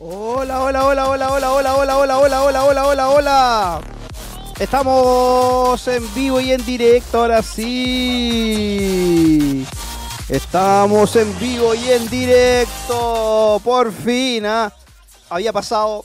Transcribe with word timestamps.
Hola, 0.00 0.62
hola, 0.62 0.84
hola, 0.86 1.08
hola, 1.08 1.28
hola, 1.28 1.52
hola, 1.54 1.74
hola, 1.74 1.96
hola, 1.98 2.18
hola, 2.20 2.42
hola, 2.44 2.64
hola, 2.64 2.86
hola, 2.86 3.08
hola. 3.10 3.80
Estamos 4.60 5.88
en 5.88 6.14
vivo 6.14 6.38
y 6.38 6.52
en 6.52 6.64
directo 6.64 7.18
ahora 7.18 7.42
sí. 7.42 8.86
Estamos 10.28 11.16
en 11.16 11.36
vivo 11.40 11.74
y 11.74 11.90
en 11.90 12.08
directo. 12.08 13.60
Por 13.64 13.92
fin, 13.92 14.46
¿ah? 14.46 14.72
había 15.28 15.52
pasado 15.52 16.04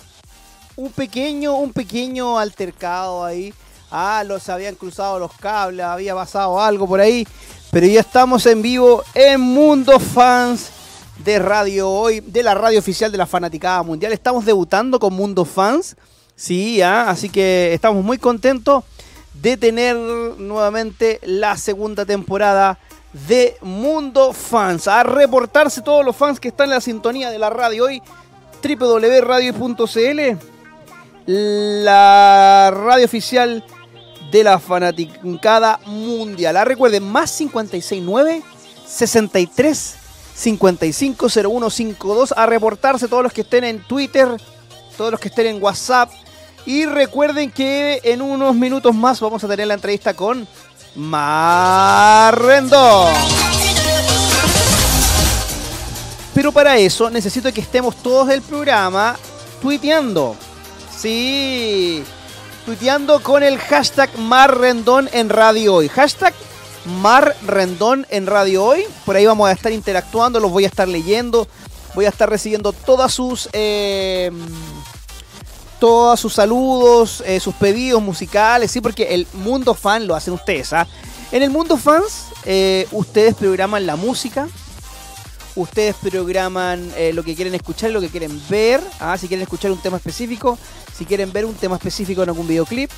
un 0.76 0.92
pequeño, 0.92 1.54
un 1.58 1.72
pequeño 1.72 2.40
altercado 2.40 3.24
ahí. 3.24 3.54
Ah, 3.92 4.24
los 4.26 4.50
habían 4.50 4.74
cruzado 4.74 5.20
los 5.20 5.34
cables, 5.34 5.86
había 5.86 6.16
pasado 6.16 6.60
algo 6.60 6.88
por 6.88 7.00
ahí. 7.00 7.28
Pero 7.70 7.86
ya 7.86 8.00
estamos 8.00 8.48
en 8.48 8.64
vivo 8.64 9.04
en 9.14 9.40
Mundo 9.40 10.00
Fans 10.00 10.72
de 11.18 11.40
Radio 11.40 11.90
Hoy, 11.90 12.20
de 12.22 12.44
la 12.44 12.54
radio 12.54 12.80
oficial 12.80 13.12
de 13.12 13.18
la 13.18 13.26
Fanaticada 13.26 13.84
Mundial. 13.84 14.12
Estamos 14.14 14.46
debutando 14.46 15.00
con 15.00 15.14
Mundo 15.14 15.46
Fans. 15.46 15.96
Sí, 16.36 16.82
¿ah? 16.82 17.10
así 17.10 17.30
que 17.30 17.74
estamos 17.74 18.04
muy 18.04 18.18
contentos 18.18 18.84
de 19.34 19.56
tener 19.58 19.96
nuevamente 19.96 21.20
la 21.24 21.56
segunda 21.58 22.06
temporada 22.06 22.80
de 23.28 23.56
Mundo 23.62 24.34
Fans. 24.34 24.88
A 24.88 25.04
reportarse 25.04 25.82
todos 25.82 26.04
los 26.04 26.16
fans 26.16 26.40
que 26.40 26.48
están 26.50 26.66
en 26.66 26.72
la 26.72 26.82
sintonía 26.82 27.30
de 27.30 27.40
la 27.40 27.50
radio 27.50 27.86
hoy, 27.86 28.02
www.radio.cl, 28.64 30.20
la 31.28 32.74
radio 32.76 33.06
oficial 33.06 33.64
de 34.32 34.44
la 34.44 34.60
fanaticada 34.60 35.80
mundial. 35.86 36.58
Ah, 36.58 36.66
recuerden, 36.66 37.04
más 37.04 37.32
569 37.38 38.42
63 38.88 40.03
550152 40.36 42.34
a 42.36 42.46
reportarse 42.46 43.08
todos 43.08 43.24
los 43.24 43.34
que 43.34 43.42
estén 43.42 43.64
en 43.64 43.84
Twitter, 43.84 44.30
todos 44.98 45.12
los 45.12 45.20
que 45.20 45.30
estén 45.30 45.48
en 45.48 45.62
WhatsApp. 45.62 46.12
Y 46.66 46.86
recuerden 46.86 47.52
que 47.52 48.00
en 48.04 48.22
unos 48.22 48.56
minutos 48.56 48.96
más 48.96 49.20
vamos 49.20 49.44
a 49.44 49.48
tener 49.48 49.68
la 49.68 49.74
entrevista 49.74 50.14
con 50.14 50.48
Marrendo. 50.96 53.08
Pero 56.34 56.52
para 56.52 56.78
eso 56.78 57.10
necesito 57.10 57.54
que 57.54 57.62
estemos 57.62 57.96
todos 57.98 58.28
del 58.28 58.42
programa 58.42 59.18
tuiteando. 59.62 60.36
Sí, 60.98 62.04
tuiteando 62.66 63.22
con 63.22 63.44
el 63.44 63.60
hashtag 63.60 64.18
Marrendón 64.18 65.10
en 65.12 65.30
Radio 65.30 65.76
Hoy. 65.76 65.90
Hashtag 65.90 66.34
Mar 66.86 67.36
Rendón 67.46 68.06
en 68.10 68.28
Radio 68.28 68.66
Hoy. 68.66 68.84
Por 69.06 69.16
ahí 69.16 69.26
vamos 69.26 69.50
a 69.50 69.52
estar 69.52 69.72
interactuando, 69.72 70.40
los 70.40 70.52
voy 70.52 70.66
a 70.66 70.68
estar 70.68 70.88
leyendo. 70.88 71.48
Voy 71.96 72.06
a 72.06 72.10
estar 72.10 72.30
recibiendo 72.30 72.74
todas 72.74 73.14
sus. 73.14 73.50
Eh, 73.54 74.32
todos 75.80 76.20
sus 76.20 76.34
saludos, 76.34 77.22
eh, 77.26 77.42
sus 77.42 77.54
pedidos 77.56 78.02
musicales, 78.02 78.72
sí, 78.72 78.80
porque 78.80 79.14
el 79.14 79.28
mundo 79.34 79.74
fan 79.74 80.08
lo 80.08 80.16
hacen 80.16 80.34
ustedes, 80.34 80.72
¿ah? 80.72 80.88
En 81.32 81.44
el 81.44 81.50
mundo 81.50 81.76
fans, 81.76 82.28
eh, 82.46 82.88
ustedes 82.94 83.36
programan 83.36 83.86
la 83.86 83.98
música, 83.98 84.48
ustedes 85.56 85.96
programan 85.96 86.90
lo 87.14 87.24
que 87.24 87.36
quieren 87.36 87.54
escuchar 87.54 87.92
lo 87.92 88.00
que 88.00 88.08
quieren 88.08 88.42
ver, 88.50 88.80
¿ah? 89.02 89.18
si 89.18 89.28
quieren 89.28 89.44
escuchar 89.44 89.72
un 89.72 89.82
tema 89.82 89.98
específico, 89.98 90.58
si 90.98 91.06
quieren 91.06 91.34
ver 91.34 91.44
un 91.44 91.56
tema 91.56 91.76
específico 91.76 92.24
en 92.24 92.30
algún 92.30 92.48
videoclip 92.48 92.90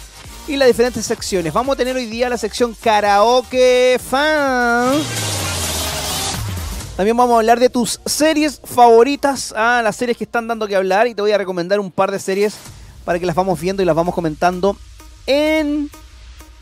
y 0.48 0.58
las 0.58 0.68
diferentes 0.68 1.06
secciones. 1.06 1.54
Vamos 1.54 1.74
a 1.74 1.78
tener 1.78 1.96
hoy 1.96 2.06
día 2.06 2.30
la 2.30 2.38
sección 2.38 2.76
Karaoke 2.80 4.00
Fan. 4.00 5.00
También 6.96 7.18
vamos 7.18 7.36
a 7.36 7.40
hablar 7.40 7.60
de 7.60 7.70
tus 7.70 8.00
series 8.06 8.62
favoritas, 8.64 9.54
ah, 9.58 9.82
las 9.84 9.96
series 9.96 10.18
que 10.18 10.24
están 10.24 10.48
dando 10.48 10.68
que 10.68 10.76
hablar 10.76 11.08
y 11.08 11.16
te 11.16 11.22
voy 11.22 11.32
a 11.32 11.38
recomendar 11.38 11.80
un 11.80 11.92
par 11.92 12.12
de 12.12 12.20
series 12.20 12.56
para 13.04 13.20
que 13.20 13.26
las 13.26 13.36
vamos 13.36 13.60
viendo 13.60 13.82
y 13.82 13.86
las 13.86 13.96
vamos 13.96 14.14
comentando 14.14 14.78
en... 15.28 15.90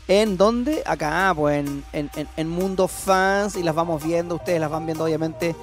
¿En 0.06 0.36
dónde? 0.36 0.82
Acá, 0.84 1.32
pues 1.34 1.64
en, 1.64 2.10
en, 2.36 2.48
Mundo 2.50 2.88
Fans 2.88 3.56
y 3.56 3.62
las 3.62 3.74
vamos 3.74 4.04
viendo, 4.04 4.34
ustedes 4.34 4.60
las 4.60 4.70
van 4.70 4.84
viendo 4.84 5.04
obviamente 5.04 5.56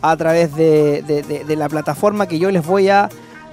a 0.00 0.16
través 0.16 0.54
de, 0.54 1.02
de 1.02 1.56
la 1.56 1.68
plataforma 1.68 2.28
que 2.28 2.38
yo 2.38 2.52
les 2.52 2.64
voy 2.64 2.90
a 2.90 3.08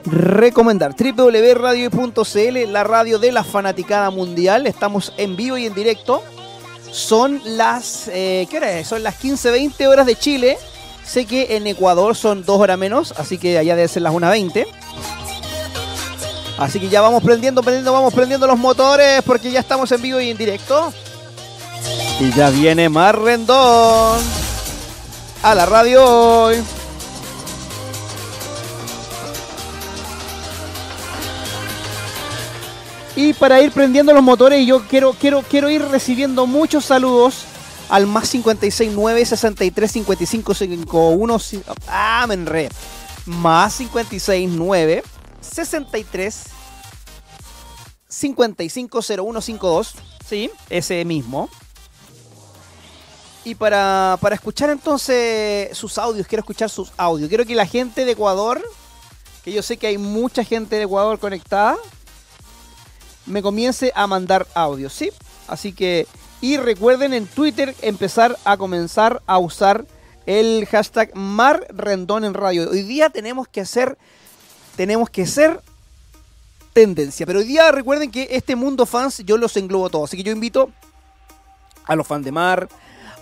recomendar. 0.05 0.95
www.radio.cl, 0.95 2.71
la 2.71 2.83
radio 2.83 3.19
de 3.19 3.31
la 3.31 3.43
fanaticada 3.43 4.09
mundial. 4.09 4.67
Estamos 4.67 5.13
en 5.17 5.35
vivo 5.35 5.57
y 5.57 5.66
en 5.66 5.73
directo. 5.73 6.23
Son 6.91 7.41
las. 7.45 8.09
Eh, 8.13 8.47
¿Qué? 8.49 8.83
Son 8.85 9.03
las 9.03 9.21
15-20 9.21 9.88
horas 9.88 10.05
de 10.05 10.16
Chile. 10.16 10.57
Sé 11.03 11.25
que 11.25 11.55
en 11.55 11.67
Ecuador 11.67 12.16
son 12.16 12.43
dos 12.43 12.59
horas 12.59 12.77
menos, 12.77 13.13
así 13.17 13.38
que 13.38 13.57
allá 13.57 13.75
debe 13.75 13.88
ser 13.88 14.01
las 14.01 14.13
1.20. 14.13 14.66
Así 16.57 16.79
que 16.79 16.89
ya 16.89 17.01
vamos 17.01 17.22
prendiendo, 17.22 17.61
prendiendo, 17.61 17.91
vamos 17.91 18.13
prendiendo 18.13 18.47
los 18.47 18.57
motores 18.57 19.22
porque 19.23 19.51
ya 19.51 19.59
estamos 19.59 19.91
en 19.91 20.01
vivo 20.01 20.19
y 20.22 20.31
en 20.31 20.37
directo. 20.37 20.93
Y 22.19 22.31
ya 22.31 22.49
viene 22.49 22.87
más 22.89 23.13
rendón 23.13 24.19
a 25.43 25.53
la 25.53 25.66
radio 25.66 26.03
hoy. 26.03 26.63
Y 33.15 33.33
para 33.33 33.61
ir 33.61 33.71
prendiendo 33.71 34.13
los 34.13 34.23
motores, 34.23 34.65
yo 34.67 34.85
quiero, 34.87 35.13
quiero, 35.13 35.41
quiero 35.41 35.69
ir 35.69 35.81
recibiendo 35.83 36.45
muchos 36.45 36.85
saludos 36.85 37.45
al 37.87 38.07
más 38.07 38.29
569 38.29 39.25
63 39.25 39.91
55 39.91 40.53
51 40.53 41.37
ah 41.87 42.25
me 42.27 42.33
enredé. 42.33 42.69
Más 43.25 43.77
569 43.77 45.03
63 45.39 46.43
55 48.09 49.01
0152 49.01 49.93
sí 50.27 50.51
ese 50.69 51.05
mismo. 51.05 51.49
Y 53.45 53.55
para, 53.55 54.17
para 54.19 54.35
escuchar 54.35 54.71
entonces 54.71 55.77
sus 55.77 55.97
audios 55.97 56.27
quiero 56.27 56.41
escuchar 56.41 56.69
sus 56.69 56.91
audios. 56.97 57.29
Quiero 57.29 57.45
que 57.45 57.55
la 57.55 57.65
gente 57.65 58.03
de 58.03 58.11
Ecuador 58.11 58.61
que 59.45 59.53
yo 59.53 59.61
sé 59.61 59.77
que 59.77 59.85
hay 59.85 59.99
mucha 59.99 60.43
gente 60.43 60.75
de 60.75 60.83
Ecuador 60.83 61.19
conectada 61.19 61.77
me 63.25 63.41
comience 63.41 63.91
a 63.95 64.07
mandar 64.07 64.47
audio, 64.53 64.89
¿sí? 64.89 65.11
Así 65.47 65.73
que, 65.73 66.07
y 66.41 66.57
recuerden 66.57 67.13
en 67.13 67.27
Twitter 67.27 67.75
empezar 67.81 68.37
a 68.45 68.57
comenzar 68.57 69.21
a 69.25 69.37
usar 69.37 69.85
el 70.25 70.65
hashtag 70.65 71.15
Mar 71.15 71.65
Rendón 71.69 72.25
en 72.25 72.33
radio. 72.33 72.69
Hoy 72.69 72.83
día 72.83 73.09
tenemos 73.09 73.47
que 73.47 73.61
hacer, 73.61 73.97
tenemos 74.75 75.09
que 75.09 75.27
ser 75.27 75.61
tendencia. 76.73 77.25
Pero 77.25 77.39
hoy 77.39 77.45
día 77.45 77.71
recuerden 77.71 78.11
que 78.11 78.27
este 78.31 78.55
mundo 78.55 78.85
fans 78.85 79.19
yo 79.25 79.37
los 79.37 79.55
englobo 79.57 79.89
todos. 79.89 80.09
Así 80.09 80.17
que 80.17 80.23
yo 80.23 80.31
invito 80.31 80.71
a 81.85 81.95
los 81.95 82.05
fans 82.05 82.25
de 82.25 82.31
Mar, 82.31 82.67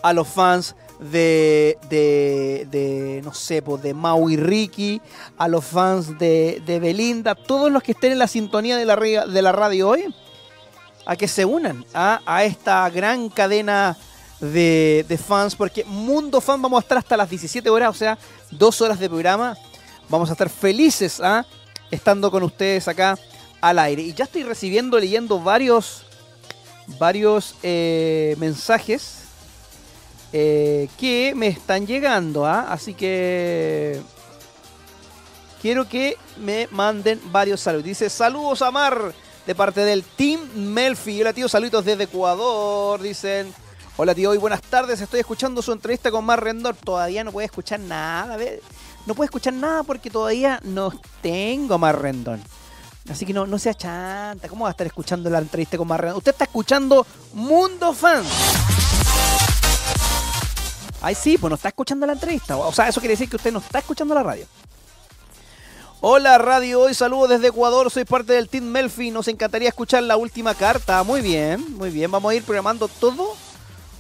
a 0.02 0.14
los 0.14 0.28
fans 0.28 0.76
de, 1.12 1.78
de, 1.90 2.68
de 2.70 3.22
no 3.24 3.34
sé, 3.34 3.62
pues 3.62 3.82
de 3.84 3.94
Maui 3.94 4.38
Ricky, 4.38 5.02
a 5.38 5.48
los 5.48 5.66
fans 5.66 6.18
de, 6.18 6.62
de, 6.66 6.80
Belinda, 6.80 7.36
todos 7.36 7.72
los 7.72 7.84
que 7.84 7.92
estén 7.92 8.14
en 8.14 8.20
la 8.20 8.28
sintonía 8.28 8.78
de 8.78 8.86
la, 8.86 8.96
de 8.96 9.42
la 9.42 9.52
radio 9.52 9.90
hoy, 9.90 10.14
a 11.06 11.16
que 11.16 11.28
se 11.28 11.46
unan 11.46 11.86
a, 11.94 12.22
a 12.26 12.44
esta 12.44 12.90
gran 12.90 13.30
cadena 13.30 13.98
de, 14.40 15.06
de, 15.08 15.18
fans, 15.18 15.56
porque 15.56 15.84
Mundo 15.86 16.42
Fan 16.42 16.62
vamos 16.62 16.78
a 16.78 16.82
estar 16.82 16.98
hasta 16.98 17.18
las 17.18 17.30
17 17.30 17.70
horas, 17.70 17.90
o 17.90 17.94
sea, 17.94 18.18
dos 18.52 18.82
horas 18.82 19.00
de 19.00 19.10
programa. 19.10 19.58
Vamos 20.10 20.30
a 20.30 20.34
estar 20.34 20.50
felices 20.50 21.20
¿ah? 21.22 21.46
estando 21.90 22.30
con 22.30 22.44
ustedes 22.44 22.88
acá 22.88 23.18
al 23.62 23.80
aire. 23.80 24.02
Y 24.02 24.14
ya 24.14 24.26
estoy 24.26 24.44
recibiendo, 24.44 25.00
leyendo 25.00 25.40
varios, 25.40 26.04
varios 27.00 27.56
eh, 27.64 28.36
mensajes 28.38 29.23
eh, 30.36 30.90
que 30.98 31.34
me 31.36 31.48
están 31.48 31.86
llegando, 31.86 32.48
¿ah? 32.48 32.66
así 32.70 32.96
que 32.96 34.02
quiero 35.62 35.88
que 35.88 36.18
me 36.38 36.68
manden 36.72 37.22
varios 37.32 37.62
saludos. 37.62 37.86
Dice 37.86 38.10
saludos 38.10 38.64
a 38.64 38.72
Mar 38.72 39.14
de 39.46 39.54
parte 39.56 39.82
del 39.82 40.04
Team 40.04 40.42
Melfi. 40.56 41.22
Hola 41.22 41.34
tío, 41.34 41.48
saludos 41.48 41.86
desde 41.86 42.06
Ecuador. 42.06 43.00
Dicen, 43.00 43.54
hola 43.96 44.16
tío, 44.16 44.32
hoy 44.32 44.40
buenas 44.40 44.62
tardes. 44.62 45.02
Estoy 45.02 45.20
escuchando 45.20 45.62
su 45.62 45.72
entrevista 45.72 46.10
con 46.10 46.26
Mar 46.26 46.44
Rendor. 46.44 46.76
Todavía 46.76 47.24
no 47.24 47.32
puede 47.32 47.46
escuchar 47.46 47.80
nada. 47.80 48.36
No 49.06 49.14
puede 49.14 49.28
escuchar 49.28 49.54
nada 49.54 49.84
porque 49.84 50.10
todavía 50.10 50.60
no 50.64 50.92
tengo 51.22 51.78
Mar 51.78 52.02
Rendón. 52.02 52.42
Así 53.08 53.26
que 53.26 53.34
no, 53.34 53.46
no 53.46 53.60
sea 53.60 53.76
chanta. 53.76 54.48
¿Cómo 54.48 54.64
va 54.64 54.70
a 54.70 54.72
estar 54.72 54.88
escuchando 54.88 55.30
la 55.30 55.38
entrevista 55.38 55.78
con 55.78 55.88
Mar 55.88 56.02
Rendón? 56.02 56.18
Usted 56.18 56.32
está 56.32 56.46
escuchando 56.46 57.06
Mundo 57.34 57.94
Fans. 57.94 58.73
Ay, 61.04 61.16
sí, 61.16 61.38
pues 61.38 61.50
no 61.50 61.56
está 61.56 61.68
escuchando 61.68 62.06
la 62.06 62.14
entrevista. 62.14 62.56
O 62.56 62.72
sea, 62.72 62.88
eso 62.88 63.02
quiere 63.02 63.12
decir 63.12 63.30
que 63.30 63.36
usted 63.36 63.52
no 63.52 63.60
está 63.60 63.80
escuchando 63.80 64.16
la 64.16 64.24
radio. 64.24 64.46
Hola 66.00 66.38
Radio 66.38 66.80
Hoy, 66.80 66.94
saludos 66.94 67.30
desde 67.30 67.48
Ecuador, 67.48 67.92
soy 67.92 68.06
parte 68.06 68.34
del 68.34 68.48
Team 68.48 68.64
Melfi, 68.64 69.12
nos 69.12 69.28
encantaría 69.28 69.68
escuchar 69.68 70.04
la 70.04 70.16
última 70.16 70.56
carta. 70.56 71.04
Muy 71.04 71.20
bien, 71.20 71.78
muy 71.78 71.90
bien, 71.90 72.10
vamos 72.10 72.32
a 72.32 72.36
ir 72.36 72.44
programando 72.44 72.88
todo, 72.88 73.36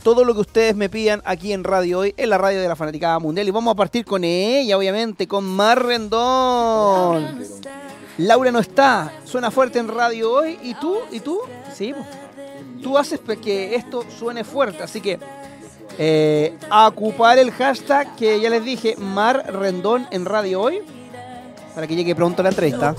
todo 0.01 0.23
lo 0.23 0.33
que 0.33 0.41
ustedes 0.41 0.75
me 0.77 0.87
pidan 0.87 1.21
aquí 1.25 1.51
en 1.51 1.65
Radio 1.65 1.99
Hoy, 1.99 2.13
en 2.15 2.29
la 2.29 2.37
radio 2.37 2.61
de 2.61 2.69
la 2.69 2.75
Fanaticada 2.77 3.19
Mundial. 3.19 3.49
Y 3.49 3.51
vamos 3.51 3.73
a 3.73 3.75
partir 3.75 4.05
con 4.05 4.23
ella, 4.23 4.77
obviamente, 4.77 5.27
con 5.27 5.43
Mar 5.43 5.83
Rendón. 5.83 7.43
Laura 8.17 8.51
no 8.51 8.59
está, 8.59 9.11
suena 9.25 9.51
fuerte 9.51 9.79
en 9.79 9.89
radio 9.89 10.31
hoy. 10.31 10.57
¿Y 10.63 10.73
tú? 10.75 10.99
¿Y 11.11 11.19
tú? 11.19 11.39
Sí, 11.73 11.93
pues. 11.93 12.81
tú 12.81 12.97
haces 12.97 13.19
que 13.41 13.75
esto 13.75 14.05
suene 14.17 14.45
fuerte. 14.45 14.83
Así 14.83 15.01
que 15.01 15.19
eh, 15.97 16.57
a 16.69 16.87
ocupar 16.87 17.37
el 17.37 17.51
hashtag 17.51 18.15
que 18.15 18.39
ya 18.39 18.49
les 18.49 18.63
dije, 18.63 18.95
Mar 18.97 19.45
Rendón 19.53 20.07
en 20.11 20.25
radio 20.25 20.61
hoy, 20.61 20.81
para 21.75 21.87
que 21.87 21.95
llegue 21.95 22.15
pronto 22.15 22.43
la 22.43 22.49
entrevista. 22.49 22.95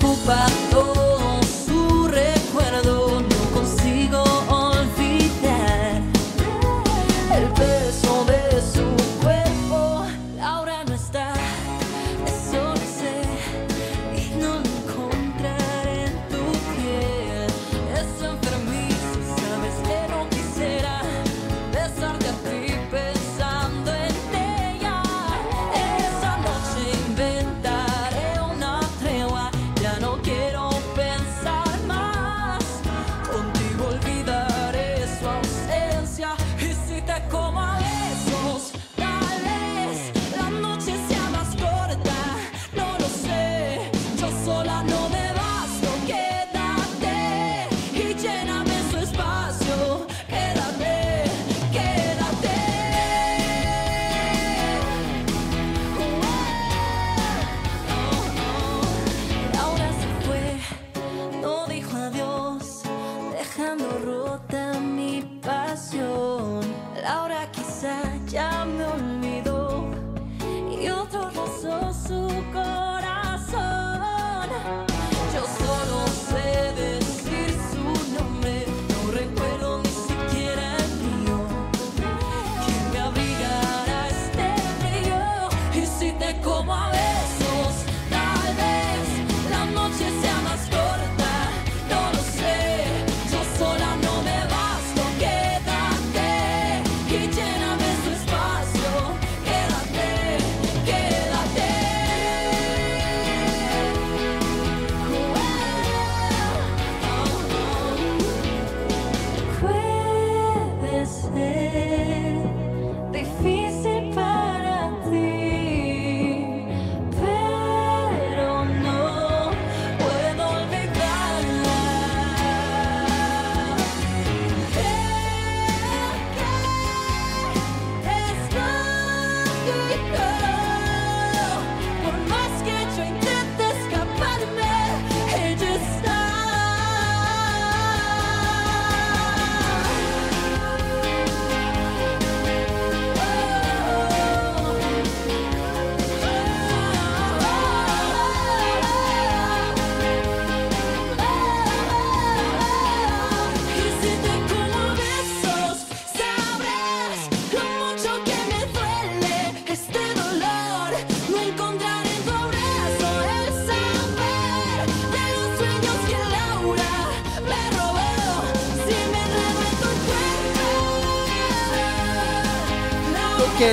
como 86.55 86.73
a 86.73 87.14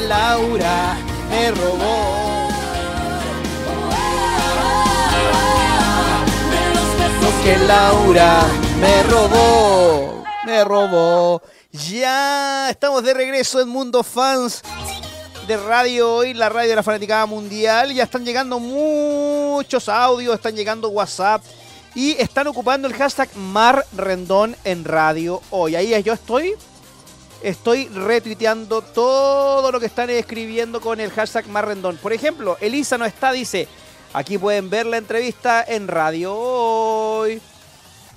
Laura 0.08 0.96
me 1.30 1.50
robó. 1.50 2.48
Que 7.44 7.58
Laura 7.58 8.40
me 8.80 9.02
robó, 9.02 10.24
me 10.46 10.62
robó. 10.62 11.42
Ya 11.72 12.70
estamos 12.70 13.02
de 13.02 13.14
regreso 13.14 13.60
en 13.60 13.68
Mundo 13.68 14.04
Fans 14.04 14.62
de 15.48 15.56
Radio 15.56 16.14
Hoy, 16.14 16.34
la 16.34 16.48
radio 16.48 16.70
de 16.70 16.76
la 16.76 16.84
Fanaticada 16.84 17.26
Mundial. 17.26 17.92
Ya 17.92 18.04
están 18.04 18.24
llegando 18.24 18.60
muchos 18.60 19.88
audios, 19.88 20.36
están 20.36 20.54
llegando 20.54 20.88
WhatsApp 20.90 21.42
y 21.96 22.12
están 22.12 22.46
ocupando 22.46 22.86
el 22.86 22.94
hashtag 22.94 23.28
Mar 23.34 23.84
Rendón 23.96 24.54
en 24.62 24.84
Radio 24.84 25.42
Hoy. 25.50 25.74
Ahí 25.74 26.00
yo 26.04 26.12
estoy 26.12 26.54
estoy 27.42 27.88
retuiteando 27.88 28.82
todo 28.82 29.72
lo 29.72 29.80
que 29.80 29.86
están 29.86 30.10
escribiendo 30.10 30.80
con 30.80 31.00
el 31.00 31.10
hashtag 31.10 31.48
Marrendón. 31.48 31.96
Por 31.96 32.12
ejemplo, 32.12 32.56
Elisa 32.60 32.98
no 32.98 33.04
está, 33.04 33.32
dice, 33.32 33.68
aquí 34.12 34.38
pueden 34.38 34.70
ver 34.70 34.86
la 34.86 34.96
entrevista 34.96 35.64
en 35.66 35.88
Radio 35.88 36.34
Hoy. 36.34 37.40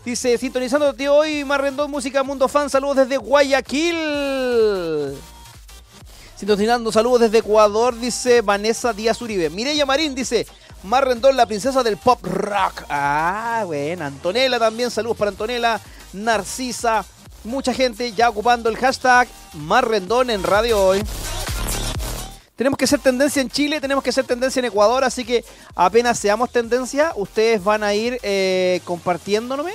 Dice, 0.05 0.37
sintonizando 0.37 0.93
tío 0.93 1.15
hoy, 1.15 1.43
Marrendón, 1.43 1.89
Música 1.89 2.21
Mundo 2.21 2.47
Fan, 2.47 2.69
saludos 2.69 2.97
desde 2.97 3.17
Guayaquil. 3.17 5.15
Sintonizando, 6.35 6.91
saludos 6.91 7.21
desde 7.21 7.39
Ecuador, 7.39 7.97
dice 7.99 8.41
Vanessa 8.41 8.93
Díaz 8.93 9.19
Uribe. 9.23 9.49
Mireya 9.49 9.83
Marín 9.83 10.13
dice, 10.13 10.45
Marrendón, 10.83 11.35
la 11.35 11.47
princesa 11.47 11.81
del 11.81 11.97
pop 11.97 12.19
rock. 12.23 12.83
Ah, 12.87 13.63
bueno, 13.65 14.05
Antonella 14.05 14.59
también, 14.59 14.91
saludos 14.91 15.17
para 15.17 15.31
Antonella, 15.31 15.81
Narcisa, 16.13 17.03
mucha 17.45 17.73
gente 17.73 18.11
ya 18.11 18.29
ocupando 18.29 18.69
el 18.69 18.77
hashtag 18.77 19.27
más 19.53 19.83
rendón 19.83 20.29
en 20.29 20.43
radio 20.43 20.83
hoy. 20.83 21.03
Tenemos 22.55 22.77
que 22.77 22.87
ser 22.87 22.99
tendencia 22.99 23.41
en 23.41 23.49
Chile, 23.49 23.81
tenemos 23.81 24.03
que 24.03 24.11
ser 24.11 24.25
tendencia 24.25 24.59
en 24.59 24.65
Ecuador, 24.65 25.03
así 25.03 25.25
que 25.25 25.43
apenas 25.75 26.17
seamos 26.17 26.49
tendencia, 26.49 27.11
ustedes 27.15 27.61
van 27.61 27.83
a 27.83 27.93
ir 27.93 28.17
eh, 28.23 28.79
compartiéndome 28.85 29.73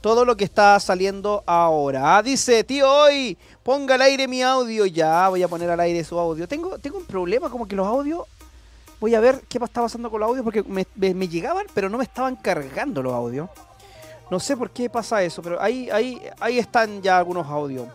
todo 0.00 0.24
lo 0.24 0.36
que 0.36 0.44
está 0.44 0.80
saliendo 0.80 1.42
ahora. 1.46 2.16
Ah, 2.16 2.22
dice, 2.22 2.64
tío, 2.64 2.90
hoy 2.90 3.36
ponga 3.62 3.94
al 3.94 4.02
aire 4.02 4.28
mi 4.28 4.42
audio. 4.42 4.84
Ya, 4.84 5.28
voy 5.30 5.42
a 5.42 5.48
poner 5.48 5.70
al 5.70 5.80
aire 5.80 6.04
su 6.04 6.18
audio. 6.18 6.46
Tengo, 6.46 6.78
tengo 6.78 6.98
un 6.98 7.06
problema, 7.06 7.48
como 7.48 7.66
que 7.66 7.74
los 7.74 7.86
audios... 7.86 8.22
Voy 9.00 9.14
a 9.14 9.20
ver 9.20 9.42
qué 9.48 9.58
está 9.58 9.82
pasando 9.82 10.10
con 10.10 10.20
los 10.20 10.28
audios 10.28 10.44
porque 10.44 10.62
me 10.62 11.28
llegaban, 11.28 11.66
pero 11.74 11.90
no 11.90 11.98
me 11.98 12.04
estaban 12.04 12.36
cargando 12.36 13.02
los 13.02 13.12
audios. 13.12 13.48
No 14.30 14.40
sé 14.40 14.56
por 14.56 14.70
qué 14.70 14.88
pasa 14.88 15.22
eso, 15.22 15.42
pero 15.42 15.60
ahí, 15.60 15.88
ahí, 15.90 16.20
ahí 16.40 16.58
están 16.58 17.02
ya 17.02 17.18
algunos 17.18 17.46
audios. 17.46 17.88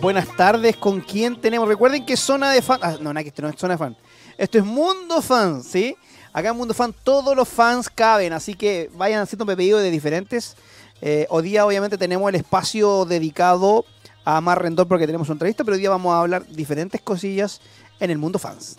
Buenas 0.00 0.34
tardes, 0.36 0.76
¿con 0.76 1.00
quién 1.00 1.40
tenemos? 1.40 1.68
Recuerden 1.68 2.04
que 2.06 2.16
zona 2.16 2.50
de 2.52 2.62
fan. 2.62 2.80
Ah, 2.82 2.96
no, 3.00 3.12
no, 3.12 3.20
esto 3.20 3.42
no 3.42 3.48
es 3.48 3.56
zona 3.56 3.74
de 3.74 3.78
fan. 3.78 3.96
Esto 4.38 4.58
es 4.58 4.64
Mundo 4.64 5.20
Fan, 5.20 5.62
¿sí? 5.62 5.94
Acá 6.32 6.48
en 6.48 6.56
Mundo 6.56 6.72
Fan 6.72 6.94
todos 7.04 7.36
los 7.36 7.46
fans 7.46 7.90
caben, 7.90 8.32
así 8.32 8.54
que 8.54 8.90
vayan 8.94 9.20
haciendo 9.20 9.44
pedidos 9.44 9.82
de 9.82 9.90
diferentes. 9.90 10.56
Eh, 11.02 11.26
hoy 11.28 11.42
día, 11.44 11.66
obviamente, 11.66 11.98
tenemos 11.98 12.28
el 12.30 12.36
espacio 12.36 13.04
dedicado 13.04 13.84
a 14.24 14.40
Mar 14.40 14.62
Rendón 14.62 14.88
porque 14.88 15.06
tenemos 15.06 15.28
una 15.28 15.34
entrevista, 15.34 15.64
pero 15.64 15.74
hoy 15.74 15.80
día 15.80 15.90
vamos 15.90 16.14
a 16.14 16.20
hablar 16.20 16.46
diferentes 16.46 17.00
cosillas 17.02 17.60
en 18.00 18.10
el 18.10 18.18
Mundo 18.18 18.38
Fans. 18.38 18.76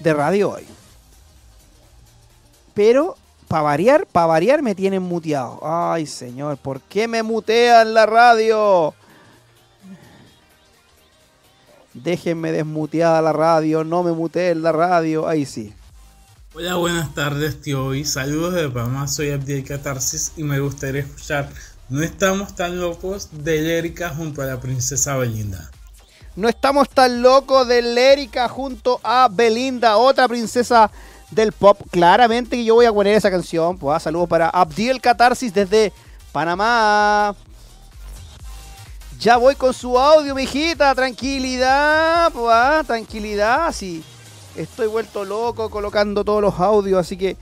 de 0.00 0.12
Radio 0.12 0.50
Hoy. 0.50 0.66
Pero, 2.74 3.16
para 3.48 3.62
variar, 3.62 4.06
para 4.06 4.26
variar 4.26 4.62
me 4.62 4.74
tienen 4.74 5.02
muteado. 5.02 5.60
Ay, 5.62 6.06
señor, 6.06 6.58
¿por 6.58 6.80
qué 6.80 7.08
me 7.08 7.22
mutean 7.22 7.94
la 7.94 8.04
radio? 8.04 8.94
Déjenme 11.94 12.50
desmuteada 12.50 13.22
la 13.22 13.32
radio, 13.32 13.84
no 13.84 14.02
me 14.02 14.10
muteen 14.10 14.62
la 14.62 14.72
radio. 14.72 15.28
Ahí 15.28 15.46
sí. 15.46 15.72
Hola, 16.52 16.74
buenas 16.74 17.14
tardes, 17.14 17.60
tío. 17.60 17.86
Hoy 17.86 18.04
saludos 18.04 18.54
de 18.54 18.68
Panamá. 18.68 19.06
Soy 19.06 19.30
Abdiel 19.30 19.64
Catarsis 19.64 20.32
y 20.36 20.42
me 20.42 20.58
gustaría 20.58 21.02
escuchar 21.02 21.48
No 21.88 22.02
estamos 22.02 22.56
tan 22.56 22.80
locos 22.80 23.28
de 23.32 23.60
Lérica 23.60 24.10
junto 24.10 24.42
a 24.42 24.46
la 24.46 24.60
princesa 24.60 25.16
Belinda. 25.16 25.70
No 26.34 26.48
estamos 26.48 26.90
tan 26.90 27.22
locos 27.22 27.68
de 27.68 27.80
Lérica 27.82 28.48
junto 28.48 29.00
a 29.04 29.28
Belinda, 29.30 29.96
otra 29.96 30.26
princesa 30.26 30.90
del 31.30 31.52
pop. 31.52 31.80
Claramente 31.90 32.56
que 32.56 32.64
yo 32.64 32.74
voy 32.74 32.86
a 32.86 32.92
poner 32.92 33.14
esa 33.14 33.30
canción. 33.30 33.78
Pues, 33.78 33.96
ah, 33.96 34.00
saludos 34.00 34.28
para 34.28 34.48
Abdiel 34.48 35.00
Catarsis 35.00 35.52
desde 35.52 35.92
Panamá. 36.32 37.34
Ya 39.18 39.36
voy 39.36 39.54
con 39.54 39.72
su 39.72 39.98
audio, 39.98 40.34
mijita. 40.34 40.94
Tranquilidad, 40.94 42.32
pues, 42.32 42.46
ah, 42.50 42.82
tranquilidad. 42.86 43.72
Sí, 43.72 44.02
estoy 44.56 44.86
vuelto 44.86 45.24
loco 45.24 45.70
colocando 45.70 46.24
todos 46.24 46.42
los 46.42 46.58
audios, 46.60 47.00
así 47.00 47.16
que 47.16 47.36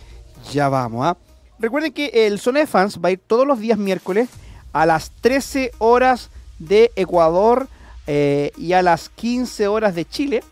ya 0.52 0.68
vamos. 0.68 1.06
¿ah? 1.06 1.16
Recuerden 1.58 1.92
que 1.92 2.26
el 2.26 2.40
Zona 2.40 2.60
de 2.60 2.66
Fans 2.66 2.98
va 2.98 3.08
a 3.08 3.12
ir 3.12 3.20
todos 3.26 3.46
los 3.46 3.58
días 3.58 3.78
miércoles 3.78 4.28
a 4.72 4.86
las 4.86 5.10
13 5.20 5.72
horas 5.78 6.30
de 6.58 6.90
Ecuador 6.96 7.68
eh, 8.06 8.50
y 8.56 8.72
a 8.72 8.82
las 8.82 9.08
15 9.10 9.68
horas 9.68 9.94
de 9.94 10.04
Chile. 10.04 10.42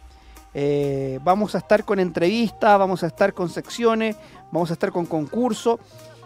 Eh, 0.53 1.21
vamos 1.23 1.55
a 1.55 1.59
estar 1.59 1.85
con 1.85 2.01
entrevistas, 2.01 2.79
vamos 2.79 3.03
a 3.03 3.07
estar 3.07 3.33
con 3.33 3.49
secciones, 3.49 4.17
vamos 4.51 4.71
a 4.71 4.73
estar 4.73 4.91
con 4.91 5.07
concurso 5.07 5.79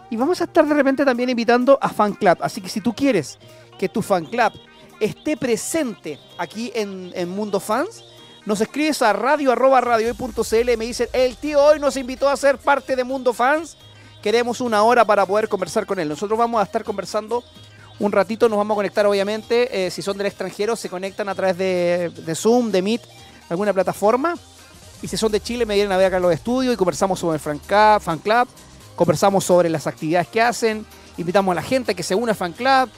y 0.09 0.17
vamos 0.17 0.41
a 0.41 0.45
estar 0.45 0.65
de 0.65 0.73
repente 0.73 1.05
también 1.05 1.29
invitando 1.29 1.77
a 1.81 1.89
Fan 1.89 2.13
Club. 2.13 2.37
Así 2.41 2.61
que 2.61 2.69
si 2.69 2.81
tú 2.81 2.93
quieres 2.93 3.37
que 3.77 3.89
tu 3.89 4.01
Fan 4.01 4.25
Club 4.25 4.53
esté 4.99 5.37
presente 5.37 6.19
aquí 6.37 6.71
en, 6.73 7.29
Mundo 7.29 7.59
Fans, 7.59 8.03
nos 8.45 8.61
escribes 8.61 9.01
a 9.01 9.13
radio 9.13 9.51
arroba 9.51 9.81
y 10.01 10.77
me 10.77 10.85
dicen, 10.85 11.07
el 11.13 11.35
tío 11.37 11.63
hoy 11.63 11.79
nos 11.79 11.97
invitó 11.97 12.29
a 12.29 12.37
ser 12.37 12.57
parte 12.57 12.95
de 12.95 13.03
Mundo 13.03 13.33
Fans, 13.33 13.77
queremos 14.21 14.61
una 14.61 14.83
hora 14.83 15.05
para 15.05 15.25
poder 15.25 15.49
conversar 15.49 15.85
con 15.85 15.99
él. 15.99 16.07
Nosotros 16.09 16.37
vamos 16.37 16.59
a 16.59 16.63
estar 16.63 16.83
conversando 16.83 17.43
un 17.99 18.11
ratito, 18.11 18.49
nos 18.49 18.57
vamos 18.57 18.75
a 18.75 18.77
conectar 18.77 19.05
obviamente, 19.05 19.85
eh, 19.85 19.91
si 19.91 20.01
son 20.01 20.17
del 20.17 20.27
extranjero 20.27 20.75
se 20.75 20.89
conectan 20.89 21.29
a 21.29 21.35
través 21.35 21.57
de, 21.57 22.35
Zoom, 22.35 22.71
de 22.71 22.81
Meet, 22.81 23.01
alguna 23.49 23.73
plataforma, 23.73 24.35
y 25.01 25.07
si 25.07 25.17
son 25.17 25.31
de 25.31 25.41
Chile 25.41 25.65
me 25.65 25.75
vienen 25.75 25.91
a 25.91 25.97
ver 25.97 26.07
acá 26.07 26.17
en 26.17 26.23
los 26.23 26.33
estudios 26.33 26.73
y 26.73 26.77
conversamos 26.77 27.19
sobre 27.19 27.35
el 27.35 27.39
fan 27.39 27.59
club, 27.59 28.47
conversamos 28.95 29.43
sobre 29.43 29.69
las 29.69 29.87
actividades 29.87 30.27
que 30.27 30.41
hacen, 30.41 30.85
invitamos 31.17 31.51
a 31.51 31.55
la 31.55 31.61
gente 31.61 31.95
que 31.95 32.03
se 32.03 32.15
une 32.15 32.31
al 32.31 32.37
fan 32.37 32.53
club, 32.53 32.89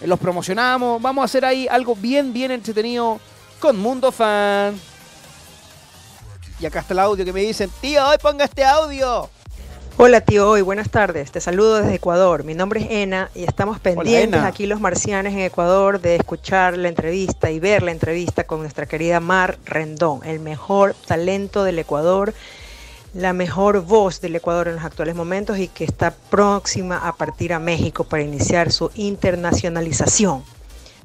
eh, 0.00 0.06
los 0.06 0.18
promocionamos. 0.18 1.00
Vamos 1.00 1.22
a 1.22 1.24
hacer 1.24 1.44
ahí 1.44 1.66
algo 1.68 1.94
bien, 1.94 2.32
bien 2.32 2.50
entretenido 2.50 3.20
con 3.60 3.78
Mundo 3.78 4.12
Fan. 4.12 4.78
Y 6.60 6.66
acá 6.66 6.80
está 6.80 6.94
el 6.94 7.00
audio 7.00 7.24
que 7.24 7.32
me 7.32 7.40
dicen, 7.40 7.70
tío, 7.80 8.06
hoy 8.06 8.16
ponga 8.20 8.44
este 8.44 8.64
audio. 8.64 9.28
Hola 9.96 10.22
tío, 10.22 10.50
hoy 10.50 10.60
buenas 10.60 10.90
tardes, 10.90 11.30
te 11.30 11.40
saludo 11.40 11.76
desde 11.76 11.94
Ecuador, 11.94 12.42
mi 12.42 12.54
nombre 12.54 12.80
es 12.80 12.86
Ena 12.90 13.30
y 13.32 13.44
estamos 13.44 13.78
pendientes 13.78 14.42
aquí 14.42 14.66
los 14.66 14.80
marcianos 14.80 15.32
en 15.32 15.38
Ecuador 15.38 16.00
de 16.00 16.16
escuchar 16.16 16.76
la 16.76 16.88
entrevista 16.88 17.52
y 17.52 17.60
ver 17.60 17.84
la 17.84 17.92
entrevista 17.92 18.42
con 18.42 18.60
nuestra 18.60 18.86
querida 18.86 19.20
Mar 19.20 19.56
Rendón, 19.64 20.20
el 20.24 20.40
mejor 20.40 20.96
talento 21.06 21.62
del 21.62 21.78
Ecuador 21.78 22.34
la 23.14 23.32
mejor 23.32 23.82
voz 23.82 24.20
del 24.20 24.34
Ecuador 24.34 24.66
en 24.66 24.74
los 24.74 24.84
actuales 24.84 25.14
momentos 25.14 25.58
y 25.58 25.68
que 25.68 25.84
está 25.84 26.10
próxima 26.10 26.98
a 26.98 27.12
partir 27.12 27.52
a 27.52 27.60
México 27.60 28.02
para 28.02 28.24
iniciar 28.24 28.72
su 28.72 28.90
internacionalización. 28.96 30.42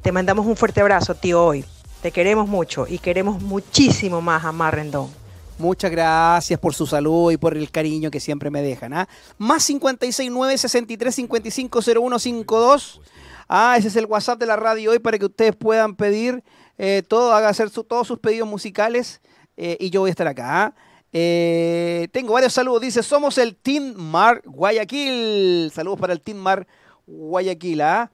Te 0.01 0.11
mandamos 0.11 0.47
un 0.47 0.57
fuerte 0.57 0.81
abrazo, 0.81 1.13
tío, 1.13 1.45
hoy. 1.45 1.63
Te 2.01 2.11
queremos 2.11 2.47
mucho 2.47 2.87
y 2.87 2.97
queremos 2.97 3.41
muchísimo 3.41 4.21
más 4.21 4.43
a 4.45 4.51
Mar 4.51 4.75
Rendón. 4.75 5.18
Muchas 5.59 5.91
gracias 5.91 6.57
por 6.57 6.73
su 6.73 6.87
salud 6.87 7.33
y 7.33 7.37
por 7.37 7.57
el 7.57 7.69
cariño 7.69 8.09
que 8.09 8.21
siempre 8.21 8.49
me 8.49 8.61
dejan. 8.61 8.93
¿ah? 8.93 9.09
Más 9.37 9.65
569 9.67 10.57
63 10.57 11.13
55 11.13 11.81
0152. 11.81 13.01
Ah, 13.49 13.75
ese 13.77 13.89
es 13.89 13.95
el 13.97 14.05
WhatsApp 14.05 14.39
de 14.39 14.45
la 14.45 14.55
radio 14.55 14.91
hoy 14.91 14.99
para 14.99 15.17
que 15.17 15.25
ustedes 15.25 15.53
puedan 15.57 15.95
pedir 15.95 16.43
eh, 16.77 17.03
todo, 17.05 17.33
haga 17.33 17.49
hacer 17.49 17.69
todos 17.69 18.07
sus 18.07 18.19
pedidos 18.19 18.47
musicales 18.47 19.19
eh, 19.57 19.75
y 19.81 19.89
yo 19.89 19.99
voy 19.99 20.09
a 20.09 20.11
estar 20.11 20.27
acá. 20.27 20.63
¿ah? 20.63 20.73
Eh, 21.11 22.07
tengo 22.13 22.33
varios 22.33 22.53
saludos. 22.53 22.79
Dice, 22.79 23.03
somos 23.03 23.37
el 23.37 23.57
Team 23.57 23.95
Mar 23.97 24.41
Guayaquil. 24.45 25.71
Saludos 25.73 25.99
para 25.99 26.13
el 26.13 26.21
Team 26.21 26.37
Mar 26.37 26.65
Guayaquil. 27.05 27.81
¿ah? 27.81 28.09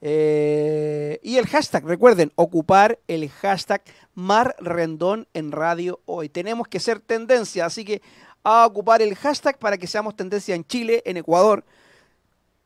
Eh, 0.00 1.18
y 1.22 1.36
el 1.36 1.46
hashtag, 1.46 1.84
recuerden, 1.84 2.32
ocupar 2.36 3.00
el 3.08 3.28
hashtag 3.28 3.82
Mar 4.14 4.54
Rendón 4.60 5.26
en 5.34 5.52
radio 5.52 6.00
hoy. 6.06 6.28
Tenemos 6.28 6.68
que 6.68 6.80
ser 6.80 7.00
tendencia, 7.00 7.66
así 7.66 7.84
que 7.84 8.02
a 8.44 8.66
ocupar 8.66 9.02
el 9.02 9.14
hashtag 9.16 9.58
para 9.58 9.76
que 9.76 9.86
seamos 9.86 10.16
tendencia 10.16 10.54
en 10.54 10.64
Chile, 10.64 11.02
en 11.04 11.16
Ecuador 11.16 11.64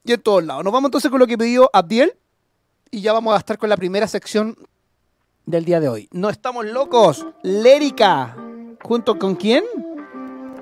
y 0.05 0.13
en 0.13 0.21
todos 0.21 0.45
lados. 0.45 0.65
Nos 0.65 0.73
vamos 0.73 0.89
entonces 0.89 1.11
con 1.11 1.21
lo 1.21 1.27
que 1.27 1.39
pidió 1.39 1.71
Abdiel 1.73 2.15
y 2.91 3.01
ya 3.01 3.13
vamos 3.13 3.35
a 3.35 3.39
estar 3.39 3.57
con 3.59 3.69
la 3.69 3.77
primera 3.77 4.07
sección 4.07 4.57
del 5.47 5.65
día 5.65 5.81
de 5.81 5.89
hoy. 5.89 6.09
No 6.13 6.29
estamos 6.29 6.67
locos, 6.67 7.27
Lérica. 7.43 8.37
¿Junto 8.83 9.19
con 9.19 9.37
quién? 9.37 9.65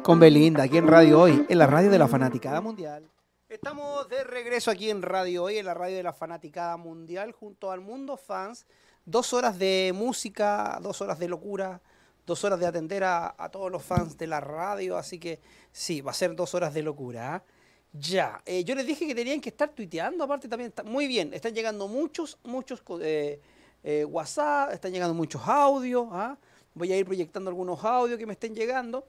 Con 0.03 0.21
Belinda, 0.21 0.65
aquí 0.65 0.79
en 0.79 0.87
Radio 0.87 1.21
Hoy, 1.21 1.45
en 1.49 1.59
la 1.59 1.67
radio 1.67 1.91
de 1.91 1.99
la 1.99 2.09
Fanaticada 2.09 2.61
Mundial. 2.61 3.05
Estamos 3.51 4.09
de 4.09 4.23
regreso 4.23 4.71
aquí 4.71 4.91
en 4.91 5.03
Radio 5.03 5.43
Hoy, 5.43 5.59
en 5.59 5.67
la 5.67 5.75
radio 5.75 5.97
de 5.97 6.05
la 6.05 6.13
Fanaticada 6.13 6.77
Mundial, 6.77 7.33
junto 7.33 7.73
al 7.73 7.81
Mundo 7.81 8.17
Fans. 8.17 8.65
Dos 9.05 9.33
horas 9.33 9.59
de 9.59 9.91
música, 9.93 10.79
dos 10.81 11.01
horas 11.01 11.19
de 11.19 11.27
locura, 11.27 11.81
dos 12.25 12.45
horas 12.45 12.61
de 12.61 12.69
atender 12.69 13.03
a, 13.03 13.35
todos 13.51 13.73
los 13.73 13.83
fans 13.83 14.17
de 14.17 14.29
la 14.29 14.39
radio. 14.39 14.97
Así 14.97 15.19
que 15.19 15.41
sí, 15.73 16.01
va 16.01 16.13
a 16.13 16.15
ser 16.15 16.37
dos 16.37 16.55
horas 16.55 16.73
de 16.73 16.83
locura. 16.83 17.35
¿ah? 17.35 17.43
Ya, 17.93 18.41
eh, 18.47 18.63
yo 18.63 18.77
les 18.77 18.87
dije 18.87 19.05
que 19.05 19.17
tenían 19.17 19.41
que 19.41 19.49
estar 19.49 19.71
tuiteando, 19.71 20.23
aparte 20.23 20.47
también 20.47 20.69
está 20.69 20.85
muy 20.85 21.09
bien, 21.09 21.35
están 21.35 21.53
llegando 21.53 21.89
muchos, 21.89 22.39
muchos 22.45 22.81
eh, 23.01 23.41
eh, 23.83 24.05
WhatsApp, 24.05 24.75
están 24.75 24.93
llegando 24.93 25.13
muchos 25.13 25.43
audios. 25.45 26.07
¿ah? 26.13 26.39
voy 26.75 26.93
a 26.93 26.97
ir 26.97 27.05
proyectando 27.05 27.51
algunos 27.51 27.85
audios 27.85 28.19
que 28.19 28.27
me 28.27 28.33
estén 28.33 28.55
llegando, 28.55 29.07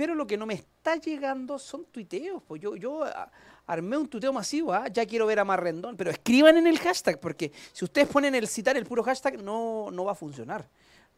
pero 0.00 0.14
lo 0.14 0.26
que 0.26 0.38
no 0.38 0.46
me 0.46 0.54
está 0.54 0.96
llegando 0.96 1.58
son 1.58 1.84
tuiteos. 1.84 2.42
Pues 2.44 2.62
yo, 2.62 2.74
yo 2.74 3.04
ah, 3.04 3.30
armé 3.66 3.98
un 3.98 4.08
tuiteo 4.08 4.32
masivo, 4.32 4.72
¿ah? 4.72 4.88
ya 4.88 5.04
quiero 5.04 5.26
ver 5.26 5.38
a 5.38 5.44
Marrendón, 5.44 5.94
pero 5.94 6.10
escriban 6.10 6.56
en 6.56 6.66
el 6.66 6.78
hashtag, 6.78 7.20
porque 7.20 7.52
si 7.74 7.84
ustedes 7.84 8.08
ponen 8.08 8.34
el 8.34 8.48
citar 8.48 8.78
el 8.78 8.86
puro 8.86 9.02
hashtag, 9.02 9.42
no, 9.42 9.90
no 9.90 10.06
va 10.06 10.12
a 10.12 10.14
funcionar. 10.14 10.66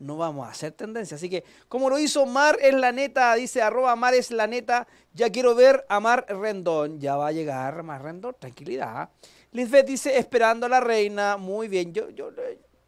No 0.00 0.16
vamos 0.16 0.48
a 0.48 0.50
hacer 0.50 0.72
tendencia. 0.72 1.14
Así 1.14 1.30
que, 1.30 1.44
como 1.68 1.88
lo 1.88 1.96
hizo 1.96 2.26
Mar 2.26 2.58
es 2.60 2.74
la 2.74 2.90
neta, 2.90 3.32
dice 3.36 3.62
arroba 3.62 3.94
Mar 3.94 4.14
es 4.14 4.32
la 4.32 4.48
neta, 4.48 4.88
ya 5.14 5.30
quiero 5.30 5.54
ver 5.54 5.86
a 5.88 6.00
Mar 6.00 6.26
Rendón. 6.28 6.98
Ya 6.98 7.14
va 7.14 7.28
a 7.28 7.32
llegar 7.32 7.84
Mar 7.84 8.02
Rendón, 8.02 8.34
tranquilidad. 8.36 9.10
Lisbeth 9.52 9.86
dice, 9.86 10.18
esperando 10.18 10.66
a 10.66 10.68
la 10.68 10.80
reina. 10.80 11.36
Muy 11.36 11.68
bien, 11.68 11.92
yo, 11.92 12.10
yo 12.10 12.32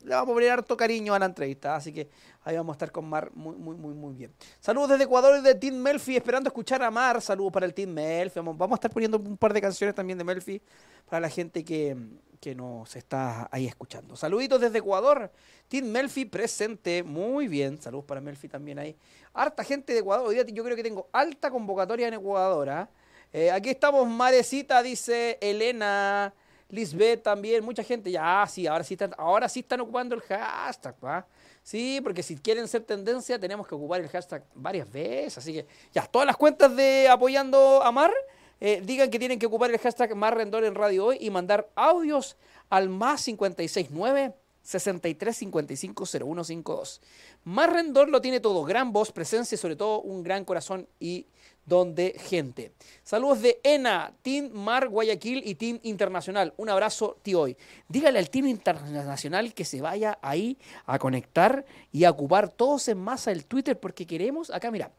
le 0.05 0.15
vamos 0.15 0.31
a 0.31 0.35
poner 0.35 0.51
harto 0.51 0.77
cariño 0.77 1.15
a 1.15 1.19
la 1.19 1.27
entrevista, 1.27 1.77
así 1.77 1.93
que 1.93 2.09
Ahí 2.45 2.57
vamos 2.57 2.75
a 2.75 2.77
estar 2.77 2.93
con 2.93 3.09
Mar 3.09 3.31
muy, 3.35 3.57
muy, 3.57 3.75
muy, 3.75 3.95
muy 3.95 4.15
bien. 4.15 4.35
Saludos 4.61 4.91
desde 4.91 5.05
Ecuador 5.05 5.39
y 5.39 5.43
de 5.43 5.55
Team 5.55 5.77
Melfi, 5.77 6.15
esperando 6.15 6.49
escuchar 6.49 6.83
a 6.83 6.91
Mar. 6.91 7.23
Saludos 7.23 7.51
para 7.51 7.65
el 7.65 7.73
Team 7.73 7.91
Melfi. 7.91 8.39
Vamos, 8.39 8.71
a 8.71 8.75
estar 8.75 8.91
poniendo 8.91 9.17
un 9.17 9.39
par 9.39 9.55
de 9.55 9.63
canciones 9.63 9.95
también 9.95 10.19
de 10.19 10.25
Melfi 10.25 10.61
para 11.09 11.21
la 11.21 11.31
gente 11.31 11.65
que, 11.65 11.97
que 12.41 12.55
nos 12.55 12.95
está 12.97 13.49
ahí 13.51 13.67
escuchando. 13.67 14.15
Saluditos 14.15 14.61
desde 14.61 14.77
Ecuador. 14.77 15.33
Team 15.69 15.87
Melfi 15.87 16.27
presente. 16.27 17.03
Muy 17.03 17.49
bien. 17.49 17.81
Saludos 17.81 18.05
para 18.05 18.21
Melfi 18.21 18.47
también 18.47 18.79
ahí. 18.79 18.95
Harta 19.33 19.65
gente 19.65 19.95
de 19.95 20.01
Ecuador. 20.01 20.27
Hoy 20.27 20.37
yo 20.53 20.65
creo 20.65 20.77
que 20.77 20.83
tengo 20.83 21.09
alta 21.13 21.51
convocatoria 21.51 22.09
en 22.09 22.15
Ecuador. 22.15 22.69
¿ah? 22.69 22.91
Eh, 23.33 23.51
aquí 23.51 23.71
estamos, 23.71 24.07
Marecita, 24.07 24.83
dice 24.83 25.39
Elena. 25.41 26.35
Lisbeth 26.69 27.23
también, 27.23 27.65
mucha 27.65 27.83
gente. 27.83 28.11
Ya, 28.11 28.45
sí, 28.49 28.67
ahora 28.67 28.85
sí 28.85 28.95
están, 28.95 29.15
ahora 29.17 29.49
sí 29.49 29.61
están 29.61 29.81
ocupando 29.81 30.15
el 30.15 30.21
hashtag. 30.23 30.95
¿va? 31.05 31.27
Sí, 31.63 32.01
porque 32.03 32.23
si 32.23 32.37
quieren 32.37 32.69
ser 32.69 32.83
tendencia 32.83 33.39
tenemos 33.39 33.67
que 33.67 33.75
ocupar 33.75 34.01
el 34.01 34.09
hashtag 34.09 34.45
varias 34.55 34.91
veces. 34.91 35.39
Así 35.39 35.53
que 35.53 35.67
ya, 35.93 36.07
todas 36.07 36.27
las 36.27 36.37
cuentas 36.37 36.75
de 36.77 37.09
apoyando 37.09 37.83
a 37.83 37.91
Mar, 37.91 38.13
eh, 38.61 38.83
digan 38.85 39.11
que 39.11 39.19
tienen 39.19 39.39
que 39.39 39.47
ocupar 39.47 39.71
el 39.71 39.79
hashtag 39.79 40.15
Mar 40.15 40.37
Rendón 40.37 40.65
en 40.65 40.75
Radio 40.75 41.07
Hoy 41.07 41.19
y 41.21 41.31
mandar 41.31 41.71
audios 41.75 42.37
al 42.71 42.89
más 42.89 43.25
569 43.25 44.35
6355 44.63 46.07
0152. 46.07 47.01
Mar 47.45 47.73
Rendón 47.73 48.11
lo 48.11 48.21
tiene 48.21 48.41
todo, 48.41 48.65
gran 48.65 48.93
voz, 48.93 49.13
presencia 49.13 49.55
y 49.55 49.59
sobre 49.59 49.77
todo 49.77 50.01
un 50.01 50.23
gran 50.23 50.45
corazón 50.45 50.89
y 50.99 51.27
donde 51.67 52.17
gente. 52.19 52.73
Saludos 53.03 53.43
de 53.43 53.61
ENA, 53.63 54.13
Team 54.23 54.51
Mar 54.53 54.89
Guayaquil 54.89 55.43
y 55.45 55.55
Team 55.55 55.81
Internacional. 55.83 56.55
Un 56.57 56.69
abrazo, 56.69 57.17
tío 57.23 57.41
hoy. 57.41 57.57
Dígale 57.89 58.19
al 58.19 58.31
Team 58.31 58.47
Internacional 58.47 59.55
que 59.55 59.65
se 59.65 59.81
vaya 59.81 60.19
ahí 60.23 60.59
a 60.87 60.99
conectar 60.99 61.65
y 61.93 62.05
a 62.05 62.11
ocupar 62.11 62.49
todos 62.49 62.89
en 62.89 62.99
masa 62.99 63.33
el 63.33 63.47
Twitter 63.47 63.79
porque 63.79 64.07
queremos, 64.07 64.51
acá 64.51 64.71
mira, 64.71 64.91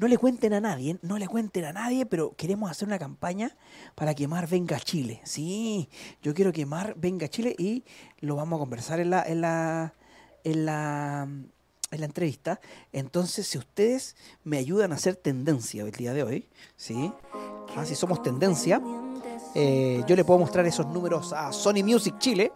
no 0.00 0.08
le 0.08 0.16
cuenten 0.16 0.54
a 0.54 0.60
nadie, 0.60 0.98
no 1.02 1.18
le 1.18 1.28
cuenten 1.28 1.66
a 1.66 1.74
nadie, 1.74 2.06
pero 2.06 2.34
queremos 2.34 2.70
hacer 2.70 2.88
una 2.88 2.98
campaña 2.98 3.54
para 3.94 4.14
que 4.14 4.26
Mar 4.26 4.48
venga 4.48 4.76
a 4.76 4.80
Chile. 4.80 5.20
Sí, 5.24 5.90
yo 6.22 6.32
quiero 6.32 6.52
que 6.52 6.64
Mar 6.64 6.94
venga 6.96 7.26
a 7.26 7.28
Chile 7.28 7.54
y 7.58 7.84
lo 8.20 8.34
vamos 8.34 8.56
a 8.56 8.60
conversar 8.60 8.98
en 8.98 9.10
la, 9.10 9.22
en 9.22 9.42
la, 9.42 9.92
en 10.42 10.64
la, 10.64 11.28
en 11.90 12.00
la 12.00 12.06
entrevista. 12.06 12.60
Entonces, 12.92 13.46
si 13.46 13.58
ustedes 13.58 14.16
me 14.44 14.58
ayudan 14.58 14.92
a 14.92 14.96
hacer 14.96 15.16
tendencia 15.16 15.82
el 15.82 15.92
día 15.92 16.12
de 16.12 16.22
hoy, 16.22 16.48
¿sí? 16.76 17.12
Ah, 17.76 17.84
si 17.84 17.94
somos 17.94 18.22
tendencia, 18.22 18.80
eh, 19.54 20.02
yo 20.06 20.16
le 20.16 20.24
puedo 20.24 20.38
mostrar 20.40 20.66
esos 20.66 20.86
números 20.86 21.32
a 21.32 21.52
Sony 21.52 21.82
Music 21.84 22.16
Chile 22.18 22.52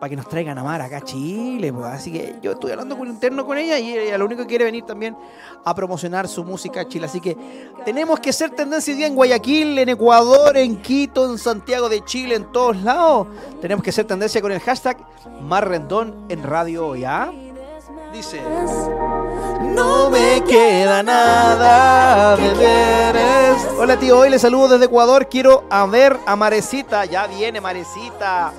para 0.00 0.10
que 0.10 0.16
nos 0.16 0.28
traigan 0.28 0.58
a 0.58 0.64
Mar 0.64 0.80
acá 0.80 0.96
a 0.96 1.00
Chile. 1.02 1.72
Pues. 1.72 1.86
Así 1.86 2.10
que 2.10 2.34
yo 2.42 2.52
estoy 2.52 2.72
hablando 2.72 2.98
con 2.98 3.06
interno 3.06 3.46
con 3.46 3.56
ella 3.56 3.78
y 3.78 3.96
ella 3.96 4.18
lo 4.18 4.24
único 4.24 4.42
que 4.42 4.48
quiere 4.48 4.64
venir 4.64 4.84
también 4.84 5.16
a 5.64 5.74
promocionar 5.76 6.26
su 6.26 6.42
música 6.42 6.80
a 6.80 6.88
Chile. 6.88 7.06
Así 7.06 7.20
que 7.20 7.36
tenemos 7.84 8.18
que 8.18 8.32
ser 8.32 8.50
tendencia 8.50 8.92
hoy 8.92 8.98
día 8.98 9.06
en 9.06 9.14
Guayaquil, 9.14 9.78
en 9.78 9.90
Ecuador, 9.90 10.56
en 10.56 10.82
Quito, 10.82 11.30
en 11.30 11.38
Santiago 11.38 11.88
de 11.88 12.04
Chile, 12.04 12.34
en 12.34 12.50
todos 12.50 12.82
lados. 12.82 13.28
Tenemos 13.60 13.84
que 13.84 13.92
ser 13.92 14.04
tendencia 14.04 14.40
con 14.42 14.50
el 14.50 14.58
hashtag 14.58 14.96
Mar 15.40 15.68
Rendón 15.68 16.26
en 16.28 16.42
radio, 16.42 16.96
¿ya? 16.96 17.32
Dice. 18.12 18.42
No 19.62 20.10
me 20.10 20.44
queda 20.44 21.02
nada 21.02 22.36
de 22.36 22.52
ver. 22.54 23.56
Hola 23.78 23.98
tío, 23.98 24.18
hoy 24.18 24.28
le 24.28 24.38
saludo 24.38 24.68
desde 24.68 24.84
Ecuador. 24.84 25.28
Quiero 25.28 25.64
a 25.70 25.86
ver 25.86 26.18
a 26.26 26.36
Marecita. 26.36 27.06
Ya 27.06 27.26
viene 27.26 27.60
Marecita. 27.60 28.52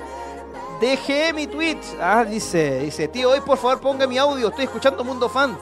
Dejé 0.81 1.33
mi 1.33 1.45
tweet. 1.45 1.79
Ah, 2.01 2.25
dice, 2.25 2.79
dice, 2.79 3.07
tío, 3.07 3.29
hoy 3.29 3.41
por 3.41 3.59
favor 3.59 3.79
ponga 3.79 4.07
mi 4.07 4.17
audio. 4.17 4.49
Estoy 4.49 4.65
escuchando 4.65 5.03
Mundo 5.03 5.29
Fan. 5.29 5.55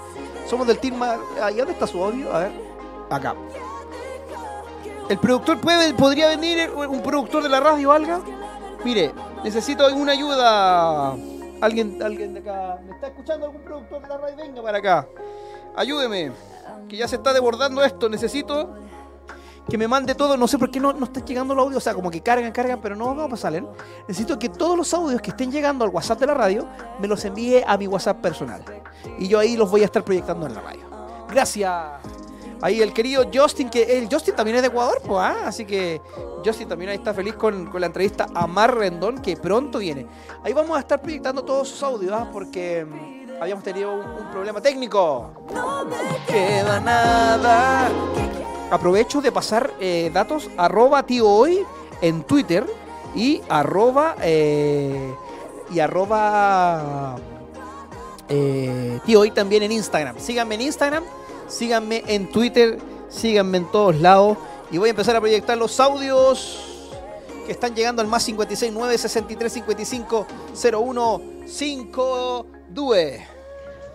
Somos 0.49 0.65
del 0.67 0.79
team. 0.79 0.95
¿Y 1.51 1.55
dónde 1.57 1.73
está 1.73 1.85
su 1.85 2.01
audio? 2.01 2.33
A 2.33 2.39
ver. 2.39 2.51
Acá. 3.09 3.35
¿El 5.09 5.19
productor 5.19 5.59
puede, 5.59 5.93
podría 5.93 6.29
venir 6.29 6.71
un 6.71 7.03
productor 7.03 7.43
de 7.43 7.49
la 7.49 7.59
radio 7.59 7.91
algo? 7.91 8.23
Mire, 8.85 9.13
necesito 9.43 9.85
alguna 9.85 10.13
ayuda. 10.13 11.17
Alguien, 11.61 12.01
alguien 12.01 12.33
de 12.33 12.39
acá. 12.39 12.79
¿Me 12.83 12.93
está 12.93 13.07
escuchando 13.07 13.45
algún 13.45 13.61
productor 13.61 14.01
de 14.01 14.07
la 14.07 14.17
radio? 14.17 14.35
Venga 14.35 14.61
para 14.61 14.77
acá. 14.79 15.07
Ayúdeme. 15.75 16.31
Que 16.89 16.97
ya 16.97 17.07
se 17.07 17.17
está 17.17 17.33
desbordando 17.33 17.83
esto. 17.83 18.09
Necesito 18.09 18.73
que 19.69 19.77
me 19.77 19.87
mande 19.87 20.15
todo. 20.15 20.35
No 20.37 20.47
sé 20.47 20.57
por 20.57 20.71
qué 20.71 20.79
no, 20.79 20.91
no 20.93 21.05
está 21.05 21.23
llegando 21.23 21.53
el 21.53 21.59
audio. 21.59 21.77
O 21.77 21.81
sea, 21.81 21.93
como 21.93 22.09
que 22.09 22.21
cargan, 22.21 22.51
cargan, 22.51 22.81
pero 22.81 22.95
no 22.95 23.11
a 23.11 23.29
pasar. 23.29 23.53
Necesito 24.07 24.39
que 24.39 24.49
todos 24.49 24.75
los 24.75 24.93
audios 24.93 25.21
que 25.21 25.29
estén 25.29 25.51
llegando 25.51 25.85
al 25.85 25.91
WhatsApp 25.91 26.19
de 26.19 26.27
la 26.27 26.33
radio 26.33 26.67
me 26.99 27.07
los 27.07 27.23
envíe 27.25 27.63
a 27.65 27.77
mi 27.77 27.87
WhatsApp 27.87 28.21
personal. 28.21 28.63
Y 29.19 29.27
yo 29.27 29.39
ahí 29.39 29.55
los 29.55 29.69
voy 29.69 29.81
a 29.81 29.85
estar 29.85 30.03
proyectando 30.03 30.47
en 30.47 30.55
la 30.55 30.61
radio. 30.61 30.81
Gracias. 31.29 32.20
Ahí 32.61 32.81
el 32.81 32.93
querido 32.93 33.25
Justin, 33.33 33.69
que 33.69 33.97
el 33.97 34.07
Justin 34.11 34.35
también 34.35 34.57
es 34.57 34.61
de 34.61 34.67
Ecuador, 34.67 35.01
pues, 35.05 35.19
¿ah? 35.19 35.43
así 35.45 35.65
que 35.65 36.01
Justin 36.45 36.67
también 36.67 36.91
ahí 36.91 36.97
está 36.97 37.13
feliz 37.13 37.33
con, 37.35 37.71
la 37.73 37.87
entrevista 37.87 38.27
a 38.33 38.47
Mar 38.47 38.75
Rendón, 38.75 39.19
que 39.19 39.35
pronto 39.35 39.79
viene. 39.79 40.05
Ahí 40.43 40.53
vamos 40.53 40.77
a 40.77 40.79
estar 40.79 41.01
proyectando 41.01 41.43
todos 41.43 41.69
sus 41.69 41.81
audios, 41.83 42.13
¿ah? 42.13 42.29
porque 42.31 42.85
mm, 42.85 43.41
habíamos 43.41 43.63
tenido 43.63 43.93
un, 43.93 44.31
problema 44.31 44.61
técnico. 44.61 45.31
No 45.53 45.85
me 45.85 45.95
queda 46.27 46.79
nada 46.79 47.89
aprovecho 48.71 49.21
de 49.21 49.31
pasar 49.31 49.73
eh, 49.79 50.09
datos 50.13 50.49
arroba 50.57 51.03
tío 51.03 51.27
hoy 51.27 51.65
en 52.01 52.23
Twitter 52.23 52.65
y 53.13 53.41
arroba 53.49 54.15
eh, 54.21 55.13
y 55.69 55.79
arroba 55.79 57.17
eh, 58.29 58.99
tío 59.05 59.19
hoy 59.19 59.31
también 59.31 59.63
en 59.63 59.73
Instagram. 59.73 60.17
Síganme 60.17 60.55
en 60.55 60.61
Instagram, 60.61 61.03
síganme 61.51 62.03
en 62.07 62.29
Twitter, 62.31 62.79
síganme 63.09 63.57
en 63.57 63.71
todos 63.71 63.97
lados 63.97 64.37
y 64.71 64.77
voy 64.77 64.87
a 64.87 64.91
empezar 64.91 65.15
a 65.15 65.19
proyectar 65.19 65.57
los 65.57 65.79
audios 65.79 66.89
que 67.45 67.51
están 67.51 67.75
llegando 67.75 68.01
al 68.01 68.07
más 68.07 68.23
56 68.23 68.71
9 68.71 68.97
63 68.97 69.53
55 69.53 70.27
01 70.71 71.21
52. 71.45 72.97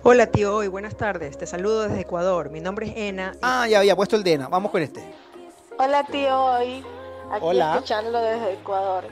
Hola 0.02 0.26
tío 0.26 0.57
Hoy, 0.57 0.68
buenas 0.68 0.96
tardes. 0.96 1.37
Te 1.37 1.46
saludo 1.46 1.83
desde 1.83 2.02
Ecuador. 2.02 2.50
Mi 2.50 2.61
nombre 2.61 2.87
es 2.87 2.92
Ena. 2.96 3.35
Ah, 3.42 3.66
ya 3.66 3.78
había 3.80 3.96
puesto 3.96 4.14
el 4.14 4.22
de 4.22 4.35
Ena. 4.35 4.48
Vamos 4.48 4.70
con 4.70 4.83
este. 4.83 5.02
Hola 5.78 6.04
tío 6.04 6.44
Hoy. 6.44 6.85
Aquí 7.33 7.40
Hola. 7.44 7.74
escuchándolo 7.74 8.20
desde 8.20 8.52
Ecuador. 8.52 9.04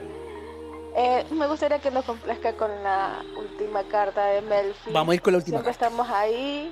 Eh, 0.95 1.25
me 1.31 1.47
gustaría 1.47 1.79
que 1.79 1.91
nos 1.91 2.05
complazca 2.05 2.53
con 2.53 2.71
la 2.81 3.21
última 3.37 3.83
carta 3.83 4.27
de 4.27 4.41
Melfi. 4.41 4.91
Vamos 4.93 5.11
a 5.11 5.15
ir 5.15 5.21
con 5.21 5.33
la 5.33 5.39
última 5.39 5.57
Siempre 5.57 5.71
estamos 5.71 6.07
ahí, 6.09 6.71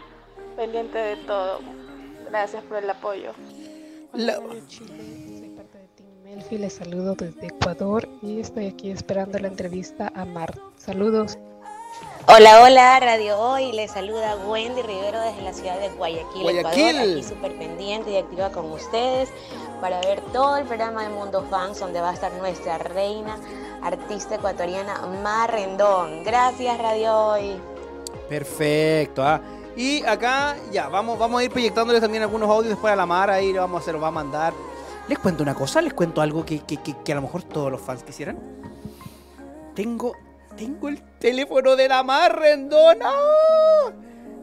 pendiente 0.54 0.98
de 0.98 1.16
todo. 1.18 1.60
Gracias 2.30 2.64
por 2.64 2.78
el 2.78 2.90
apoyo. 2.90 3.32
Hola, 4.14 4.40
Chile. 4.68 5.40
Soy 5.40 5.50
parte 5.50 5.78
de 5.78 5.88
Team 5.96 6.10
Melfi. 6.24 6.58
Les 6.58 6.74
saludo 6.74 7.16
desde 7.16 7.48
Ecuador 7.48 8.08
y 8.22 8.40
estoy 8.40 8.68
aquí 8.68 8.92
esperando 8.92 9.40
la 9.40 9.48
entrevista 9.48 10.12
a 10.16 10.26
Mar. 10.26 10.54
Saludos. 10.78 11.38
Hola, 12.28 12.64
hola, 12.64 13.00
Radio 13.00 13.38
Hoy. 13.38 13.72
Les 13.74 13.92
saluda 13.92 14.38
Wendy 14.48 14.82
Rivero 14.82 15.20
desde 15.20 15.42
la 15.42 15.54
ciudad 15.54 15.80
de 15.80 15.90
Guayaquil, 15.90 16.50
Ecuador. 16.50 16.72
Aquí 16.72 17.24
súper 17.24 17.58
pendiente 17.58 18.12
y 18.12 18.18
activa 18.18 18.50
con 18.50 18.72
ustedes 18.72 19.30
para 19.82 20.00
ver 20.02 20.22
todo 20.32 20.58
el 20.58 20.66
programa 20.66 21.04
de 21.04 21.10
Mundo 21.10 21.46
Fans, 21.50 21.80
donde 21.80 22.00
va 22.00 22.12
a 22.12 22.14
estar 22.14 22.32
nuestra 22.34 22.78
reina, 22.78 23.38
artista 23.82 24.36
ecuatoriana 24.36 25.06
Mar 25.22 25.52
Rendón. 25.52 26.24
Gracias, 26.24 26.78
Radio 26.78 27.14
Hoy. 27.14 27.60
Perfecto. 28.30 29.22
¿ah? 29.22 29.42
Y 29.76 30.04
acá, 30.04 30.56
ya, 30.72 30.88
vamos, 30.90 31.18
vamos 31.18 31.42
a 31.42 31.44
ir 31.44 31.52
proyectándoles 31.52 32.02
también 32.02 32.24
algunos 32.24 32.50
audios 32.50 32.70
después 32.70 32.94
a 32.94 32.96
la 32.96 33.06
Mar. 33.06 33.30
Ahí 33.30 33.54
vamos 33.54 33.82
a 33.82 33.84
hacer, 33.84 34.02
va 34.02 34.08
a 34.08 34.12
mandar. 34.12 34.54
Les 35.08 35.20
cuento 35.20 35.44
una 35.44 35.56
cosa, 35.56 35.82
les 35.82 35.94
cuento 35.94 36.22
algo 36.22 36.46
que, 36.46 36.60
que, 36.60 36.78
que 36.78 37.12
a 37.12 37.16
lo 37.16 37.22
mejor 37.24 37.44
todos 37.44 37.72
los 37.72 37.82
fans 37.82 38.04
quisieran. 38.04 38.38
Tengo 39.76 40.14
tengo 40.56 40.88
el 40.90 41.02
teléfono 41.20 41.76
de 41.76 41.88
la 41.88 42.04
Mar 42.04 42.40
Rendona. 42.40 43.12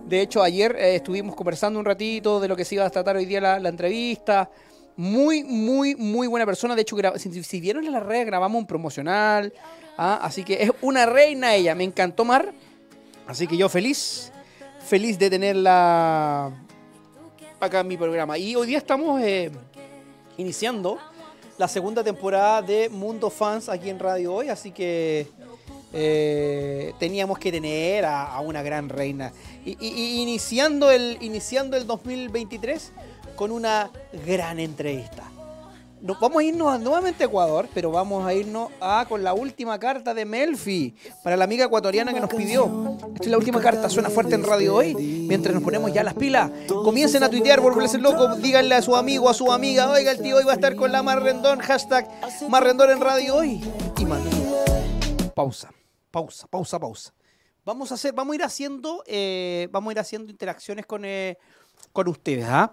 De 0.07 0.21
hecho, 0.21 0.43
ayer 0.43 0.75
eh, 0.77 0.97
estuvimos 0.97 1.37
conversando 1.37 1.79
un 1.79 1.85
ratito 1.85 2.41
de 2.41 2.49
lo 2.49 2.57
que 2.57 2.65
se 2.65 2.75
iba 2.75 2.85
a 2.85 2.91
tratar 2.91 3.17
hoy 3.17 3.27
día 3.27 3.41
la, 3.41 3.69
entrevista. 3.69 4.51
Muy, 4.97 5.45
muy, 5.45 5.95
muy 5.95 6.27
buena 6.27 6.45
persona. 6.45 6.75
De 6.75 6.83
hecho, 6.83 6.97
si, 7.17 7.61
vieron 7.61 7.87
en 7.87 7.93
la 7.93 8.01
red, 8.01 8.27
grabamos 8.27 8.59
un 8.61 8.67
promocional. 8.67 9.53
¿ah? 9.97 10.19
Así 10.23 10.43
que 10.43 10.63
es 10.63 10.73
una 10.83 11.07
reina 11.07 11.55
ella. 11.55 11.75
Me 11.75 11.85
encantó 11.85 12.25
Mar. 12.25 12.53
Así 13.27 13.47
que 13.47 13.57
yo 13.57 13.69
feliz, 13.69 14.33
feliz 14.81 15.19
de 15.19 15.31
tenerla 15.31 16.53
acá 17.61 17.81
en 17.81 17.89
mi 17.89 17.97
programa. 17.97 18.39
Y 18.39 18.57
hoy 18.57 18.67
día 18.67 18.79
estamos 18.79 19.21
eh, 19.23 19.51
iniciando 20.37 20.99
la 21.59 21.69
segunda 21.69 22.03
temporada 22.03 22.63
de 22.63 22.89
Mundo 22.89 23.31
Fans 23.31 23.69
aquí 23.69 23.91
en 23.91 23.99
Radio 23.99 24.35
Hoy. 24.35 24.49
Así 24.49 24.71
que 24.71 25.29
eh, 25.93 26.93
teníamos 26.99 27.39
que 27.39 27.53
tener 27.53 28.05
a, 28.05 28.41
una 28.41 28.63
gran 28.63 28.89
reina. 28.89 29.33
Y, 29.65 30.23
iniciando, 30.23 30.91
el, 30.91 31.19
iniciando 31.21 31.77
el 31.77 31.87
2023 31.87 32.93
con 33.37 33.51
una 33.51 33.91
gran 34.27 34.59
entrevista. 34.59 35.31
Nos, 36.01 36.19
vamos 36.19 36.41
a 36.41 36.45
irnos 36.45 36.81
nuevamente 36.81 37.25
a 37.25 37.27
Ecuador, 37.27 37.69
pero 37.75 37.91
vamos 37.91 38.25
a 38.27 38.33
irnos 38.33 38.71
a, 38.81 39.05
con 39.09 39.23
la 39.23 39.35
última 39.35 39.79
carta 39.79 40.15
de 40.15 40.25
Melfi 40.25 40.95
para 41.23 41.37
la 41.37 41.45
amiga 41.45 41.67
ecuatoriana 41.67 42.13
que 42.15 42.21
nos 42.21 42.31
pidió. 42.31 42.97
Esta 43.15 43.25
es 43.25 43.31
la 43.31 43.39
última 43.39 43.61
carta, 43.61 43.89
suena 43.89 44.11
fuerte 44.11 44.35
en 44.35 44.45
radio 44.45 44.77
hoy. 44.77 44.95
Mientras 44.95 45.55
nos 45.55 45.63
ponemos 45.63 45.93
ya 45.93 46.03
las 46.03 46.15
pilas, 46.15 46.51
comiencen 46.69 47.23
a 47.23 47.29
tuitear, 47.29 47.61
volverse 47.61 47.99
loco, 47.99 48.37
díganle 48.37 48.75
a 48.75 48.83
su 48.83 48.97
amigo, 48.97 49.29
a 49.29 49.35
su 49.35 49.53
amiga, 49.53 49.91
oiga, 49.91 50.13
el 50.13 50.23
tío 50.23 50.37
hoy 50.37 50.45
va 50.45 50.53
a 50.53 50.55
estar 50.55 50.75
con 50.75 50.91
la 50.91 51.03
Marrendón, 51.03 51.59
hashtag 51.59 52.09
Marrendón 52.49 52.91
en 52.91 53.01
radio 53.01 53.37
hoy. 53.37 53.61
Y. 53.99 54.07
Pausa 55.35 55.71
pausa, 56.11 56.47
pausa, 56.49 56.79
pausa. 56.79 57.15
Vamos 57.65 57.93
a 57.93 57.95
hacer, 57.95 58.13
vamos 58.13 58.33
a 58.33 58.37
ir 58.37 58.43
haciendo, 58.43 59.03
eh, 59.07 59.69
vamos 59.71 59.91
a 59.91 59.93
ir 59.93 59.99
haciendo 60.01 60.31
interacciones 60.31 60.87
con, 60.87 61.05
eh, 61.05 61.39
con 61.93 62.09
ustedes, 62.09 62.47
¿ah? 62.47 62.73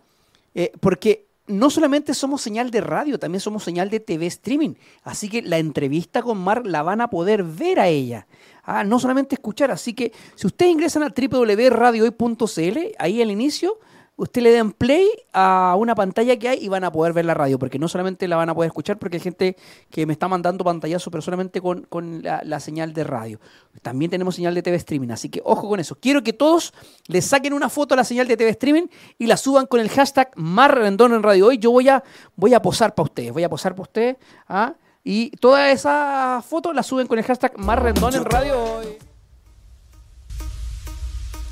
Eh, 0.55 0.71
porque 0.79 1.26
no 1.47 1.69
solamente 1.69 2.13
somos 2.13 2.41
señal 2.41 2.71
de 2.71 2.81
radio, 2.81 3.17
también 3.17 3.39
somos 3.39 3.63
señal 3.63 3.89
de 3.89 3.99
TV 3.99 4.27
streaming. 4.27 4.75
Así 5.03 5.29
que 5.29 5.41
la 5.41 5.57
entrevista 5.57 6.21
con 6.21 6.37
Mar 6.37 6.65
la 6.65 6.83
van 6.83 7.01
a 7.01 7.09
poder 7.09 7.43
ver 7.43 7.79
a 7.79 7.87
ella. 7.87 8.27
Ah, 8.63 8.83
no 8.83 8.99
solamente 8.99 9.35
escuchar. 9.35 9.71
Así 9.71 9.93
que 9.93 10.11
si 10.35 10.45
ustedes 10.45 10.73
ingresan 10.73 11.03
a 11.03 11.13
www.radiohoy.cl, 11.15 12.77
ahí 12.99 13.21
al 13.21 13.31
inicio 13.31 13.79
usted 14.17 14.41
le 14.41 14.51
den 14.51 14.71
play 14.71 15.07
a 15.31 15.75
una 15.77 15.95
pantalla 15.95 16.37
que 16.37 16.49
hay 16.49 16.59
y 16.59 16.67
van 16.67 16.83
a 16.83 16.91
poder 16.91 17.13
ver 17.13 17.23
la 17.23 17.33
radio, 17.33 17.57
porque 17.57 17.79
no 17.79 17.87
solamente 17.87 18.27
la 18.27 18.35
van 18.35 18.49
a 18.49 18.55
poder 18.55 18.67
escuchar, 18.67 18.97
porque 18.97 19.17
hay 19.17 19.21
gente 19.21 19.55
que 19.89 20.05
me 20.05 20.13
está 20.13 20.27
mandando 20.27 20.63
pantallazo, 20.63 21.09
pero 21.11 21.21
solamente 21.21 21.61
con, 21.61 21.87
la, 22.23 22.59
señal 22.59 22.93
de 22.93 23.03
radio. 23.03 23.39
También 23.81 24.09
tenemos 24.11 24.35
señal 24.35 24.55
de 24.55 24.63
TV 24.63 24.75
streaming, 24.77 25.09
así 25.09 25.29
que 25.29 25.41
ojo 25.45 25.69
con 25.69 25.79
eso. 25.79 25.95
Quiero 25.95 26.23
que 26.23 26.33
todos 26.33 26.73
le 27.07 27.21
saquen 27.21 27.53
una 27.53 27.69
foto 27.69 27.93
a 27.93 27.97
la 27.97 28.03
señal 28.03 28.27
de 28.27 28.35
TV 28.35 28.49
streaming 28.49 28.87
y 29.19 29.27
la 29.27 29.37
suban 29.37 29.67
con 29.67 29.79
el 29.79 29.89
hashtag 29.89 30.31
más 30.35 30.71
en 30.75 31.23
radio 31.23 31.47
hoy. 31.47 31.59
Yo 31.59 31.71
voy 31.71 31.87
a, 31.87 32.03
voy 32.35 32.53
a 32.53 32.61
posar 32.61 32.95
para 32.95 33.05
ustedes, 33.05 33.31
voy 33.31 33.43
a 33.43 33.49
posar 33.49 33.73
para 33.73 33.83
ustedes. 33.83 34.17
¿ah? 34.47 34.73
Y 35.03 35.29
todas 35.37 35.71
esas 35.71 36.43
fotos 36.43 36.75
las 36.75 36.85
suben 36.85 37.07
con 37.07 37.19
el 37.19 37.23
hashtag 37.23 37.57
más 37.59 37.79
en 38.15 38.25
radio 38.25 38.61
hoy. 38.61 39.06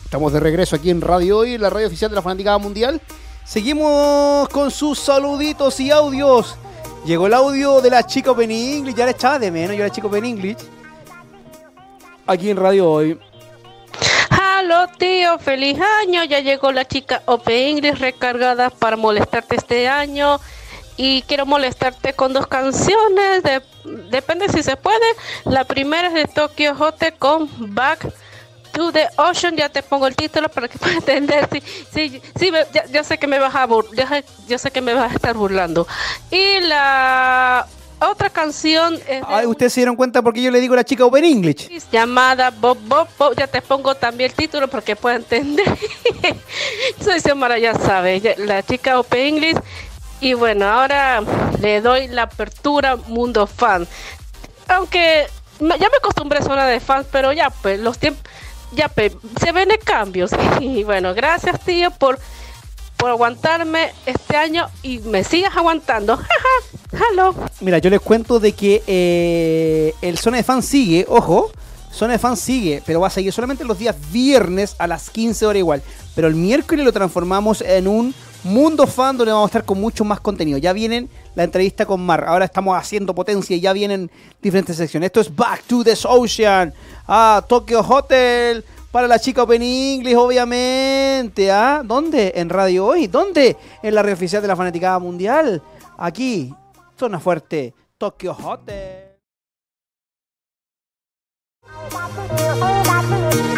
Estamos 0.05 0.31
de 0.31 0.39
regreso 0.39 0.75
aquí 0.75 0.91
en 0.91 1.01
Radio 1.01 1.39
Hoy, 1.39 1.57
la 1.57 1.69
radio 1.69 1.87
oficial 1.87 2.11
de 2.11 2.15
la 2.15 2.21
Fanaticada 2.21 2.59
Mundial. 2.59 3.01
Seguimos 3.43 4.47
con 4.49 4.69
sus 4.69 4.99
saluditos 4.99 5.79
y 5.79 5.89
audios. 5.89 6.55
Llegó 7.05 7.25
el 7.25 7.33
audio 7.33 7.81
de 7.81 7.89
la 7.89 8.05
chica 8.05 8.31
Open 8.31 8.51
English. 8.51 8.95
Ya 8.95 9.05
le 9.05 9.11
echaba 9.11 9.39
de 9.39 9.49
menos 9.49 9.75
yo 9.75 9.83
la 9.83 9.89
chica 9.89 10.05
Open 10.05 10.23
English. 10.23 10.59
Aquí 12.27 12.51
en 12.51 12.57
Radio 12.57 12.89
Hoy. 12.89 13.19
Halo 14.29 14.87
tío, 14.97 15.39
feliz 15.39 15.79
año. 16.03 16.23
Ya 16.23 16.39
llegó 16.39 16.71
la 16.71 16.85
chica 16.85 17.23
Open 17.25 17.77
English 17.77 17.97
recargada 17.97 18.69
para 18.69 18.95
molestarte 18.97 19.55
este 19.55 19.89
año. 19.89 20.39
Y 20.97 21.23
quiero 21.23 21.47
molestarte 21.47 22.13
con 22.13 22.31
dos 22.31 22.45
canciones. 22.45 23.41
depende 24.11 24.49
si 24.49 24.61
se 24.61 24.77
puede. 24.77 25.05
La 25.45 25.63
primera 25.63 26.09
es 26.09 26.13
de 26.13 26.25
Tokyo 26.25 26.75
Hotel 26.79 27.15
con 27.17 27.49
Back 27.73 28.13
to 28.75 28.91
the 28.91 29.07
Ocean, 29.17 29.55
ya 29.55 29.69
te 29.69 29.81
pongo 29.81 30.07
el 30.07 30.15
título 30.15 30.49
para 30.49 30.67
que 30.67 30.77
puedas 30.79 30.97
entender. 30.97 31.47
Sí, 31.51 31.63
sí, 31.93 32.21
sí 32.37 32.51
ya, 32.91 33.03
sé 33.03 33.17
que 33.17 33.27
me 33.27 33.39
vas 33.39 33.55
a 33.55 33.67
yo 34.47 34.57
sé 34.57 34.71
que 34.71 34.81
me 34.81 34.93
vas 34.93 35.11
a 35.11 35.15
estar 35.15 35.35
burlando. 35.35 35.87
Y 36.29 36.59
la 36.61 37.65
otra 37.99 38.29
canción 38.29 38.99
es 39.07 39.23
Ay, 39.27 39.45
ustedes 39.45 39.73
se 39.73 39.79
dieron 39.79 39.95
cuenta 39.95 40.21
porque 40.21 40.41
yo 40.41 40.51
le 40.51 40.59
digo 40.59 40.73
a 40.73 40.77
la 40.77 40.83
chica 40.83 41.05
Open 41.05 41.23
English. 41.23 41.69
Llamada 41.91 42.51
Bob 42.51 42.77
Bob 42.85 43.07
Bob, 43.17 43.35
ya 43.35 43.47
te 43.47 43.61
pongo 43.61 43.95
también 43.95 44.29
el 44.29 44.35
título 44.35 44.67
para 44.67 44.83
que 44.83 44.95
pueda 44.95 45.15
entender. 45.15 45.65
Soy 47.01 47.19
Xiomara, 47.21 47.57
ya 47.57 47.73
sabes, 47.73 48.37
la 48.37 48.61
chica 48.63 48.99
Open 48.99 49.35
English. 49.35 49.57
Y 50.21 50.33
bueno, 50.33 50.65
ahora 50.65 51.21
le 51.61 51.81
doy 51.81 52.07
la 52.07 52.23
apertura 52.23 52.95
Mundo 52.95 53.47
Fan. 53.47 53.87
Aunque 54.67 55.27
ya 55.59 55.89
me 55.89 55.97
acostumbré 55.97 56.39
a 56.39 56.41
zona 56.41 56.65
de 56.65 56.79
fans, 56.79 57.07
pero 57.11 57.31
ya 57.31 57.49
pues 57.49 57.79
los 57.79 57.97
tiempos 57.97 58.23
ya 58.75 58.91
se 59.41 59.51
ven 59.51 59.69
cambios. 59.83 60.31
Y 60.59 60.83
bueno, 60.83 61.13
gracias 61.13 61.59
tío 61.61 61.91
por, 61.91 62.19
por 62.97 63.09
aguantarme 63.09 63.91
este 64.05 64.37
año 64.37 64.67
y 64.83 64.99
me 64.99 65.23
sigas 65.23 65.55
aguantando. 65.55 66.19
Hello. 66.91 67.35
Mira, 67.61 67.79
yo 67.79 67.89
les 67.89 67.99
cuento 67.99 68.39
de 68.39 68.53
que 68.53 68.83
eh, 68.87 69.93
el 70.01 70.17
Zona 70.17 70.37
de 70.37 70.43
Fan 70.43 70.63
sigue, 70.63 71.05
ojo, 71.07 71.51
Zona 71.91 72.13
de 72.13 72.19
Fan 72.19 72.37
sigue, 72.37 72.81
pero 72.85 72.99
va 72.99 73.07
a 73.07 73.09
seguir 73.09 73.31
solamente 73.33 73.63
los 73.63 73.77
días 73.79 73.95
viernes 74.11 74.75
a 74.79 74.87
las 74.87 75.09
15 75.09 75.45
horas 75.45 75.59
igual. 75.59 75.81
Pero 76.13 76.27
el 76.27 76.35
miércoles 76.35 76.85
lo 76.85 76.93
transformamos 76.93 77.61
en 77.61 77.87
un 77.87 78.15
Mundo 78.45 78.85
Fan 78.85 79.17
donde 79.17 79.33
vamos 79.33 79.47
a 79.47 79.49
estar 79.49 79.65
con 79.65 79.81
mucho 79.81 80.05
más 80.05 80.19
contenido. 80.19 80.59
Ya 80.59 80.71
vienen 80.71 81.09
la 81.33 81.43
entrevista 81.43 81.87
con 81.87 82.05
Mar. 82.05 82.25
Ahora 82.27 82.45
estamos 82.45 82.77
haciendo 82.77 83.15
potencia 83.15 83.55
y 83.55 83.59
ya 83.59 83.73
vienen 83.73 84.11
diferentes 84.39 84.77
secciones. 84.77 85.07
Esto 85.07 85.21
es 85.21 85.35
Back 85.35 85.63
to 85.63 85.83
the 85.83 85.95
Ocean. 86.03 86.71
Ah, 87.07 87.43
Tokyo 87.47 87.81
Hotel. 87.81 88.63
Para 88.91 89.07
la 89.07 89.17
chica 89.17 89.41
Open 89.41 89.63
English, 89.63 90.15
obviamente. 90.15 91.51
¿Ah? 91.51 91.81
¿Dónde? 91.83 92.33
En 92.35 92.49
Radio 92.49 92.85
Hoy. 92.85 93.07
¿Dónde? 93.07 93.57
En 93.81 93.95
la 93.95 94.03
red 94.03 94.13
oficial 94.13 94.43
de 94.43 94.47
la 94.47 94.55
Fanaticada 94.55 94.99
Mundial. 94.99 95.63
Aquí. 95.97 96.53
Zona 96.99 97.19
Fuerte. 97.19 97.73
Tokyo 97.97 98.37
Hotel. 98.39 99.17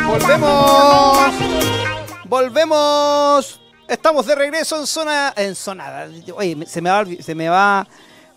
Volvemos. 0.08 1.34
Volvemos. 2.30 3.66
Estamos 3.88 4.26
de 4.26 4.36
regreso 4.36 4.78
en 4.78 4.86
zona. 4.86 5.34
En 5.38 5.56
zona. 5.56 6.08
Oye, 6.36 6.58
se 6.67 6.82
me 6.82 6.89
va, 6.89 7.06
se 7.21 7.34
me 7.34 7.47
va, 7.47 7.88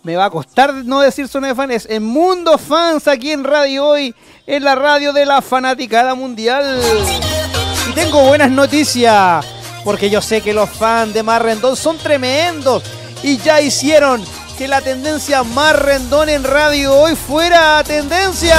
me 0.05 0.15
va 0.15 0.27
a 0.27 0.31
costar 0.31 0.73
no 0.73 1.01
decir 1.01 1.27
zona 1.27 1.49
de 1.49 1.57
fans. 1.57 1.87
En 1.91 2.05
Mundo 2.05 2.57
Fans 2.57 3.09
aquí 3.09 3.33
en 3.33 3.43
Radio 3.43 3.87
Hoy, 3.87 4.15
en 4.47 4.63
la 4.63 4.77
radio 4.77 5.13
de 5.13 5.27
la 5.27 5.43
fanaticada 5.43 6.15
mundial. 6.15 6.81
Y 7.89 7.93
tengo 7.95 8.23
buenas 8.23 8.51
noticias, 8.51 9.45
porque 9.83 10.09
yo 10.09 10.23
sé 10.23 10.41
que 10.41 10.53
los 10.53 10.71
fans 10.71 11.13
de 11.15 11.25
Mar 11.25 11.43
Rendón 11.43 11.75
son 11.75 11.99
tremendos 11.99 12.85
y 13.25 13.37
ya 13.39 13.61
hicieron 13.61 14.25
que 14.57 14.69
la 14.69 14.81
tendencia 14.81 15.43
Mar 15.43 15.85
Rendón 15.85 16.29
en 16.29 16.45
Radio 16.45 16.95
Hoy 16.95 17.17
fuera 17.17 17.83
tendencia. 17.83 18.57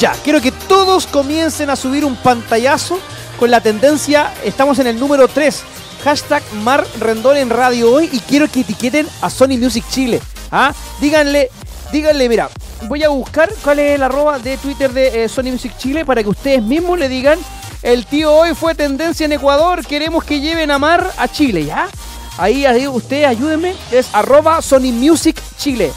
Ya, 0.00 0.12
quiero 0.24 0.40
que 0.40 0.50
todos 0.50 1.06
comiencen 1.06 1.70
a 1.70 1.76
subir 1.76 2.04
un 2.04 2.16
pantallazo 2.16 2.98
con 3.40 3.50
la 3.50 3.62
tendencia, 3.62 4.34
estamos 4.44 4.78
en 4.80 4.86
el 4.86 5.00
número 5.00 5.26
3. 5.26 5.62
Hashtag 6.04 6.42
Mar 6.62 6.86
Rendón 6.98 7.38
en 7.38 7.48
Radio 7.48 7.90
Hoy 7.90 8.10
y 8.12 8.20
quiero 8.20 8.46
que 8.48 8.60
etiqueten 8.60 9.08
a 9.22 9.30
Sony 9.30 9.56
Music 9.58 9.82
Chile. 9.90 10.20
¿ah? 10.52 10.74
Díganle, 11.00 11.48
díganle, 11.90 12.28
mira, 12.28 12.50
voy 12.86 13.02
a 13.02 13.08
buscar 13.08 13.50
cuál 13.64 13.78
es 13.78 13.94
el 13.94 14.02
arroba 14.02 14.38
de 14.38 14.58
Twitter 14.58 14.92
de 14.92 15.24
eh, 15.24 15.28
Sony 15.30 15.52
Music 15.52 15.72
Chile 15.78 16.04
para 16.04 16.22
que 16.22 16.28
ustedes 16.28 16.62
mismos 16.62 16.98
le 16.98 17.08
digan, 17.08 17.38
el 17.82 18.04
tío 18.04 18.30
hoy 18.30 18.54
fue 18.54 18.74
tendencia 18.74 19.24
en 19.24 19.32
Ecuador, 19.32 19.86
queremos 19.86 20.22
que 20.22 20.40
lleven 20.40 20.70
a 20.70 20.78
Mar 20.78 21.10
a 21.16 21.26
Chile, 21.26 21.64
¿ya? 21.64 21.88
Ahí, 22.36 22.66
ahí 22.66 22.86
ustedes 22.88 23.26
ayúdenme, 23.26 23.74
es 23.90 24.14
arroba 24.14 24.60
Sony 24.60 24.92
Music 24.92 25.40
Chile 25.56 25.90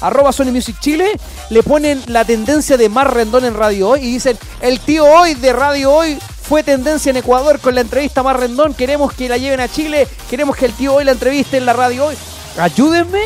arroba 0.00 0.32
Sony 0.32 0.52
Music 0.52 0.76
Chile, 0.80 1.12
le 1.50 1.62
ponen 1.62 2.00
la 2.06 2.24
tendencia 2.24 2.76
de 2.76 2.88
Mar 2.88 3.12
Rendón 3.12 3.44
en 3.44 3.54
Radio 3.54 3.90
Hoy 3.90 4.00
y 4.00 4.12
dicen, 4.12 4.38
el 4.60 4.78
tío 4.80 5.04
hoy 5.04 5.34
de 5.34 5.52
Radio 5.52 5.92
Hoy 5.92 6.18
fue 6.48 6.62
tendencia 6.62 7.10
en 7.10 7.18
Ecuador 7.18 7.60
con 7.60 7.74
la 7.74 7.82
entrevista 7.82 8.22
más 8.22 8.34
rendón. 8.34 8.72
Queremos 8.72 9.12
que 9.12 9.28
la 9.28 9.36
lleven 9.36 9.60
a 9.60 9.68
Chile. 9.68 10.08
Queremos 10.30 10.56
que 10.56 10.64
el 10.64 10.72
tío 10.72 10.94
hoy 10.94 11.04
la 11.04 11.12
entreviste 11.12 11.58
en 11.58 11.66
la 11.66 11.74
radio 11.74 12.06
hoy. 12.06 12.16
Ayúdenme 12.58 13.20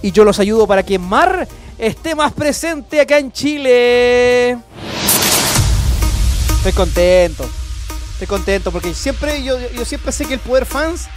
y 0.00 0.12
yo 0.12 0.24
los 0.24 0.38
ayudo 0.38 0.64
para 0.68 0.84
que 0.84 0.96
Mar 0.96 1.48
esté 1.76 2.14
más 2.14 2.32
presente 2.32 3.00
acá 3.00 3.18
en 3.18 3.32
Chile. 3.32 4.58
Estoy 6.58 6.72
contento. 6.72 7.50
Estoy 8.12 8.28
contento 8.28 8.70
porque 8.70 8.94
siempre 8.94 9.42
yo, 9.42 9.58
yo 9.70 9.84
siempre 9.84 10.12
sé 10.12 10.26
que 10.26 10.34
el 10.34 10.40
poder 10.40 10.64
fans 10.64 11.08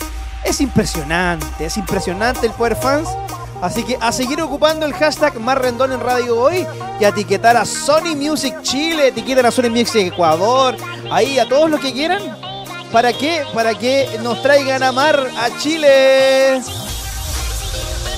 es 0.43 0.61
impresionante. 0.61 1.63
Es 1.63 1.77
impresionante 1.77 2.47
el 2.47 2.53
poder 2.53 2.75
fans. 2.75 3.07
Así 3.61 3.83
que 3.83 3.97
a 4.01 4.11
seguir 4.11 4.41
ocupando 4.41 4.87
el 4.87 4.93
hashtag 4.93 5.39
más 5.39 5.57
rendón 5.57 5.91
en 5.91 5.99
radio 5.99 6.39
hoy 6.39 6.65
y 6.99 7.03
a 7.03 7.09
etiquetar 7.09 7.55
a 7.55 7.65
Sony 7.65 8.15
Music 8.15 8.55
Chile, 8.63 9.09
etiqueten 9.09 9.45
a 9.45 9.51
Sony 9.51 9.69
Music 9.69 10.07
Ecuador, 10.07 10.75
ahí 11.11 11.37
a 11.37 11.47
todos 11.47 11.69
los 11.69 11.79
que 11.79 11.93
quieran. 11.93 12.21
¿Para 12.91 13.13
qué? 13.13 13.43
Para 13.53 13.75
que 13.75 14.09
nos 14.23 14.41
traigan 14.41 14.81
a 14.81 14.91
Mar 14.91 15.29
a 15.37 15.55
Chile. 15.59 16.59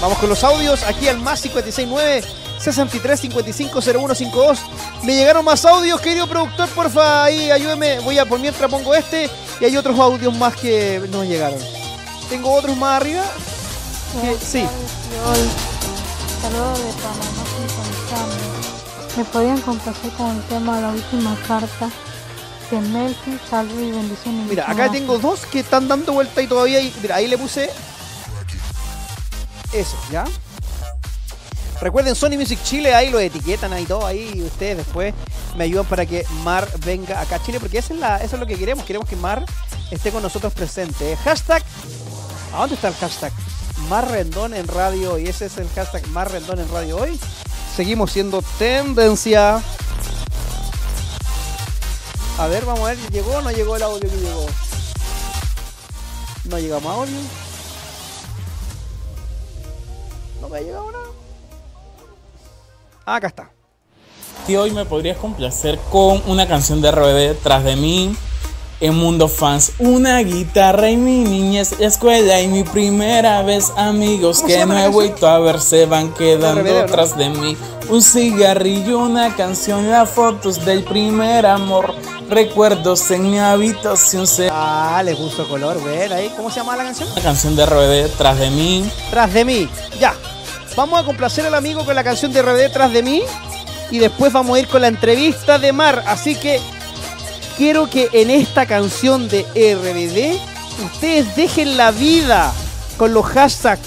Vamos 0.01 0.17
con 0.17 0.29
los 0.29 0.43
audios 0.43 0.81
aquí 0.83 1.07
al 1.07 1.19
más 1.19 1.41
569 1.41 2.23
63 2.57 3.19
55 3.19 3.81
0152. 3.81 4.59
Me 5.03 5.15
llegaron 5.15 5.43
más 5.43 5.65
audios, 5.65 5.99
querido 5.99 6.25
productor, 6.25 6.69
porfa, 6.69 7.25
ahí 7.25 7.51
ayúdeme. 7.51 7.99
Voy 7.99 8.17
a 8.17 8.25
por 8.25 8.39
mientras 8.39 8.71
pongo 8.71 8.95
este 8.95 9.29
y 9.59 9.65
hay 9.65 9.75
otros 9.75 9.99
audios 9.99 10.33
más 10.37 10.55
que 10.55 11.01
nos 11.11 11.25
llegaron. 11.27 11.59
Tengo 12.29 12.53
otros 12.53 12.77
más 12.77 13.01
arriba. 13.01 13.25
Sí 14.41 14.59
hoy. 14.59 15.49
Saludos 16.41 16.79
de 16.79 16.93
Panamá 17.01 17.43
sintonizando. 17.57 19.17
¿Me 19.17 19.25
podían 19.25 19.61
complacer 19.61 20.11
con 20.11 20.31
el 20.31 20.43
tema 20.43 20.75
de 20.75 20.81
la 20.81 20.89
última 20.89 21.37
carta? 21.47 21.89
De 22.69 22.79
Melfi, 22.79 23.39
salud 23.49 23.79
y 23.79 23.91
bendiciones. 23.91 24.47
Mira, 24.47 24.69
acá 24.69 24.89
tengo 24.91 25.19
dos 25.19 25.45
que 25.45 25.59
están 25.59 25.87
dando 25.87 26.13
vuelta 26.13 26.41
y 26.41 26.47
todavía. 26.47 26.79
mira, 27.01 27.15
ahí 27.15 27.27
le 27.27 27.37
puse. 27.37 27.69
Eso, 29.71 29.97
¿ya? 30.11 30.25
Recuerden, 31.81 32.15
Sony 32.15 32.37
Music 32.37 32.59
Chile, 32.63 32.93
ahí 32.93 33.09
lo 33.09 33.19
etiquetan 33.19 33.73
ahí 33.73 33.85
todo, 33.85 34.05
ahí 34.05 34.41
ustedes 34.41 34.77
después 34.77 35.13
me 35.57 35.65
ayudan 35.65 35.85
para 35.85 36.05
que 36.05 36.25
Mar 36.43 36.67
venga 36.85 37.19
acá 37.19 37.35
a 37.35 37.43
Chile, 37.43 37.59
porque 37.59 37.79
es 37.79 37.89
la, 37.89 38.17
eso 38.17 38.35
es 38.35 38.39
lo 38.39 38.45
que 38.45 38.55
queremos, 38.55 38.85
queremos 38.85 39.09
que 39.09 39.15
Mar 39.15 39.43
esté 39.91 40.11
con 40.11 40.23
nosotros 40.23 40.53
presente. 40.53 41.17
Hashtag, 41.17 41.61
¿a 42.53 42.59
dónde 42.59 42.75
está 42.75 42.87
el 42.87 42.95
hashtag? 42.95 43.33
Más 43.89 44.09
Rendón 44.09 44.53
en 44.53 44.67
Radio 44.67 45.19
y 45.19 45.27
ese 45.27 45.45
es 45.45 45.57
el 45.57 45.69
hashtag 45.69 46.07
Más 46.07 46.31
Rendón 46.31 46.59
en 46.59 46.69
Radio 46.69 46.97
hoy. 46.97 47.19
Seguimos 47.75 48.11
siendo 48.11 48.41
tendencia. 48.57 49.61
A 52.37 52.47
ver, 52.47 52.65
vamos 52.65 52.81
a 52.81 52.93
ver, 52.93 52.97
¿llegó 53.11 53.31
o 53.37 53.41
no 53.41 53.51
llegó 53.51 53.75
el 53.75 53.83
audio 53.83 54.09
que 54.09 54.17
llegó? 54.17 54.45
No 56.45 56.59
llegamos 56.59 56.85
a 56.85 56.95
audio. 56.95 57.17
No 60.41 60.49
me 60.49 60.57
ha 60.57 60.61
llegado 60.61 60.91
nada. 60.91 61.05
Ah, 63.05 63.15
acá 63.15 63.27
está. 63.27 63.51
Y 64.47 64.55
hoy 64.55 64.71
me 64.71 64.85
podrías 64.85 65.17
complacer 65.17 65.79
con 65.91 66.21
una 66.27 66.47
canción 66.47 66.81
de 66.81 66.91
RBD 66.91 67.41
tras 67.41 67.63
de 67.63 67.75
mí 67.75 68.15
en 68.79 68.95
Mundo 68.95 69.27
Fans. 69.27 69.73
Una 69.79 70.19
guitarra 70.19 70.89
y 70.89 70.97
mi 70.97 71.23
niñez, 71.23 71.73
escuela 71.79 72.41
y 72.41 72.47
mi 72.47 72.63
primera 72.63 73.41
vez. 73.41 73.71
Amigos 73.75 74.43
que 74.43 74.65
no 74.65 74.77
he 74.77 74.87
vuelto 74.87 75.27
a 75.27 75.39
ver 75.39 75.59
se 75.59 75.85
van 75.85 76.13
quedando 76.13 76.85
tras 76.85 77.17
de 77.17 77.29
mí. 77.29 77.57
Un 77.89 78.01
cigarrillo, 78.01 78.99
una 78.99 79.35
canción, 79.35 79.89
las 79.89 80.09
fotos 80.09 80.63
del 80.65 80.83
primer 80.83 81.45
amor. 81.45 81.93
Recuerdos 82.29 83.11
en 83.11 83.29
mi 83.29 83.39
habitación. 83.39 84.25
Se... 84.25 84.49
Ah, 84.51 85.01
le 85.03 85.15
puso 85.15 85.47
color, 85.47 85.79
bueno, 85.81 86.15
ahí. 86.15 86.31
¿Cómo 86.35 86.49
se 86.49 86.59
llama 86.59 86.75
la 86.75 86.85
canción? 86.85 87.09
La 87.15 87.21
canción 87.21 87.55
de 87.55 87.65
RBD, 87.65 88.17
Tras 88.17 88.39
de 88.39 88.49
mí. 88.49 88.89
Tras 89.11 89.33
de 89.33 89.45
mí, 89.45 89.69
ya. 89.99 90.15
Vamos 90.75 90.99
a 90.99 91.03
complacer 91.03 91.45
al 91.45 91.53
amigo 91.53 91.85
con 91.85 91.93
la 91.93 92.03
canción 92.03 92.31
de 92.33 92.41
RBD, 92.41 92.71
Tras 92.71 92.91
de 92.91 93.03
mí. 93.03 93.23
Y 93.91 93.99
después 93.99 94.33
vamos 94.33 94.57
a 94.57 94.59
ir 94.59 94.67
con 94.67 94.81
la 94.81 94.87
entrevista 94.87 95.59
de 95.59 95.71
Mar. 95.71 96.03
Así 96.07 96.35
que 96.35 96.59
quiero 97.57 97.89
que 97.89 98.09
en 98.13 98.29
esta 98.29 98.65
canción 98.65 99.27
de 99.29 99.43
RBD 99.53 100.53
Ustedes 100.81 101.35
dejen 101.35 101.77
la 101.77 101.91
vida 101.91 102.53
con 102.97 103.13
los 103.13 103.25
hashtags 103.25 103.81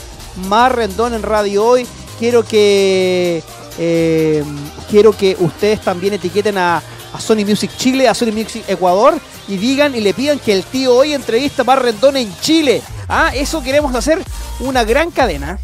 más 0.49 0.71
rendón 0.71 1.15
en 1.15 1.23
radio 1.23 1.65
hoy. 1.65 1.87
Quiero 2.19 2.45
que 2.45 3.43
eh, 3.79 4.45
quiero 4.89 5.13
que 5.13 5.37
ustedes 5.41 5.81
también 5.81 6.15
etiqueten 6.15 6.59
a, 6.59 6.83
Sony 7.19 7.47
Music 7.47 7.71
Chile, 7.79 8.09
a 8.09 8.15
Sony 8.15 8.33
Music 8.33 8.63
Ecuador 8.69 9.19
y 9.49 9.57
digan 9.57 9.95
y 9.95 10.01
le 10.01 10.13
pidan 10.13 10.39
que 10.39 10.53
el 10.53 10.65
tío 10.65 10.95
hoy 10.95 11.15
entrevista 11.15 11.65
más 11.65 11.79
rendón 11.79 12.17
en 12.17 12.31
Chile. 12.41 12.83
Ah, 13.09 13.31
eso 13.35 13.63
queremos 13.63 13.95
hacer 13.95 14.23
una 14.61 14.85
gran 14.85 15.11
cadena. 15.11 15.59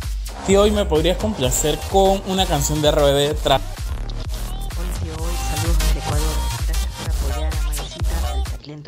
Tío, 0.47 0.63
hoy 0.63 0.71
me 0.71 0.87
podrías 0.87 1.19
complacer 1.19 1.79
con 1.91 2.23
una 2.27 2.47
canción 2.47 2.81
de 2.81 2.91
RBD 2.91 3.37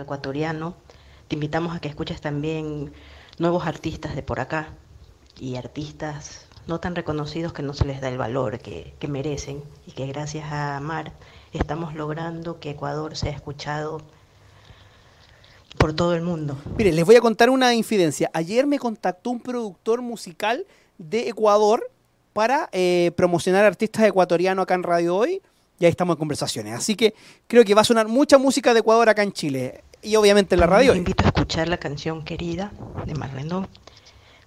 Ecuatoriano. 0.03 0.75
Te 1.29 1.37
invitamos 1.37 1.75
a 1.75 1.81
que 1.81 1.89
escuches 1.89 2.21
también 2.21 2.93
nuevos 3.39 3.67
artistas 3.67 4.15
de 4.15 4.23
por 4.23 4.41
acá 4.41 4.69
y 5.41 5.57
artistas 5.57 6.47
no 6.67 6.81
tan 6.81 6.95
reconocidos 6.95 7.53
que 7.53 7.63
no 7.63 7.75
se 7.75 7.85
les 7.85 8.01
da 8.01 8.09
el 8.09 8.19
valor 8.19 8.59
que, 8.59 8.95
merecen 9.09 9.63
y 9.87 9.93
que 9.93 10.07
gracias 10.07 10.51
a 10.51 10.81
Mar 10.81 11.13
estamos 11.53 11.95
logrando 11.95 12.59
que 12.59 12.71
Ecuador 12.71 13.17
sea 13.17 13.33
escuchado 13.33 14.01
por 15.79 15.93
todo 15.95 16.15
el 16.15 16.23
mundo. 16.23 16.57
Mire, 16.77 16.93
les 16.93 17.05
voy 17.05 17.17
a 17.17 17.21
contar 17.21 17.51
una 17.51 17.75
infidencia. 17.75 18.31
Ayer 18.33 18.67
me 18.67 18.79
contactó 18.79 19.31
un 19.31 19.41
productor 19.41 20.01
musical 20.01 20.67
de 20.99 21.29
Ecuador 21.29 21.91
para 22.33 22.69
eh, 22.73 23.13
promocionar 23.17 23.65
artistas 23.65 24.05
ecuatorianos 24.05 24.63
acá 24.63 24.75
en 24.75 24.83
Radio 24.83 25.17
Hoy. 25.17 25.43
Y 25.85 25.87
ahí 25.87 25.91
estamos 25.91 26.15
en 26.15 26.19
conversaciones. 26.19 26.73
Así 26.73 26.97
que 26.97 27.15
creo 27.47 27.63
que 27.63 27.75
va 27.75 27.83
a 27.83 27.85
sonar 27.85 28.09
mucha 28.09 28.39
música 28.39 28.73
de 28.73 28.81
Ecuador 28.81 29.07
acá 29.11 29.23
en 29.23 29.33
Chile. 29.33 29.85
Y 30.01 30.17
obviamente 30.17 30.55
en 30.55 30.61
la 30.61 30.67
radio. 30.67 30.93
Te 30.93 30.99
invito 30.99 31.25
a 31.25 31.27
escuchar 31.27 31.69
la 31.69 31.77
canción 31.77 32.25
querida 32.25 32.73
de 33.05 33.15
Marlene 33.15 33.67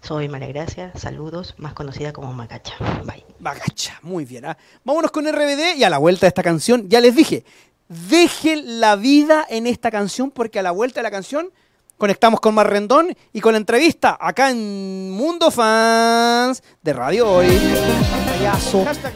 soy 0.02 0.30
María 0.30 0.48
Gracia, 0.48 0.92
saludos, 0.96 1.54
más 1.58 1.74
conocida 1.74 2.14
como 2.14 2.34
Magacha. 2.34 2.76
Bye. 3.04 3.24
Magacha, 3.40 4.00
muy 4.02 4.26
bien. 4.26 4.46
¿ah? 4.46 4.58
Vámonos 4.84 5.12
con 5.12 5.28
RBD 5.32 5.76
y 5.78 5.84
a 5.84 5.90
la 5.92 6.00
vuelta 6.00 6.22
de 6.22 6.30
esta 6.30 6.42
canción, 6.44 6.90
ya 6.90 7.02
les 7.02 7.16
dije, 7.16 7.44
dejen 7.88 8.80
la 8.80 8.96
vida 8.96 9.46
en 9.48 9.68
esta 9.68 9.92
canción 9.92 10.32
porque 10.32 10.58
a 10.58 10.64
la 10.64 10.72
vuelta 10.72 11.02
de 11.02 11.04
la 11.04 11.12
canción 11.12 11.52
conectamos 11.98 12.40
con 12.40 12.56
Marrendón 12.56 13.16
y 13.34 13.42
con 13.42 13.54
la 13.54 13.58
entrevista 13.58 14.18
acá 14.20 14.52
en 14.52 15.12
Mundo 15.12 15.52
Fans 15.52 16.64
de 16.82 16.94
Radio 16.94 17.30
Hoy. 17.30 17.48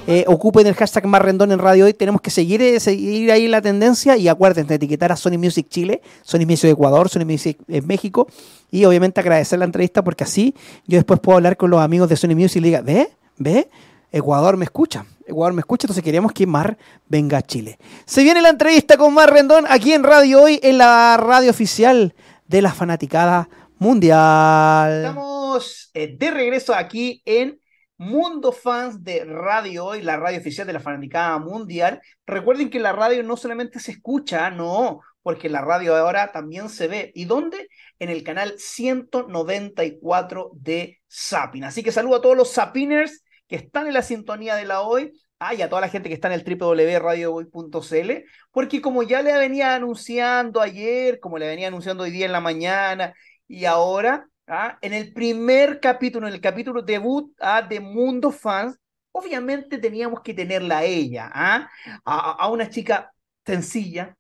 Eh, 0.08 0.26
ocupen 0.28 0.68
el 0.68 0.74
hashtag 0.74 1.06
Marrendón 1.06 1.52
en 1.52 1.60
Radio 1.60 1.86
Hoy. 1.86 1.94
Tenemos 1.94 2.22
que 2.22 2.32
seguir, 2.32 2.62
eh, 2.62 2.80
seguir 2.80 3.32
ahí 3.32 3.48
la 3.48 3.62
tendencia 3.62 4.18
y 4.18 4.28
acuérdense 4.28 4.68
de 4.68 4.76
etiquetar 4.76 5.12
a 5.12 5.16
Sony 5.16 5.38
Music 5.38 5.68
Chile, 5.70 6.02
Sony 6.24 6.46
Music 6.46 6.72
Ecuador, 6.72 7.08
Sony 7.08 7.26
Music 7.26 7.58
México 7.68 8.28
y 8.72 8.86
obviamente 8.86 9.20
agradecer 9.20 9.60
la 9.60 9.66
entrevista 9.66 10.04
porque 10.04 10.24
así 10.24 10.56
yo 10.88 10.98
después 10.98 11.20
puedo 11.20 11.38
hablar 11.38 11.58
con 11.58 11.70
los 11.70 11.82
amigos 11.82 12.10
de 12.10 12.18
Sony 12.18 12.36
Music 12.36 12.58
y 12.58 12.62
le 12.62 12.68
diga, 12.68 12.82
ve, 12.82 13.12
ve, 13.38 13.70
Ecuador 14.12 14.58
me 14.58 14.66
escucha. 14.66 15.06
Ecuador 15.26 15.54
me 15.54 15.62
escucha, 15.62 15.86
entonces 15.86 16.04
queremos 16.04 16.34
que 16.34 16.46
Mar 16.46 16.78
venga 17.08 17.38
a 17.38 17.42
Chile. 17.42 17.78
Se 18.06 18.24
viene 18.24 18.42
la 18.42 18.50
entrevista 18.50 18.98
con 18.98 19.14
Mar 19.14 19.32
Rendón 19.32 19.66
aquí 19.70 19.94
en 19.94 20.04
Radio 20.04 20.44
Hoy, 20.44 20.60
en 20.62 20.78
la 20.78 21.16
radio 21.18 21.50
oficial 21.50 22.14
de 22.52 22.62
la 22.62 22.74
fanaticada 22.74 23.48
mundial. 23.80 25.06
Estamos 25.06 25.90
eh, 25.94 26.18
de 26.18 26.32
regreso 26.32 26.76
aquí 26.76 27.22
en 27.24 27.58
Mundo 27.98 28.52
Fans 28.52 29.02
de 29.06 29.24
Radio 29.24 29.86
Hoy, 29.86 30.02
la 30.02 30.18
radio 30.18 30.38
oficial 30.38 30.68
de 30.68 30.74
la 30.74 30.82
fanaticada 30.82 31.40
mundial. 31.40 32.02
Recuerden 32.26 32.70
que 32.70 32.82
la 32.82 32.92
radio 32.92 33.24
no 33.24 33.38
solamente 33.38 33.80
se 33.80 33.92
escucha, 33.92 34.52
no, 34.52 35.00
porque 35.22 35.48
la 35.48 35.62
radio 35.62 35.96
ahora 35.96 36.34
también 36.34 36.68
se 36.68 36.90
ve. 36.90 37.14
¿Y 37.16 37.24
dónde? 37.24 37.70
En 38.00 38.10
el 38.10 38.22
canal 38.22 38.56
194 38.58 40.52
de 40.54 41.00
Sapin. 41.08 41.64
Así 41.64 41.84
que 41.84 41.94
saludo 41.94 42.18
a 42.18 42.22
todos 42.22 42.36
los 42.36 42.52
Sapiners 42.52 43.24
que 43.48 43.56
están 43.56 43.88
en 43.88 43.94
la 43.94 44.02
sintonía 44.02 44.56
de 44.56 44.66
la 44.66 44.82
hoy 44.82 45.14
Ah, 45.44 45.56
y 45.56 45.64
a 45.64 45.70
toda 45.70 45.82
la 45.82 45.90
gente 45.90 46.08
que 46.08 46.14
está 46.14 46.28
en 46.32 46.40
el 46.40 46.44
www.radioboy.cl, 46.44 48.12
porque 48.52 48.80
como 48.80 49.02
ya 49.02 49.24
le 49.24 49.36
venía 49.36 49.74
anunciando 49.74 50.62
ayer, 50.62 51.20
como 51.20 51.40
le 51.40 51.48
venía 51.48 51.70
anunciando 51.70 52.04
hoy 52.04 52.12
día 52.12 52.28
en 52.28 52.32
la 52.32 52.42
mañana 52.42 53.16
y 53.48 53.66
ahora, 53.66 54.28
¿ah? 54.46 54.78
en 54.82 54.94
el 54.94 55.12
primer 55.14 55.80
capítulo, 55.80 56.28
en 56.28 56.36
el 56.36 56.42
capítulo 56.42 56.84
debut 56.84 57.34
¿ah? 57.40 57.64
de 57.64 57.80
Mundo 57.80 58.30
Fans, 58.32 58.78
obviamente 59.12 59.80
teníamos 59.80 60.22
que 60.22 60.36
tenerla 60.36 60.78
a 60.78 60.84
ella, 60.84 61.32
¿ah? 61.34 61.72
a, 62.06 62.48
una 62.50 62.70
chica 62.70 63.12
sencilla, 63.44 64.16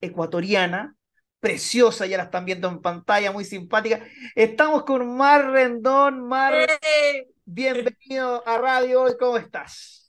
ecuatoriana, 0.00 0.94
preciosa, 1.40 2.06
ya 2.06 2.16
la 2.16 2.24
están 2.24 2.44
viendo 2.44 2.68
en 2.68 2.80
pantalla, 2.80 3.32
muy 3.32 3.44
simpática. 3.44 4.06
Estamos 4.36 4.84
con 4.84 5.16
Mar 5.16 5.50
Rendón. 5.50 6.28
Mar, 6.28 6.54
¡Eh! 6.54 7.26
bienvenido 7.44 8.46
a 8.46 8.56
Radio 8.58 9.02
Hoy, 9.02 9.14
¿cómo 9.18 9.36
estás? 9.36 9.99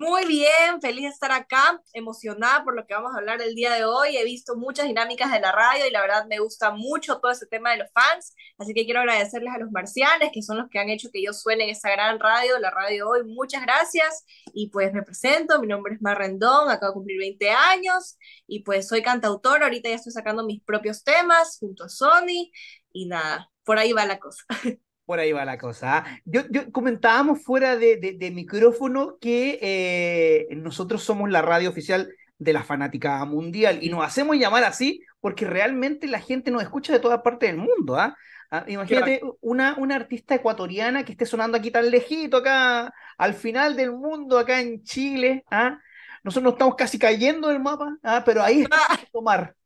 Muy 0.00 0.26
bien, 0.26 0.80
feliz 0.80 1.02
de 1.02 1.08
estar 1.08 1.32
acá, 1.32 1.82
emocionada 1.92 2.62
por 2.62 2.76
lo 2.76 2.86
que 2.86 2.94
vamos 2.94 3.12
a 3.14 3.18
hablar 3.18 3.42
el 3.42 3.56
día 3.56 3.72
de 3.74 3.84
hoy. 3.84 4.16
He 4.16 4.24
visto 4.24 4.54
muchas 4.56 4.86
dinámicas 4.86 5.32
de 5.32 5.40
la 5.40 5.50
radio 5.50 5.86
y 5.86 5.90
la 5.90 6.00
verdad 6.00 6.24
me 6.28 6.38
gusta 6.38 6.70
mucho 6.70 7.18
todo 7.18 7.32
ese 7.32 7.46
tema 7.46 7.72
de 7.72 7.78
los 7.78 7.88
fans. 7.92 8.32
Así 8.58 8.74
que 8.74 8.84
quiero 8.84 9.00
agradecerles 9.00 9.52
a 9.52 9.58
los 9.58 9.72
marcianes, 9.72 10.30
que 10.32 10.40
son 10.40 10.58
los 10.58 10.68
que 10.70 10.78
han 10.78 10.88
hecho 10.88 11.08
que 11.12 11.20
yo 11.20 11.32
suene 11.32 11.64
en 11.64 11.70
esta 11.70 11.90
gran 11.90 12.20
radio, 12.20 12.58
la 12.60 12.70
radio 12.70 13.08
hoy. 13.08 13.24
Muchas 13.24 13.62
gracias. 13.62 14.24
Y 14.54 14.70
pues 14.70 14.92
me 14.92 15.02
presento, 15.02 15.60
mi 15.60 15.66
nombre 15.66 15.94
es 15.94 16.00
Mar 16.00 16.16
Rendón, 16.18 16.70
acabo 16.70 16.92
de 16.92 16.94
cumplir 16.94 17.18
20 17.18 17.50
años 17.50 18.16
y 18.46 18.60
pues 18.62 18.86
soy 18.86 19.02
cantautora. 19.02 19.64
Ahorita 19.66 19.88
ya 19.88 19.96
estoy 19.96 20.12
sacando 20.12 20.44
mis 20.44 20.62
propios 20.62 21.02
temas 21.02 21.58
junto 21.58 21.84
a 21.84 21.88
Sony 21.88 22.52
y 22.92 23.06
nada, 23.06 23.50
por 23.64 23.78
ahí 23.78 23.92
va 23.92 24.06
la 24.06 24.20
cosa. 24.20 24.44
Por 25.08 25.20
ahí 25.20 25.32
va 25.32 25.46
la 25.46 25.56
cosa. 25.56 25.96
¿ah? 25.96 26.20
Yo, 26.26 26.42
comentábamos 26.70 27.42
fuera 27.42 27.78
de, 27.78 28.30
micrófono 28.30 29.16
que 29.18 29.58
eh, 29.62 30.54
nosotros 30.54 31.02
somos 31.02 31.30
la 31.30 31.40
radio 31.40 31.70
oficial 31.70 32.10
de 32.36 32.52
la 32.52 32.62
fanática 32.62 33.24
mundial 33.24 33.78
y 33.80 33.88
nos 33.88 34.04
hacemos 34.04 34.36
llamar 34.36 34.64
así 34.64 35.00
porque 35.18 35.46
realmente 35.46 36.08
la 36.08 36.20
gente 36.20 36.50
nos 36.50 36.62
escucha 36.62 36.92
de 36.92 37.00
toda 37.00 37.22
parte 37.22 37.46
del 37.46 37.56
mundo. 37.56 37.96
¿ah? 37.96 38.18
ah 38.50 38.66
imagínate 38.68 39.22
una, 39.40 39.76
una 39.78 39.96
artista 39.96 40.34
ecuatoriana 40.34 41.06
que 41.06 41.12
esté 41.12 41.24
sonando 41.24 41.56
aquí 41.56 41.70
tan 41.70 41.90
lejito, 41.90 42.36
acá 42.36 42.92
al 43.16 43.32
final 43.32 43.76
del 43.76 43.92
mundo, 43.92 44.38
acá 44.38 44.60
en 44.60 44.82
Chile. 44.82 45.42
¿ah? 45.50 45.78
Nosotros 46.22 46.44
nos 46.44 46.52
estamos 46.52 46.74
casi 46.74 46.98
cayendo 46.98 47.48
del 47.48 47.60
mapa, 47.60 47.96
¿ah? 48.02 48.22
pero 48.26 48.42
ahí 48.42 48.60
está 48.60 48.76
Tomar. 49.10 49.56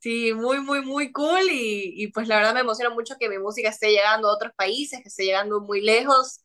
Sí, 0.00 0.32
muy, 0.32 0.60
muy, 0.60 0.80
muy 0.84 1.10
cool 1.12 1.40
y, 1.50 2.08
pues 2.14 2.28
la 2.28 2.36
verdad 2.36 2.54
me 2.54 2.60
emociona 2.60 2.94
mucho 2.94 3.16
que 3.18 3.28
mi 3.28 3.38
música 3.38 3.68
esté 3.68 3.90
llegando 3.90 4.28
a 4.28 4.34
otros 4.34 4.52
países, 4.56 5.00
que 5.02 5.08
esté 5.08 5.24
llegando 5.24 5.60
muy 5.60 5.80
lejos. 5.80 6.40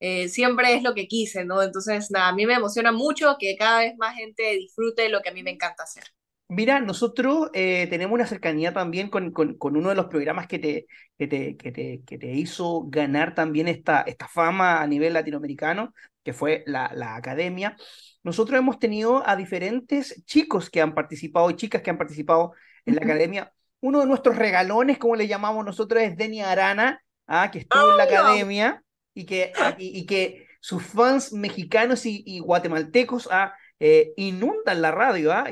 Eh, 0.00 0.28
siempre 0.28 0.74
es 0.74 0.82
lo 0.82 0.92
que 0.94 1.06
quise, 1.06 1.44
¿no? 1.44 1.62
Entonces, 1.62 2.10
nada, 2.10 2.28
a 2.28 2.34
mí 2.34 2.46
me 2.46 2.54
emociona 2.54 2.90
mucho 2.92 3.36
que 3.38 3.56
cada 3.56 3.80
vez 3.80 3.94
más 3.96 4.16
gente 4.16 4.42
disfrute 4.56 5.08
lo 5.08 5.22
que 5.22 5.28
a 5.30 5.32
mí 5.32 5.42
me 5.44 5.52
encanta 5.52 5.84
hacer. 5.84 6.04
Mira, 6.48 6.80
nosotros 6.80 7.50
eh, 7.54 7.86
tenemos 7.90 8.14
una 8.14 8.26
cercanía 8.26 8.72
también 8.72 9.08
con, 9.08 9.32
con, 9.32 9.56
uno 9.76 9.88
de 9.88 9.94
los 9.94 10.06
programas 10.06 10.46
que 10.46 10.58
te, 10.58 10.86
que 11.18 11.26
te, 11.26 11.56
que 11.56 11.72
te, 11.72 12.02
que 12.04 12.18
te 12.18 12.32
hizo 12.32 12.84
ganar 12.88 13.34
también 13.34 13.68
esta, 13.68 14.02
esta 14.02 14.28
fama 14.28 14.80
a 14.80 14.86
nivel 14.86 15.12
latinoamericano, 15.12 15.92
que 16.24 16.32
fue 16.32 16.62
la, 16.66 16.90
la 16.94 17.16
academia. 17.16 17.76
Nosotros 18.22 18.58
hemos 18.58 18.78
tenido 18.78 19.26
a 19.28 19.36
diferentes 19.36 20.24
chicos 20.24 20.70
que 20.70 20.80
han 20.80 20.94
participado 20.94 21.50
y 21.50 21.56
chicas 21.56 21.82
que 21.82 21.90
han 21.90 21.98
participado 21.98 22.52
en 22.86 22.94
la 22.94 23.02
academia. 23.02 23.52
Uno 23.80 24.00
de 24.00 24.06
nuestros 24.06 24.36
regalones, 24.36 24.98
como 24.98 25.16
le 25.16 25.28
llamamos 25.28 25.64
nosotros, 25.64 26.02
es 26.02 26.16
Denny 26.16 26.40
Arana, 26.40 27.02
¿ah? 27.26 27.50
que 27.50 27.58
estuvo 27.58 27.90
en 27.90 27.96
la 27.98 28.04
academia 28.04 28.82
y 29.12 29.26
que, 29.26 29.52
y, 29.78 30.06
que 30.06 30.46
sus 30.60 30.82
fans 30.82 31.32
mexicanos 31.32 32.06
y, 32.06 32.38
guatemaltecos 32.38 33.28
¿ah? 33.30 33.52
eh, 33.78 34.12
inundan 34.16 34.80
la 34.80 34.92
radio. 34.92 35.32
¿ah? 35.32 35.44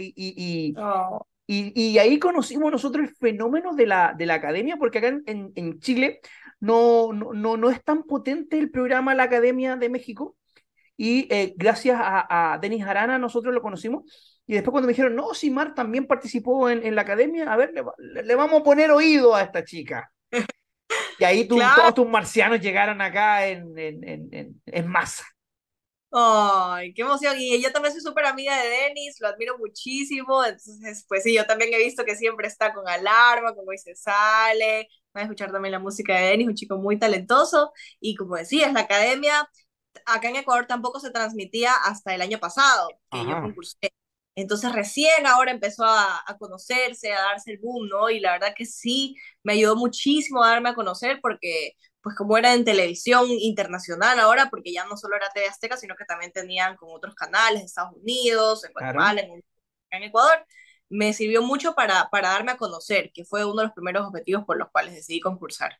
Oh. 0.78 1.26
Y, 1.46 1.72
y, 1.78 1.98
ahí 1.98 2.18
conocimos 2.18 2.72
nosotros 2.72 3.06
el 3.06 3.14
fenómeno 3.14 3.74
de 3.74 3.86
la, 3.86 4.14
de 4.16 4.24
la 4.24 4.34
academia, 4.34 4.76
porque 4.78 4.98
acá 4.98 5.08
en, 5.08 5.52
en 5.54 5.78
Chile 5.80 6.20
no, 6.60 7.12
no, 7.12 7.56
no, 7.58 7.70
es 7.70 7.84
tan 7.84 8.04
potente 8.04 8.58
el 8.58 8.70
programa 8.70 9.14
La 9.14 9.24
Academia 9.24 9.76
de 9.76 9.90
México. 9.90 10.36
Y 10.96 11.26
eh, 11.30 11.54
gracias 11.56 12.00
a, 12.00 12.54
a 12.54 12.58
Denis 12.58 12.84
Arana 12.86 13.18
nosotros 13.18 13.52
lo 13.52 13.60
conocimos 13.60 14.04
y 14.46 14.54
después 14.54 14.72
cuando 14.72 14.86
me 14.86 14.92
dijeron, 14.92 15.16
no, 15.16 15.32
si 15.32 15.50
Mar 15.50 15.74
también 15.74 16.06
participó 16.06 16.68
en, 16.68 16.84
en 16.84 16.94
la 16.94 17.02
academia, 17.02 17.50
a 17.50 17.56
ver, 17.56 17.72
le, 17.72 18.34
vamos 18.34 18.60
a 18.60 18.64
poner 18.64 18.90
oído 18.90 19.34
a 19.34 19.42
esta 19.42 19.64
chica. 19.64 20.10
Y 21.18 21.24
ahí 21.24 21.48
todos 21.48 21.94
tus 21.94 22.06
marcianos 22.06 22.60
llegaron 22.60 23.00
acá 23.00 23.46
en, 23.46 23.78
en, 23.78 24.60
en, 24.66 24.86
masa. 24.86 25.24
Ay, 26.12 26.92
qué 26.92 27.02
emoción. 27.02 27.36
Y 27.38 27.60
yo 27.62 27.72
también 27.72 27.92
soy 27.92 28.02
súper 28.02 28.26
amiga 28.26 28.56
de 28.62 28.68
Denis, 28.68 29.16
lo 29.20 29.28
admiro 29.28 29.56
muchísimo. 29.58 30.44
Entonces, 30.44 31.06
pues 31.08 31.22
sí, 31.22 31.34
yo 31.34 31.46
también 31.46 31.72
he 31.72 31.78
visto 31.78 32.04
que 32.04 32.14
siempre 32.14 32.46
está 32.46 32.74
con 32.74 32.86
alarma, 32.86 33.54
como 33.54 33.72
dice, 33.72 33.94
sale. 33.96 34.88
Voy 35.14 35.22
a 35.22 35.24
escuchar 35.24 35.50
también 35.50 35.72
la 35.72 35.78
música 35.78 36.14
de 36.16 36.26
Denis, 36.26 36.48
un 36.48 36.54
chico 36.54 36.76
muy 36.76 36.98
talentoso. 36.98 37.72
Y 37.98 38.14
como 38.14 38.36
decías, 38.36 38.72
la 38.74 38.80
academia 38.80 39.48
acá 40.06 40.28
en 40.28 40.36
Ecuador 40.36 40.66
tampoco 40.66 41.00
se 41.00 41.10
transmitía 41.10 41.72
hasta 41.72 42.14
el 42.14 42.20
año 42.20 42.38
pasado, 42.38 42.88
que 43.10 43.24
yo 43.24 43.40
concursé. 43.40 43.94
Entonces 44.36 44.72
recién 44.72 45.26
ahora 45.26 45.52
empezó 45.52 45.84
a, 45.84 46.22
a, 46.26 46.38
conocerse, 46.38 47.12
a 47.12 47.22
darse 47.22 47.52
el 47.52 47.58
boom, 47.58 47.88
¿no? 47.88 48.10
Y 48.10 48.18
la 48.20 48.32
verdad 48.32 48.54
que 48.56 48.66
sí, 48.66 49.16
me 49.44 49.52
ayudó 49.52 49.76
muchísimo 49.76 50.42
a 50.42 50.50
darme 50.50 50.70
a 50.70 50.74
conocer 50.74 51.20
porque, 51.22 51.74
pues 52.02 52.16
como 52.16 52.36
era 52.36 52.52
en 52.52 52.64
televisión 52.64 53.26
internacional 53.30 54.18
ahora, 54.18 54.50
porque 54.50 54.72
ya 54.72 54.84
no 54.86 54.96
solo 54.96 55.16
era 55.16 55.30
TV 55.32 55.46
Azteca, 55.46 55.76
sino 55.76 55.94
que 55.94 56.04
también 56.04 56.32
tenían 56.32 56.76
con 56.76 56.88
otros 56.92 57.14
canales, 57.14 57.60
en 57.60 57.66
Estados 57.66 57.94
Unidos, 57.96 58.64
en 58.64 58.72
Guatemala, 58.72 59.20
en, 59.20 59.44
en, 59.90 60.02
Ecuador, 60.02 60.44
me 60.88 61.12
sirvió 61.12 61.42
mucho 61.42 61.74
para, 61.74 62.08
para 62.10 62.30
darme 62.30 62.52
a 62.52 62.56
conocer, 62.56 63.12
que 63.14 63.24
fue 63.24 63.44
uno 63.44 63.58
de 63.58 63.64
los 63.64 63.72
primeros 63.72 64.06
objetivos 64.06 64.44
por 64.44 64.58
los 64.58 64.70
cuales 64.70 64.94
decidí 64.94 65.20
concursar. 65.20 65.78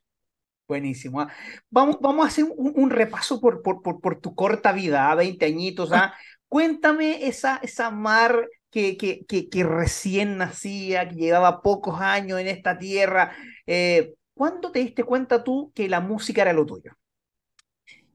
Buenísimo. 0.67 1.21
¿ah? 1.21 1.29
Vamos, 1.71 1.99
vamos 2.01 2.25
a 2.25 2.29
hacer 2.29 2.45
un, 2.45 2.73
un 2.77 2.91
repaso 2.91 3.41
por, 3.41 3.63
por, 3.63 3.83
por, 3.83 4.01
por, 4.01 4.21
tu 4.21 4.35
corta 4.35 4.73
vida, 4.73 5.15
20 5.15 5.45
¿ah? 5.45 5.49
añitos. 5.49 5.93
¿ah? 5.93 6.15
Cuéntame 6.55 7.27
esa, 7.27 7.57
esa 7.65 7.91
Mar 7.91 8.49
que, 8.71 8.97
que, 8.97 9.27
que, 9.27 9.65
recién 9.65 10.39
nacía, 10.39 11.09
que 11.09 11.17
llevaba 11.17 11.63
pocos 11.63 12.01
años 12.01 12.39
en 12.39 12.47
esta 12.47 12.79
tierra. 12.79 13.33
Eh, 13.67 14.15
¿Cuándo 14.35 14.71
te 14.71 14.79
diste 14.79 15.03
cuenta 15.03 15.43
tú 15.43 15.73
que 15.75 15.89
la 15.89 15.99
música 15.99 16.43
era 16.43 16.53
lo 16.53 16.65
tuyo? 16.65 16.93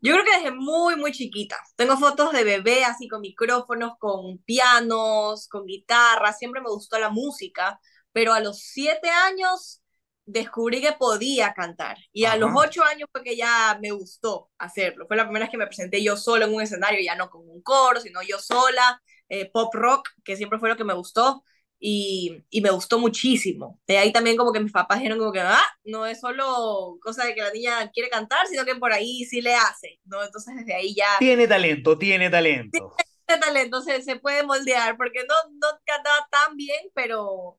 Yo 0.01 0.13
creo 0.13 0.23
que 0.23 0.37
desde 0.37 0.55
muy, 0.55 0.95
muy 0.95 1.11
chiquita. 1.11 1.57
Tengo 1.75 1.97
fotos 1.97 2.31
de 2.31 2.45
bebé 2.45 2.85
así 2.85 3.09
con 3.09 3.19
micrófonos, 3.19 3.97
con 3.99 4.37
pianos, 4.37 5.49
con 5.49 5.65
guitarra. 5.65 6.31
Siempre 6.31 6.61
me 6.61 6.69
gustó 6.69 6.97
la 6.97 7.09
música, 7.09 7.77
pero 8.13 8.31
a 8.31 8.39
los 8.39 8.59
siete 8.59 9.09
años 9.09 9.81
descubrí 10.29 10.79
que 10.79 10.93
podía 10.93 11.53
cantar. 11.53 11.97
Y 12.13 12.25
a 12.25 12.35
los 12.35 12.51
ocho 12.53 12.83
años 12.83 13.09
fue 13.11 13.23
que 13.23 13.35
ya 13.35 13.77
me 13.81 13.91
gustó 13.91 14.49
hacerlo. 14.57 15.05
Fue 15.07 15.17
la 15.17 15.23
primera 15.23 15.45
vez 15.45 15.51
que 15.51 15.57
me 15.57 15.65
presenté 15.65 16.03
yo 16.03 16.15
solo 16.15 16.45
en 16.45 16.53
un 16.53 16.61
escenario, 16.61 16.99
ya 17.03 17.15
no 17.15 17.29
con 17.29 17.49
un 17.49 17.61
coro, 17.61 17.99
sino 17.99 18.21
yo 18.21 18.37
sola, 18.37 19.01
eh, 19.27 19.49
pop 19.51 19.73
rock, 19.73 20.07
que 20.23 20.37
siempre 20.37 20.59
fue 20.59 20.69
lo 20.69 20.77
que 20.77 20.83
me 20.83 20.93
gustó. 20.93 21.43
Y, 21.81 22.43
y, 22.49 22.61
me 22.61 22.71
gustó 22.71 22.99
muchísimo. 22.99 23.79
De 23.87 23.97
ahí 23.97 24.11
también 24.11 24.35
como 24.35 24.51
que 24.51 24.59
mis 24.59 24.71
papás 24.71 24.99
dijeron 24.99 25.17
como 25.17 25.31
que, 25.31 25.39
ah, 25.39 25.65
no 25.85 26.05
es 26.05 26.19
solo 26.19 26.97
cosa 27.01 27.23
de 27.23 27.33
que 27.33 27.41
la 27.41 27.51
niña 27.51 27.89
quiere 27.91 28.09
cantar, 28.09 28.45
sino 28.47 28.65
que 28.65 28.75
por 28.75 28.91
ahí 28.91 29.23
sí 29.23 29.41
le 29.41 29.55
hace, 29.55 29.99
¿no? 30.03 30.21
Entonces 30.21 30.55
desde 30.57 30.75
ahí 30.75 30.93
ya... 30.93 31.17
Tiene 31.19 31.47
talento, 31.47 31.97
tiene 31.97 32.29
talento. 32.29 32.95
Tiene 33.25 33.41
talento, 33.41 33.81
se, 33.81 34.01
se 34.01 34.17
puede 34.17 34.43
moldear, 34.43 34.97
porque 34.97 35.19
no, 35.19 35.35
no 35.53 35.67
cantaba 35.85 36.27
tan 36.29 36.57
bien, 36.57 36.81
pero 36.93 37.57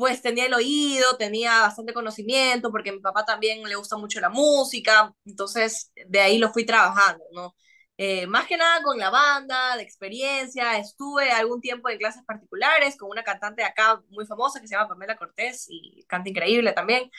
pues 0.00 0.22
tenía 0.22 0.46
el 0.46 0.54
oído, 0.54 1.18
tenía 1.18 1.60
bastante 1.60 1.92
conocimiento, 1.92 2.70
porque 2.72 2.90
a 2.90 2.94
mi 2.94 3.00
papá 3.00 3.24
también 3.26 3.62
le 3.62 3.76
gusta 3.76 3.98
mucho 3.98 4.18
la 4.20 4.30
música, 4.30 5.14
entonces 5.26 5.92
de 6.08 6.20
ahí 6.20 6.38
lo 6.38 6.52
fui 6.52 6.64
trabajando, 6.64 7.22
¿no? 7.34 7.54
Eh, 7.98 8.26
más 8.26 8.46
que 8.46 8.56
nada 8.56 8.82
con 8.82 8.96
la 8.98 9.10
banda, 9.10 9.76
de 9.76 9.82
experiencia, 9.82 10.78
estuve 10.78 11.30
algún 11.32 11.60
tiempo 11.60 11.90
en 11.90 11.98
clases 11.98 12.24
particulares 12.24 12.96
con 12.96 13.10
una 13.10 13.22
cantante 13.22 13.62
acá 13.62 14.02
muy 14.08 14.24
famosa 14.26 14.58
que 14.58 14.66
se 14.66 14.74
llama 14.74 14.88
Pamela 14.88 15.18
Cortés 15.18 15.66
y 15.68 16.02
canta 16.08 16.30
increíble 16.30 16.72
también. 16.72 17.10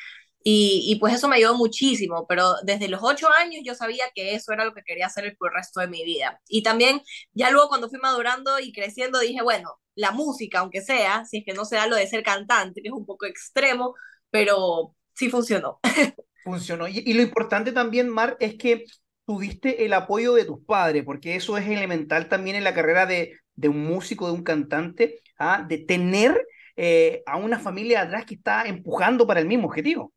Y, 0.43 0.83
y, 0.87 0.95
pues 0.95 1.13
eso 1.13 1.27
me 1.27 1.35
ayudó 1.35 1.55
muchísimo, 1.55 2.25
pero 2.27 2.55
desde 2.63 2.87
los 2.87 3.01
ocho 3.03 3.27
años 3.39 3.61
yo 3.63 3.75
sabía 3.75 4.05
que 4.15 4.33
eso 4.33 4.51
era 4.51 4.65
lo 4.65 4.73
que 4.73 4.81
quería 4.83 5.05
hacer 5.05 5.35
por 5.37 5.51
el 5.51 5.55
resto 5.57 5.79
de 5.81 5.87
mi 5.87 6.03
vida. 6.03 6.41
Y 6.47 6.63
también 6.63 7.01
ya 7.33 7.51
luego 7.51 7.69
cuando 7.69 7.89
fui 7.89 7.99
madurando 7.99 8.59
y 8.59 8.71
creciendo 8.73 9.19
dije, 9.19 9.41
bueno, 9.43 9.79
la 9.95 10.11
música, 10.11 10.59
aunque 10.59 10.81
sea, 10.81 11.25
si 11.25 11.39
es 11.39 11.45
que 11.45 11.53
no 11.53 11.65
sea 11.65 11.87
lo 11.87 11.95
de 11.95 12.07
ser 12.07 12.23
cantante, 12.23 12.81
que 12.81 12.87
es 12.87 12.93
un 12.93 13.05
poco 13.05 13.25
extremo, 13.25 13.93
pero 14.29 14.95
sí 15.13 15.29
funcionó. 15.29 15.79
Funcionó. 16.43 16.87
Y, 16.87 17.03
y 17.05 17.13
lo 17.13 17.21
importante 17.21 17.71
también, 17.71 18.09
Mar, 18.09 18.35
es 18.39 18.55
que 18.55 18.85
tuviste 19.25 19.85
el 19.85 19.93
apoyo 19.93 20.33
de 20.33 20.45
tus 20.45 20.63
padres, 20.65 21.03
porque 21.05 21.35
eso 21.35 21.55
es 21.57 21.67
elemental 21.67 22.27
también 22.27 22.55
en 22.55 22.63
la 22.63 22.73
carrera 22.73 23.05
de, 23.05 23.37
de 23.55 23.69
un 23.69 23.83
músico, 23.83 24.27
de 24.27 24.33
un 24.33 24.43
cantante, 24.43 25.21
¿ah? 25.37 25.65
de 25.67 25.77
tener 25.77 26.45
eh, 26.75 27.23
a 27.25 27.37
una 27.37 27.59
familia 27.59 28.01
atrás 28.01 28.25
que 28.25 28.35
está 28.35 28.63
empujando 28.63 29.27
para 29.27 29.39
el 29.39 29.47
mismo 29.47 29.67
objetivo. 29.67 30.13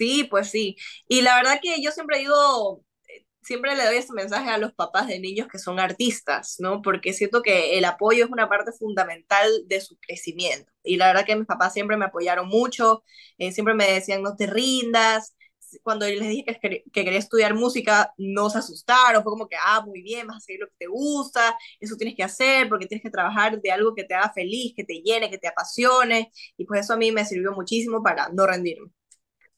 Sí, 0.00 0.24
pues 0.30 0.50
sí. 0.50 0.76
Y 1.08 1.20
la 1.22 1.36
verdad 1.36 1.60
que 1.62 1.82
yo 1.82 1.90
siempre 1.92 2.18
digo, 2.20 2.82
eh, 3.08 3.26
siempre 3.42 3.76
le 3.76 3.84
doy 3.84 3.96
este 3.98 4.14
mensaje 4.14 4.48
a 4.48 4.56
los 4.58 4.72
papás 4.72 5.08
de 5.08 5.20
niños 5.20 5.46
que 5.48 5.58
son 5.58 5.78
artistas, 5.78 6.56
¿no? 6.58 6.80
Porque 6.82 7.12
siento 7.12 7.42
que 7.42 7.76
el 7.78 7.84
apoyo 7.84 8.24
es 8.24 8.30
una 8.30 8.48
parte 8.48 8.72
fundamental 8.72 9.46
de 9.66 9.80
su 9.82 9.98
crecimiento. 9.98 10.72
Y 10.82 10.96
la 10.96 11.08
verdad 11.08 11.26
que 11.26 11.36
mis 11.36 11.46
papás 11.46 11.74
siempre 11.74 11.98
me 11.98 12.06
apoyaron 12.06 12.48
mucho, 12.48 13.04
eh, 13.38 13.52
siempre 13.52 13.74
me 13.74 13.92
decían, 13.92 14.22
no 14.22 14.36
te 14.36 14.46
rindas. 14.46 15.36
Cuando 15.82 16.08
yo 16.08 16.18
les 16.18 16.28
dije 16.30 16.44
que, 16.46 16.82
que, 16.92 17.04
quería 17.04 17.18
estudiar 17.18 17.54
música, 17.54 18.12
no 18.18 18.50
se 18.50 18.58
asustaron, 18.58 19.22
fue 19.22 19.30
como 19.32 19.48
que, 19.48 19.56
ah, 19.62 19.82
muy 19.86 20.02
bien, 20.02 20.26
vas 20.26 20.38
a 20.38 20.40
seguir 20.40 20.60
lo 20.62 20.66
que 20.68 20.74
te 20.78 20.86
gusta, 20.86 21.56
eso 21.78 21.96
tienes 21.96 22.16
que 22.16 22.24
hacer 22.24 22.68
porque 22.68 22.86
tienes 22.86 23.02
que 23.04 23.10
trabajar 23.10 23.60
de 23.60 23.70
algo 23.70 23.94
que 23.94 24.04
te 24.04 24.14
haga 24.14 24.32
feliz, 24.32 24.72
que 24.74 24.84
te 24.84 24.94
llene, 25.02 25.30
que 25.30 25.38
te 25.38 25.46
apasione, 25.48 26.32
y 26.56 26.64
pues 26.66 26.80
eso 26.80 26.94
a 26.94 26.96
mí 26.96 27.12
me 27.12 27.24
sirvió 27.24 27.52
muchísimo 27.52 28.02
para 28.02 28.28
no 28.30 28.46
rendirme. 28.46 28.90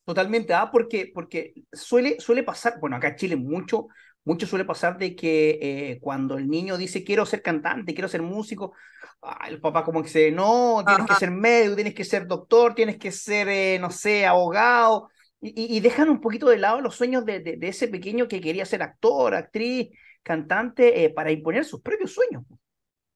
Totalmente, 0.05 0.53
ah, 0.53 0.69
porque, 0.71 1.11
porque 1.15 1.55
suele, 1.73 2.19
suele 2.19 2.43
pasar, 2.43 2.81
bueno, 2.81 2.97
acá 2.97 3.09
en 3.09 3.17
Chile 3.17 3.37
mucho, 3.37 3.87
mucho 4.25 4.47
suele 4.47 4.65
pasar 4.65 4.99
de 4.99 5.15
que 5.15 5.59
eh, 5.63 5.99
cuando 6.01 6.37
el 6.37 6.49
niño 6.49 6.77
dice 6.77 7.05
quiero 7.05 7.25
ser 7.25 7.41
cantante, 7.41 7.95
quiero 7.95 8.09
ser 8.09 8.21
músico, 8.21 8.75
ah, 9.23 9.47
el 9.49 9.61
papá 9.61 9.85
como 9.85 10.01
que 10.03 10.09
dice, 10.09 10.33
no, 10.33 10.83
tienes 10.85 11.05
Ajá. 11.05 11.15
que 11.15 11.21
ser 11.21 11.31
médico, 11.31 11.77
tienes 11.77 11.95
que 11.95 12.05
ser 12.05 12.27
doctor, 12.27 12.75
tienes 12.75 12.99
que 12.99 13.13
ser, 13.13 13.49
eh, 13.49 13.79
no 13.81 13.91
sé, 13.91 14.27
abogado, 14.27 15.09
y, 15.41 15.77
y, 15.77 15.81
dejan 15.81 16.09
un 16.09 16.21
poquito 16.21 16.49
de 16.49 16.59
lado 16.59 16.81
los 16.81 16.95
sueños 16.95 17.25
de, 17.25 17.41
de, 17.41 17.57
de, 17.57 17.69
ese 17.69 17.89
pequeño 17.89 18.29
que 18.29 18.41
quería 18.41 18.65
ser 18.65 18.83
actor, 18.83 19.35
actriz, 19.35 19.89
cantante, 20.23 21.05
eh, 21.05 21.11
para 21.11 21.33
imponer 21.33 21.65
sus 21.65 21.81
propios 21.81 22.13
sueños. 22.13 22.45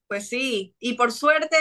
Pues 0.08 0.28
sí, 0.28 0.74
y 0.80 0.94
por 0.94 1.12
suerte, 1.12 1.56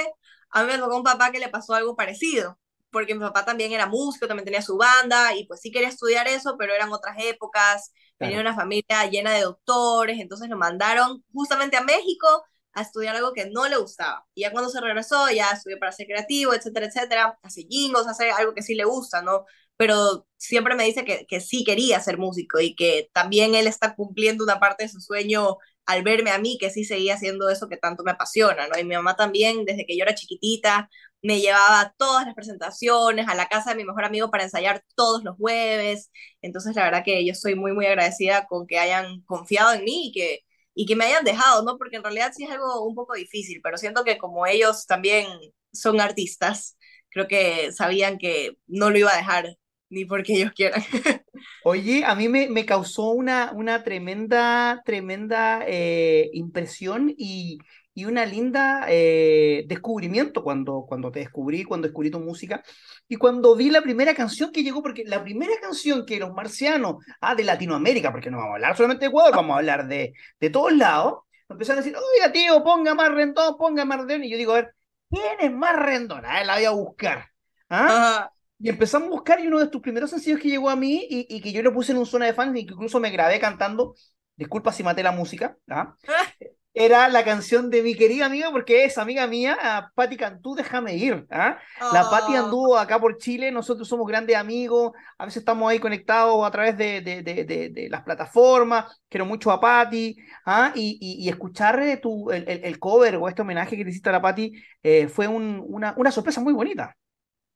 a 0.50 0.64
mí 0.64 0.72
me 0.72 0.80
tocó 0.80 0.98
un 0.98 1.04
papá 1.04 1.32
que 1.32 1.40
le 1.40 1.50
pasó 1.50 1.74
algo 1.74 1.96
parecido 1.96 2.60
porque 2.96 3.14
mi 3.14 3.20
papá 3.20 3.44
también 3.44 3.74
era 3.74 3.88
músico, 3.88 4.26
también 4.26 4.46
tenía 4.46 4.62
su 4.62 4.78
banda, 4.78 5.36
y 5.36 5.46
pues 5.48 5.60
sí 5.60 5.70
quería 5.70 5.90
estudiar 5.90 6.30
eso, 6.30 6.56
pero 6.58 6.74
eran 6.74 6.94
otras 6.94 7.18
épocas, 7.20 7.92
claro. 8.18 8.32
tenía 8.32 8.40
una 8.40 8.56
familia 8.56 9.06
llena 9.12 9.34
de 9.34 9.42
doctores, 9.42 10.18
entonces 10.18 10.48
lo 10.48 10.56
mandaron 10.56 11.22
justamente 11.34 11.76
a 11.76 11.84
México 11.84 12.26
a 12.72 12.84
estudiar 12.84 13.18
algo 13.18 13.34
que 13.34 13.50
no 13.50 13.68
le 13.68 13.76
gustaba. 13.76 14.26
Y 14.34 14.44
ya 14.44 14.52
cuando 14.54 14.70
se 14.70 14.80
regresó, 14.80 15.30
ya 15.30 15.52
estudió 15.52 15.78
para 15.78 15.92
ser 15.92 16.08
creativo, 16.08 16.54
etcétera, 16.54 16.86
etcétera, 16.86 17.38
hace 17.44 17.64
jingos, 17.70 18.08
hace 18.08 18.32
algo 18.32 18.54
que 18.54 18.62
sí 18.62 18.76
le 18.76 18.86
gusta, 18.86 19.22
¿no? 19.22 19.44
Pero 19.76 20.26
siempre 20.38 20.76
me 20.76 20.86
dice 20.86 21.04
que, 21.04 21.26
que 21.28 21.42
sí 21.42 21.66
quería 21.66 22.00
ser 22.00 22.18
músico 22.18 22.62
y 22.62 22.76
que 22.76 23.10
también 23.12 23.56
él 23.56 23.68
está 23.68 23.94
cumpliendo 23.94 24.46
una 24.46 24.58
parte 24.62 24.84
de 24.86 24.90
su 24.90 25.02
sueño 25.02 25.58
al 25.86 26.04
verme 26.04 26.32
a 26.32 26.40
mí, 26.40 26.58
que 26.60 26.70
sí 26.70 26.84
seguía 26.86 27.16
haciendo 27.16 27.50
eso 27.50 27.68
que 27.70 27.78
tanto 27.78 28.04
me 28.04 28.12
apasiona, 28.12 28.68
¿no? 28.68 28.78
Y 28.80 28.84
mi 28.84 28.96
mamá 28.96 29.16
también, 29.16 29.66
desde 29.66 29.86
que 29.86 29.98
yo 29.98 30.04
era 30.04 30.16
chiquitita, 30.16 30.90
me 31.22 31.40
llevaba 31.42 31.82
a 31.82 31.94
todas 31.98 32.26
las 32.26 32.36
presentaciones, 32.36 33.28
a 33.28 33.36
la 33.36 33.48
casa 33.48 33.72
de 33.72 33.78
mi 33.78 33.84
mejor 33.86 34.06
amigo 34.06 34.30
para 34.32 34.44
ensayar 34.44 34.84
todos 34.96 35.24
los 35.24 35.36
jueves. 35.38 36.12
Entonces, 36.42 36.76
la 36.76 36.84
verdad 36.84 37.04
que 37.04 37.26
yo 37.26 37.32
estoy 37.32 37.56
muy, 37.56 37.74
muy 37.74 37.86
agradecida 37.88 38.46
con 38.48 38.68
que 38.68 38.80
hayan 38.80 39.22
confiado 39.22 39.74
en 39.74 39.84
mí 39.84 40.08
y 40.10 40.12
que, 40.12 40.40
y 40.74 40.86
que 40.86 40.96
me 40.96 41.06
hayan 41.06 41.24
dejado, 41.24 41.64
¿no? 41.64 41.78
Porque 41.78 41.98
en 41.98 42.04
realidad 42.04 42.32
sí 42.36 42.44
es 42.44 42.52
algo 42.52 42.84
un 42.86 42.96
poco 42.96 43.14
difícil, 43.16 43.60
pero 43.64 43.78
siento 43.78 44.04
que 44.04 44.18
como 44.18 44.46
ellos 44.48 44.86
también 44.86 45.28
son 45.74 46.00
artistas, 46.02 46.78
creo 47.10 47.28
que 47.28 47.72
sabían 47.72 48.18
que 48.18 48.58
no 48.68 48.90
lo 48.90 48.98
iba 48.98 49.12
a 49.14 49.18
dejar 49.18 49.58
ni 49.90 50.06
porque 50.06 50.34
ellos 50.34 50.52
quieran. 50.54 50.82
Oye, 51.64 52.04
a 52.06 52.16
mí 52.16 52.30
me, 52.30 52.50
me 52.50 52.66
causó 52.66 53.10
una, 53.12 53.52
una 53.54 53.84
tremenda, 53.84 54.82
tremenda 54.86 55.64
eh, 55.68 56.30
impresión 56.34 57.14
y, 57.18 57.60
y 57.94 58.06
una 58.06 58.26
linda 58.26 58.86
eh, 58.88 59.64
descubrimiento 59.68 60.44
cuando, 60.44 60.86
cuando 60.88 61.12
te 61.12 61.20
descubrí, 61.20 61.64
cuando 61.64 61.88
descubrí 61.88 62.12
tu 62.12 62.20
música 62.20 62.64
y 63.08 63.16
cuando 63.16 63.56
vi 63.56 63.70
la 63.70 63.82
primera 63.82 64.14
canción 64.14 64.52
que 64.52 64.64
llegó, 64.64 64.82
porque 64.82 65.04
la 65.06 65.24
primera 65.24 65.54
canción 65.62 66.06
que 66.06 66.20
los 66.20 66.34
marcianos, 66.34 66.98
ah, 67.22 67.36
de 67.36 67.44
Latinoamérica, 67.44 68.12
porque 68.12 68.30
no 68.32 68.38
vamos 68.38 68.52
a 68.52 68.56
hablar 68.56 68.76
solamente 68.78 69.06
de 69.06 69.10
Ecuador, 69.10 69.36
vamos 69.36 69.56
a 69.56 69.60
hablar 69.60 69.88
de, 69.88 70.14
de 70.40 70.50
todos 70.50 70.74
lados, 70.74 71.20
empezaron 71.50 71.80
a 71.82 71.84
decir, 71.86 71.98
oiga 71.98 72.32
tío, 72.32 72.64
ponga 72.64 72.94
más 72.96 73.12
rendón, 73.12 73.56
ponga 73.58 73.86
más 73.86 74.00
rendón, 74.00 74.24
y 74.24 74.30
yo 74.32 74.38
digo, 74.38 74.52
a 74.54 74.56
ver, 74.56 74.76
¿quién 75.10 75.40
es 75.40 75.52
más 75.52 75.76
rendón? 75.76 76.24
Ah, 76.26 76.44
la 76.44 76.56
voy 76.56 76.66
a 76.66 76.72
buscar. 76.72 77.26
¿Ah? 77.70 78.30
Y 78.60 78.70
empezamos 78.70 79.08
a 79.08 79.12
buscar 79.12 79.40
y 79.40 79.48
uno 79.48 79.60
de 79.60 79.68
tus 79.68 79.82
primeros 79.82 80.10
sencillos 80.10 80.40
que 80.40 80.50
llegó 80.50 80.70
a 80.70 80.76
mí 80.76 81.06
y, 81.10 81.28
y 81.30 81.42
que 81.42 81.52
yo 81.52 81.62
lo 81.62 81.74
puse 81.74 81.92
en 81.92 81.98
un 81.98 82.06
zona 82.06 82.26
de 82.26 82.34
fans 82.34 82.58
y 82.58 82.66
que 82.66 82.74
incluso 82.74 83.00
me 83.00 83.12
grabé 83.12 83.40
cantando, 83.40 83.96
disculpa 84.36 84.72
si 84.72 84.84
maté 84.84 85.04
la 85.04 85.12
música, 85.12 85.58
¿ah? 85.70 85.96
era 86.76 87.08
la 87.08 87.24
canción 87.24 87.70
de 87.70 87.82
mi 87.82 87.96
querida 87.96 88.26
amiga, 88.26 88.52
porque 88.52 88.84
es 88.84 88.98
amiga 88.98 89.26
mía, 89.28 89.58
Patti 89.96 90.18
Cantú, 90.18 90.56
déjame 90.56 90.96
ir. 90.98 91.26
¿ah? 91.32 91.58
Oh. 91.82 91.94
La 91.94 92.10
Patti 92.10 92.36
anduvo 92.36 92.78
acá 92.78 93.00
por 93.00 93.18
Chile, 93.18 93.50
nosotros 93.50 93.88
somos 93.88 94.06
grandes 94.06 94.36
amigos, 94.36 94.92
a 95.18 95.24
veces 95.24 95.38
estamos 95.38 95.72
ahí 95.72 95.80
conectados 95.80 96.46
a 96.46 96.52
través 96.52 96.78
de, 96.78 97.00
de, 97.00 97.24
de, 97.24 97.70
de 97.70 97.90
las 97.90 98.04
plataformas, 98.04 99.02
quiero 99.08 99.26
mucho 99.26 99.52
a 99.52 99.62
Patti, 99.62 100.18
¿ah? 100.46 100.74
y, 100.76 100.98
y, 101.00 101.26
y, 101.26 101.30
escuchar 101.30 101.82
eh, 101.82 101.96
tu, 101.96 102.30
el, 102.30 102.48
el, 102.48 102.66
el, 102.66 102.78
cover 102.78 103.16
o 103.16 103.30
este 103.30 103.42
homenaje 103.42 103.78
que 103.78 103.86
le 103.86 103.92
hiciste 103.92 104.10
a 104.10 104.14
la 104.14 104.22
Patti 104.22 104.52
eh, 104.84 105.08
fue 105.08 105.30
un, 105.30 105.64
una, 105.66 105.94
una 105.96 106.12
sorpresa 106.12 106.42
muy 106.42 106.52
bonita. 106.52 106.94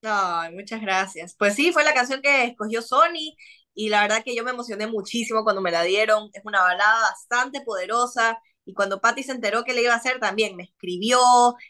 Ay, 0.02 0.54
muchas 0.54 0.82
gracias. 0.82 1.36
Pues 1.38 1.56
sí, 1.56 1.72
fue 1.72 1.84
la 1.84 1.94
canción 1.94 2.22
que 2.22 2.46
escogió 2.46 2.82
Sony 2.82 3.36
y 3.74 3.90
la 3.90 4.02
verdad 4.02 4.24
que 4.24 4.36
yo 4.36 4.44
me 4.44 4.52
emocioné 4.52 4.88
muchísimo 4.88 5.44
cuando 5.44 5.62
me 5.62 5.72
la 5.72 5.84
dieron. 5.84 6.30
Es 6.34 6.42
una 6.46 6.62
balada 6.62 7.02
bastante 7.02 7.62
poderosa 7.62 8.40
y 8.70 8.74
cuando 8.74 9.02
Patty 9.02 9.24
se 9.24 9.32
enteró 9.32 9.64
que 9.64 9.74
le 9.74 9.82
iba 9.82 9.94
a 9.94 9.98
hacer 9.98 10.20
también 10.20 10.56
me 10.56 10.64
escribió, 10.64 11.20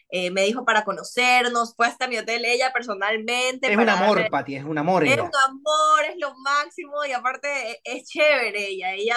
eh, 0.10 0.32
me 0.32 0.44
dijo 0.44 0.66
para 0.66 0.84
conocernos, 0.84 1.74
fue 1.76 1.88
hasta 1.88 2.10
mi 2.10 2.18
hotel 2.18 2.44
ella 2.44 2.74
personalmente. 2.74 3.72
Es 3.72 3.78
un 3.78 3.88
amor, 3.88 4.30
Patty, 4.30 4.56
es 4.56 4.66
un 4.66 4.78
amor. 4.78 5.06
Es 5.08 5.18
un 5.18 5.32
amor, 5.48 6.04
es 6.10 6.18
lo 6.20 6.36
máximo 6.40 7.06
y 7.08 7.14
aparte 7.14 7.48
e, 7.72 7.82
es, 7.86 8.04
chévere 8.06 8.68
ella, 8.68 8.94
ella 8.94 9.16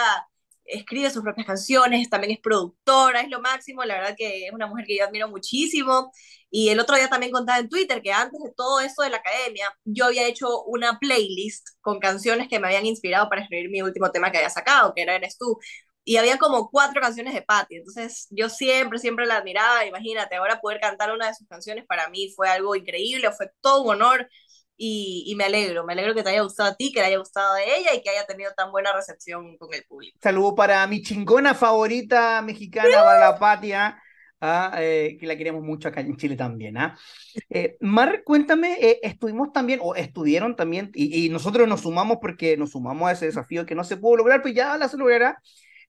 escribe 0.64 1.10
sus 1.10 1.24
propias 1.24 1.46
canciones, 1.46 2.08
también 2.08 2.34
es 2.34 2.38
productora, 2.38 3.20
es 3.20 3.28
lo 3.28 3.40
máximo, 3.40 3.82
la 3.84 3.94
verdad 3.94 4.14
que 4.16 4.46
es 4.46 4.52
una 4.52 4.68
mujer 4.68 4.84
que 4.86 4.96
yo 4.98 5.04
admiro 5.04 5.28
muchísimo. 5.28 6.12
Y 6.55 6.68
el 6.68 6.78
otro 6.78 6.96
día 6.96 7.09
también 7.09 7.32
contaba 7.32 7.59
en 7.61 7.70
Twitter 7.70 8.03
que 8.03 8.12
antes 8.12 8.38
de 8.38 8.53
todo 8.55 8.80
eso 8.80 9.03
de 9.03 9.09
la 9.09 9.16
academia, 9.16 9.74
yo 9.84 10.05
había 10.05 10.26
hecho 10.26 10.62
una 10.64 10.98
playlist 10.98 11.66
con 11.80 11.98
canciones 11.98 12.46
que 12.46 12.61
me 12.61 12.66
habían 12.66 12.84
inspirado 12.84 13.30
para 13.30 13.40
escribir 13.40 13.70
mi 13.70 13.80
último 13.80 14.11
tema 14.11 14.30
que 14.30 14.36
había 14.36 14.50
sacado, 14.50 14.92
que 14.94 15.00
era 15.00 15.16
Eres 15.16 15.38
tú. 15.38 15.59
Y 16.05 16.18
había 16.18 16.36
como 16.36 16.68
cuatro 16.70 17.00
canciones 17.00 17.32
de 17.32 17.40
Patti, 17.40 17.76
entonces 17.76 18.26
yo 18.30 18.50
siempre, 18.50 18.98
siempre 18.98 19.24
la 19.24 19.36
admiraba, 19.36 19.86
imagínate, 19.86 20.36
ahora 20.36 20.61
poder 20.61 20.78
cantar 20.78 21.11
una 21.11 21.28
de 21.28 21.34
sus 21.34 21.48
canciones 21.48 21.86
para 21.86 22.11
mí 22.11 22.30
fue 22.36 22.50
algo 22.50 22.76
increíble, 22.76 23.32
fue 23.32 23.50
todo 23.62 23.82
un 23.84 23.90
honor. 23.90 24.28
Y, 24.76 25.32
me 25.36 25.44
alegro, 25.44 25.84
me 25.84 25.92
alegro 25.92 26.12
que 26.12 26.24
te 26.24 26.30
haya 26.30 26.42
gustado 26.42 26.70
a 26.70 26.74
ti, 26.74 26.92
que 26.92 27.00
le 27.00 27.07
haya 27.07 27.18
gustado 27.18 27.55
a 27.55 27.62
ella 27.62 27.94
y 27.94 28.03
que 28.03 28.11
haya 28.11 28.26
tenido 28.26 28.50
tan 28.57 28.72
buena 28.72 28.92
recepción 28.92 29.57
con 29.57 29.72
el 29.72 29.84
público. 29.84 30.18
Saludo 30.20 30.57
para 30.57 30.84
mi 30.88 31.00
chingona 31.03 31.55
favorita 31.55 32.42
mexicana, 32.42 33.05
para 33.05 33.20
la 33.20 33.38
Patia, 33.38 34.03
ah, 34.43 34.72
eh, 34.78 35.16
que 35.18 35.26
la 35.26 35.36
queremos 35.36 35.62
mucho 35.62 35.88
acá 35.88 36.01
en 36.01 36.16
Chile 36.16 36.36
también. 36.36 36.76
¿ah? 36.76 36.99
Eh, 37.49 37.76
Mar, 37.80 38.22
cuéntame, 38.24 38.76
eh, 38.80 39.01
estuvimos 39.03 39.53
también, 39.53 39.80
o 39.82 39.95
estuvieron 39.95 40.57
también, 40.57 40.90
y, 40.95 41.28
nosotros 41.30 41.66
nos 41.66 41.80
sumamos 41.80 42.18
porque 42.20 42.57
nos 42.57 42.72
sumamos 42.72 43.09
a 43.09 43.12
ese 43.12 43.26
desafío 43.26 43.64
que 43.64 43.74
no 43.74 43.84
se 43.84 43.97
pudo 43.97 44.16
lograr, 44.16 44.43
pues 44.43 44.55
ya 44.55 44.76
la 44.76 44.88
se 44.88 44.99
logrará, 44.99 45.38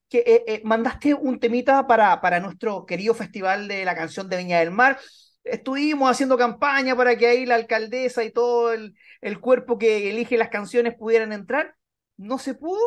que 0.07 0.61
mandaste 0.63 1.15
un 1.15 1.39
temita 1.39 1.87
para, 1.87 2.21
para 2.21 2.39
nuestro 2.39 2.85
querido 2.85 3.15
festival 3.15 3.67
de 3.67 3.83
la 3.83 3.95
canción 3.95 4.29
de 4.29 4.37
Viña 4.37 4.59
del 4.59 4.69
Mar 4.71 4.99
estuvimos 5.43 6.09
haciendo 6.09 6.37
campaña 6.37 6.95
para 6.95 7.17
que 7.17 7.27
ahí 7.27 7.45
la 7.45 7.55
alcaldesa 7.55 8.23
y 8.23 8.31
todo 8.31 8.71
el, 8.71 8.95
el 9.19 9.39
cuerpo 9.39 9.77
que 9.77 10.09
elige 10.09 10.37
las 10.37 10.49
canciones 10.49 10.95
pudieran 10.95 11.33
entrar. 11.33 11.75
No 12.15 12.37
se 12.37 12.53
pudo, 12.53 12.79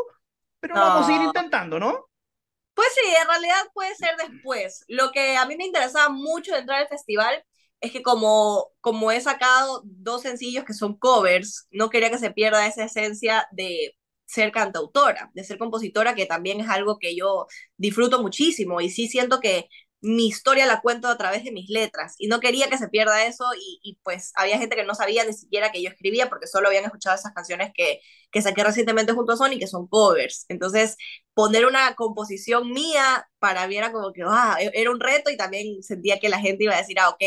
pero 0.61 0.75
vamos 0.75 1.05
a 1.05 1.07
seguir 1.07 1.23
intentando, 1.23 1.79
¿no? 1.79 2.07
Pues 2.77 2.89
sí, 2.95 3.15
en 3.23 3.29
realidad 3.29 3.57
puede 3.75 3.97
ser 3.97 4.17
después. 4.19 4.85
Lo 4.89 5.13
que 5.13 5.37
a 5.39 5.47
mí 5.47 5.57
me 5.57 5.67
interesaba 5.67 6.11
mucho 6.11 6.53
de 6.55 6.61
entrar 6.61 6.83
al 6.83 6.89
festival 6.89 7.45
es 7.81 7.93
que 7.93 8.03
como, 8.03 8.69
como 8.83 9.11
he 9.13 9.21
sacado 9.21 9.83
dos 9.87 10.23
sencillos 10.23 10.65
que 10.65 10.75
son 10.75 10.99
covers, 10.99 11.69
no 11.73 11.91
quería 11.91 12.11
que 12.11 12.19
se 12.19 12.33
pierda 12.33 12.67
esa 12.67 12.85
esencia 12.85 13.49
de 13.53 13.97
ser 14.27 14.53
cantautora, 14.53 15.31
de 15.35 15.45
ser 15.45 15.59
compositora, 15.59 16.15
que 16.15 16.27
también 16.27 16.61
es 16.61 16.69
algo 16.69 16.99
que 16.99 17.17
yo 17.17 17.47
disfruto 17.79 18.23
muchísimo 18.23 18.81
y 18.81 18.91
sí 18.91 19.09
siento 19.09 19.41
que 19.41 19.69
mi 20.01 20.27
historia 20.29 20.67
la 20.67 20.81
cuento 20.81 21.09
a 21.09 21.17
través 21.17 21.43
de 21.45 21.53
mis 21.53 21.69
letras 21.71 22.15
y 22.19 22.29
no 22.29 22.41
quería 22.41 22.69
que 22.69 22.79
se 22.79 22.89
pierda 22.89 23.27
eso 23.27 23.45
y, 23.59 23.99
pues 24.03 24.33
había 24.37 24.59
gente 24.59 24.77
que 24.77 24.85
no 24.85 24.95
sabía 24.95 25.25
ni 25.25 25.33
siquiera 25.33 25.73
que 25.73 25.83
yo 25.83 25.89
escribía 25.91 26.29
porque 26.29 26.47
solo 26.47 26.69
habían 26.69 26.85
escuchado 26.85 27.17
esas 27.17 27.33
canciones 27.33 27.73
que, 27.75 28.01
que 28.31 28.43
saqué 28.43 28.63
recientemente 28.63 29.13
junto 29.13 29.33
a 29.33 29.37
Sony 29.37 29.59
que 29.59 29.67
son 29.67 29.89
covers. 29.89 30.45
Entonces 30.49 30.97
poner 31.35 31.67
una 31.67 31.95
composición 31.95 32.73
mía 32.73 33.29
para 33.39 33.67
mí 33.69 33.77
era 33.77 33.93
como 33.93 34.13
que 34.13 34.23
ah, 34.27 34.57
e-, 34.61 34.71
era 34.75 34.91
un 34.91 35.01
reto 35.01 35.31
y 35.31 35.37
también 35.37 35.83
sentía 35.83 36.21
que 36.21 36.29
la 36.29 36.41
gente 36.41 36.65
iba 36.65 36.75
a 36.75 36.79
decir, 36.79 36.99
ah, 37.01 37.09
ok, 37.11 37.23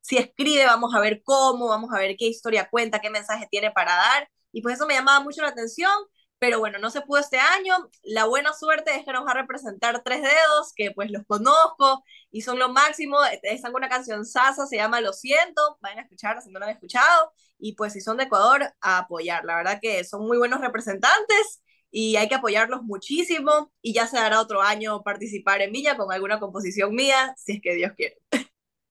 si 0.00 0.18
escribe 0.18 0.64
vamos 0.66 0.94
a 0.94 1.00
ver 1.00 1.22
cómo, 1.24 1.68
vamos 1.68 1.90
a 1.92 1.98
ver 1.98 2.16
qué 2.16 2.26
historia 2.26 2.68
cuenta, 2.70 3.00
qué 3.00 3.10
mensaje 3.10 3.46
tiene 3.50 3.70
para 3.70 3.94
dar 3.96 4.28
y 4.52 4.62
pues 4.62 4.76
eso 4.76 4.86
me 4.86 4.94
llamaba 4.94 5.20
mucho 5.20 5.42
la 5.42 5.48
atención 5.48 5.92
pero 6.42 6.58
bueno, 6.58 6.80
no 6.80 6.90
se 6.90 7.02
pudo 7.02 7.20
este 7.20 7.38
año. 7.38 7.72
La 8.02 8.24
buena 8.24 8.52
suerte 8.52 8.96
es 8.96 9.04
que 9.04 9.12
nos 9.12 9.24
va 9.24 9.30
a 9.30 9.34
representar 9.34 10.02
Tres 10.02 10.22
Dedos, 10.22 10.72
que 10.74 10.90
pues 10.90 11.08
los 11.12 11.24
conozco 11.24 12.02
y 12.32 12.40
son 12.40 12.58
lo 12.58 12.68
máximo. 12.68 13.16
Están 13.44 13.70
con 13.70 13.80
una 13.80 13.88
canción 13.88 14.26
sasa, 14.26 14.66
se 14.66 14.74
llama 14.74 15.00
Lo 15.00 15.12
Siento, 15.12 15.78
vayan 15.80 16.00
a 16.00 16.02
escuchar 16.02 16.42
si 16.42 16.50
no 16.50 16.58
lo 16.58 16.64
han 16.64 16.72
escuchado. 16.72 17.32
Y 17.60 17.76
pues 17.76 17.92
si 17.92 18.00
son 18.00 18.16
de 18.16 18.24
Ecuador, 18.24 18.74
a 18.80 18.98
apoyar. 18.98 19.44
La 19.44 19.54
verdad 19.54 19.78
que 19.80 20.02
son 20.02 20.26
muy 20.26 20.36
buenos 20.36 20.60
representantes 20.60 21.62
y 21.92 22.16
hay 22.16 22.28
que 22.28 22.34
apoyarlos 22.34 22.82
muchísimo. 22.82 23.70
Y 23.80 23.94
ya 23.94 24.08
se 24.08 24.16
dará 24.16 24.40
otro 24.40 24.62
año 24.62 25.04
participar 25.04 25.62
en 25.62 25.70
Villa 25.70 25.96
con 25.96 26.10
alguna 26.10 26.40
composición 26.40 26.92
mía, 26.92 27.36
si 27.38 27.52
es 27.52 27.60
que 27.62 27.76
Dios 27.76 27.92
quiere. 27.96 28.18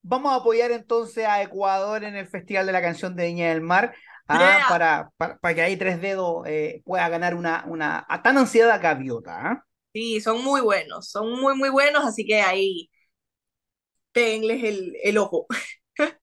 Vamos 0.03 0.31
a 0.31 0.37
apoyar 0.37 0.71
entonces 0.71 1.25
a 1.25 1.41
Ecuador 1.41 2.05
en 2.05 2.15
el 2.15 2.27
Festival 2.27 2.65
de 2.65 2.71
la 2.71 2.81
Canción 2.81 3.13
de 3.13 3.25
Viña 3.25 3.49
del 3.49 3.59
Mar. 3.59 3.93
Ah, 4.33 4.65
para, 4.69 5.11
para, 5.17 5.55
que 5.55 5.61
ahí 5.61 5.77
tres 5.77 6.01
dedos 6.01 6.45
eh, 6.47 6.81
pueda 6.85 7.07
ganar 7.09 7.35
una, 7.35 7.63
una 7.67 8.05
tan 8.23 8.37
ansiada 8.37 8.77
gaviota. 8.77 9.39
¿ah? 9.41 9.65
Sí, 9.93 10.21
son 10.21 10.43
muy 10.43 10.61
buenos, 10.61 11.09
son 11.09 11.39
muy, 11.39 11.55
muy 11.55 11.69
buenos, 11.69 12.05
así 12.05 12.25
que 12.25 12.41
ahí 12.41 12.89
tenles 14.11 14.63
el, 14.63 14.95
el 15.03 15.17
ojo. 15.17 15.47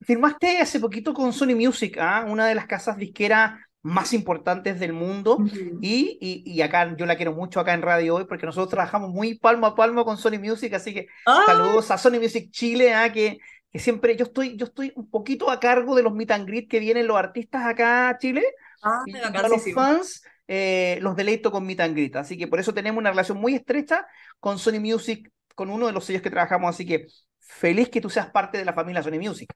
Firmaste 0.00 0.58
hace 0.58 0.80
poquito 0.80 1.14
con 1.14 1.32
Sony 1.32 1.54
Music, 1.54 1.98
¿ah? 2.00 2.24
una 2.28 2.46
de 2.46 2.54
las 2.54 2.66
casas 2.66 2.96
disqueras 2.96 3.60
más 3.82 4.12
importantes 4.12 4.78
del 4.78 4.92
mundo. 4.92 5.38
y, 5.80 6.18
y, 6.20 6.42
y, 6.46 6.62
acá 6.62 6.94
yo 6.96 7.04
la 7.06 7.16
quiero 7.16 7.32
mucho 7.32 7.60
acá 7.60 7.74
en 7.74 7.82
Radio 7.82 8.14
Hoy 8.14 8.24
porque 8.24 8.46
nosotros 8.46 8.70
trabajamos 8.70 9.10
muy 9.10 9.38
palmo 9.38 9.66
a 9.66 9.74
palmo 9.74 10.04
con 10.04 10.16
Sony 10.16 10.38
Music, 10.38 10.72
así 10.74 10.94
que 10.94 11.08
saludos 11.46 11.90
a 11.90 11.98
Sony 11.98 12.20
Music 12.20 12.50
Chile, 12.50 12.94
¿ah? 12.94 13.12
que 13.12 13.38
que 13.72 13.78
siempre 13.78 14.16
yo 14.16 14.24
estoy, 14.24 14.56
yo 14.56 14.66
estoy 14.66 14.92
un 14.96 15.08
poquito 15.08 15.50
a 15.50 15.58
cargo 15.58 15.96
de 15.96 16.02
los 16.02 16.12
meet 16.12 16.30
and 16.30 16.46
greet 16.46 16.68
que 16.68 16.78
vienen 16.78 17.06
los 17.06 17.16
artistas 17.16 17.64
acá 17.64 18.10
a 18.10 18.18
Chile. 18.18 18.44
Ah, 18.82 19.02
y 19.06 19.16
a 19.16 19.48
los 19.48 19.72
fans 19.72 20.22
eh, 20.46 20.98
los 21.00 21.16
deleito 21.16 21.50
con 21.50 21.64
meet 21.64 21.80
and 21.80 21.94
greet. 21.94 22.16
Así 22.16 22.36
que 22.36 22.46
por 22.46 22.60
eso 22.60 22.74
tenemos 22.74 22.98
una 22.98 23.10
relación 23.10 23.38
muy 23.38 23.54
estrecha 23.54 24.06
con 24.38 24.58
Sony 24.58 24.78
Music, 24.78 25.30
con 25.54 25.70
uno 25.70 25.86
de 25.86 25.92
los 25.92 26.04
sellos 26.04 26.20
que 26.20 26.28
trabajamos. 26.28 26.74
Así 26.74 26.84
que 26.84 27.06
feliz 27.38 27.88
que 27.88 28.02
tú 28.02 28.10
seas 28.10 28.30
parte 28.30 28.58
de 28.58 28.66
la 28.66 28.74
familia 28.74 29.02
Sony 29.02 29.18
Music. 29.18 29.50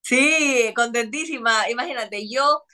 Sí, 0.00 0.72
contentísima. 0.74 1.70
Imagínate, 1.70 2.28
yo, 2.28 2.64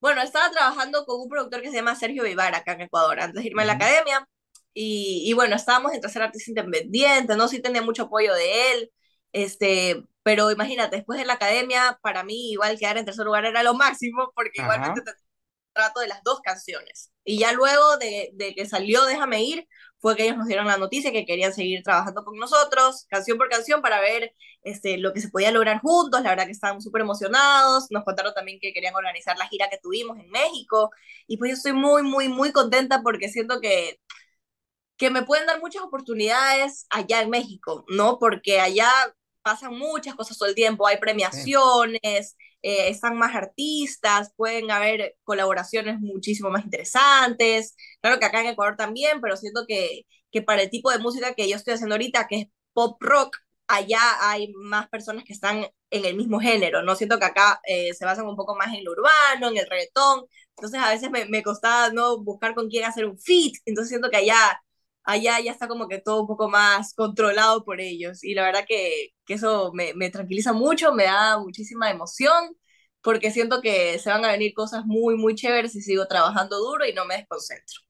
bueno, 0.00 0.20
estaba 0.20 0.50
trabajando 0.50 1.04
con 1.04 1.20
un 1.20 1.28
productor 1.28 1.62
que 1.62 1.70
se 1.70 1.76
llama 1.76 1.94
Sergio 1.94 2.24
Vivar 2.24 2.56
acá 2.56 2.72
en 2.72 2.82
Ecuador, 2.82 3.20
antes 3.20 3.42
de 3.42 3.48
irme 3.50 3.62
a 3.62 3.66
la 3.66 3.74
academia. 3.74 4.26
Y, 4.74 5.22
y, 5.26 5.32
bueno, 5.34 5.54
estábamos 5.54 5.92
en 5.92 6.00
tercer 6.00 6.22
artista 6.22 6.50
independiente, 6.50 7.36
¿no? 7.36 7.46
Sí 7.46 7.60
tenía 7.60 7.82
mucho 7.82 8.04
apoyo 8.04 8.34
de 8.34 8.72
él. 8.72 8.90
Este, 9.32 10.04
pero 10.22 10.50
imagínate, 10.50 10.96
después 10.96 11.18
de 11.18 11.26
la 11.26 11.34
academia, 11.34 11.98
para 12.02 12.24
mí 12.24 12.52
igual 12.52 12.78
quedar 12.78 12.98
en 12.98 13.04
tercer 13.04 13.24
lugar 13.24 13.44
era 13.44 13.62
lo 13.62 13.74
máximo, 13.74 14.32
porque 14.34 14.62
igualmente 14.62 15.02
te 15.02 15.12
trato 15.72 16.00
de 16.00 16.08
las 16.08 16.22
dos 16.22 16.40
canciones. 16.40 17.12
Y 17.24 17.38
ya 17.38 17.52
luego 17.52 17.96
de, 17.98 18.30
de, 18.34 18.54
que 18.54 18.66
salió 18.66 19.04
Déjame 19.04 19.42
ir, 19.42 19.66
fue 20.00 20.16
que 20.16 20.24
ellos 20.24 20.36
nos 20.36 20.46
dieron 20.46 20.66
la 20.66 20.76
noticia 20.76 21.12
que 21.12 21.26
querían 21.26 21.52
seguir 21.52 21.82
trabajando 21.82 22.24
con 22.24 22.36
nosotros, 22.38 23.06
canción 23.08 23.38
por 23.38 23.48
canción, 23.48 23.82
para 23.82 24.00
ver 24.00 24.34
este, 24.62 24.98
lo 24.98 25.12
que 25.12 25.20
se 25.20 25.28
podía 25.28 25.50
lograr 25.50 25.80
juntos. 25.80 26.22
La 26.22 26.30
verdad 26.30 26.46
que 26.46 26.52
estaban 26.52 26.80
súper 26.80 27.02
emocionados. 27.02 27.86
Nos 27.90 28.04
contaron 28.04 28.34
también 28.34 28.58
que 28.60 28.72
querían 28.72 28.94
organizar 28.94 29.36
la 29.38 29.48
gira 29.48 29.68
que 29.70 29.78
tuvimos 29.78 30.18
en 30.18 30.30
México. 30.30 30.90
Y 31.26 31.36
pues 31.38 31.50
yo 31.50 31.54
estoy 31.56 31.72
muy, 31.72 32.02
muy, 32.02 32.28
muy 32.28 32.52
contenta 32.52 33.02
porque 33.02 33.28
siento 33.28 33.60
que 33.60 33.98
que 34.98 35.10
me 35.10 35.22
pueden 35.22 35.46
dar 35.46 35.60
muchas 35.60 35.82
oportunidades 35.82 36.86
allá 36.90 37.22
en 37.22 37.30
México, 37.30 37.84
¿no? 37.88 38.18
Porque 38.18 38.60
allá 38.60 38.90
pasan 39.48 39.78
muchas 39.78 40.14
cosas 40.14 40.36
todo 40.36 40.48
el 40.50 40.54
tiempo, 40.54 40.86
hay 40.86 40.98
premiaciones, 40.98 42.36
eh, 42.62 42.88
están 42.90 43.16
más 43.16 43.34
artistas, 43.34 44.30
pueden 44.36 44.70
haber 44.70 45.16
colaboraciones 45.24 45.98
muchísimo 46.00 46.50
más 46.50 46.64
interesantes. 46.64 47.74
Claro 48.02 48.18
que 48.18 48.26
acá 48.26 48.42
en 48.42 48.48
Ecuador 48.48 48.76
también, 48.76 49.22
pero 49.22 49.38
siento 49.38 49.64
que, 49.66 50.02
que 50.30 50.42
para 50.42 50.62
el 50.62 50.70
tipo 50.70 50.90
de 50.90 50.98
música 50.98 51.32
que 51.34 51.48
yo 51.48 51.56
estoy 51.56 51.74
haciendo 51.74 51.94
ahorita, 51.94 52.26
que 52.28 52.36
es 52.36 52.46
pop 52.74 52.98
rock, 53.00 53.38
allá 53.68 54.00
hay 54.20 54.52
más 54.54 54.88
personas 54.90 55.24
que 55.24 55.32
están 55.32 55.66
en 55.90 56.04
el 56.04 56.14
mismo 56.14 56.40
género, 56.40 56.82
¿no? 56.82 56.94
Siento 56.94 57.18
que 57.18 57.24
acá 57.24 57.60
eh, 57.66 57.94
se 57.94 58.04
basan 58.04 58.26
un 58.26 58.36
poco 58.36 58.54
más 58.54 58.74
en 58.74 58.84
lo 58.84 58.92
urbano, 58.92 59.48
en 59.48 59.56
el 59.56 59.66
reggaetón, 59.66 60.26
entonces 60.56 60.78
a 60.80 60.90
veces 60.90 61.10
me, 61.10 61.24
me 61.24 61.42
costaba, 61.42 61.90
¿no? 61.90 62.18
Buscar 62.22 62.54
con 62.54 62.68
quién 62.68 62.84
hacer 62.84 63.06
un 63.06 63.18
fit, 63.18 63.56
entonces 63.64 63.88
siento 63.88 64.10
que 64.10 64.18
allá 64.18 64.60
allá 65.08 65.40
ya 65.40 65.52
está 65.52 65.68
como 65.68 65.88
que 65.88 65.98
todo 66.00 66.20
un 66.20 66.26
poco 66.26 66.50
más 66.50 66.92
controlado 66.94 67.64
por 67.64 67.80
ellos. 67.80 68.22
Y 68.22 68.34
la 68.34 68.42
verdad 68.44 68.66
que, 68.68 69.14
que 69.24 69.34
eso 69.34 69.72
me, 69.72 69.94
me, 69.94 70.10
tranquiliza 70.10 70.52
mucho, 70.52 70.92
me 70.92 71.04
da 71.04 71.38
muchísima 71.38 71.90
emoción, 71.90 72.54
porque 73.00 73.30
siento 73.30 73.62
que 73.62 73.98
se 73.98 74.10
van 74.10 74.24
a 74.26 74.32
venir 74.32 74.52
cosas 74.52 74.84
muy, 74.84 75.16
muy 75.16 75.34
chéveres 75.34 75.74
y 75.74 75.80
sigo 75.80 76.06
trabajando 76.06 76.58
duro 76.58 76.86
y 76.86 76.92
no 76.92 77.06
me 77.06 77.16
desconcentro. 77.16 77.80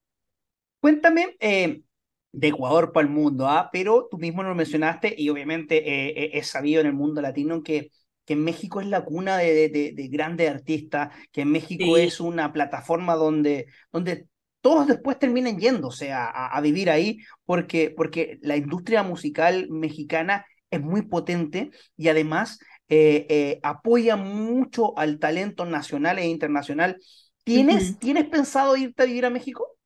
Cuéntame, 0.81 1.37
eh, 1.41 1.83
de 2.31 2.49
Ecuador 2.49 2.93
para 2.93 3.09
el 3.09 3.13
mundo, 3.13 3.49
¿ah? 3.49 3.69
pero 3.73 4.07
tú 4.09 4.19
mismo 4.19 4.45
lo 4.45 4.55
mencionaste 4.55 5.13
y 5.19 5.29
obviamente 5.31 5.79
eh, 5.79 6.25
eh, 6.25 6.31
es 6.35 6.47
sabido 6.47 6.81
en 6.81 6.87
el 6.87 6.93
mundo 6.93 7.21
latino 7.21 7.65
que, 7.65 7.91
que 8.27 8.35
en 8.35 8.45
México 8.45 8.81
es 8.81 8.87
la 8.87 9.05
cuna 9.05 9.39
de, 9.39 9.69
de, 9.71 9.93
de 9.93 10.09
grandes 10.09 10.49
artistas, 10.49 11.13
que 11.33 11.41
en 11.41 11.51
México 11.51 11.97
es 11.97 12.21
una 12.21 12.53
plataforma 12.53 13.17
donde, 13.17 13.67
donde 13.91 14.29
todos 14.61 14.87
después 14.87 15.19
terminan 15.19 15.59
yéndose 15.59 16.13
a, 16.13 16.27
a, 16.29 16.61
vivir 16.61 16.91
ahí 16.91 17.19
porque, 17.45 17.93
porque 17.97 18.39
la 18.43 18.57
industria 18.57 19.03
musical 19.03 19.69
mexicana 19.71 20.45
es 20.71 20.81
muy 20.81 21.03
potente 21.03 21.71
y 21.97 22.09
además 22.09 22.59
eh, 22.89 23.27
eh, 23.29 23.61
apoya 23.63 24.17
mucho 24.17 24.97
al 24.99 25.19
talento 25.19 25.65
nacional 25.65 26.19
e 26.19 26.27
internacional. 26.27 26.99
¿Tienes, 27.45 27.99
¿Tienes 27.99 28.27
pensado 28.27 28.77
irte 28.77 29.03
a 29.03 29.07
vivir 29.07 29.27
a 29.27 29.31
México? 29.31 29.79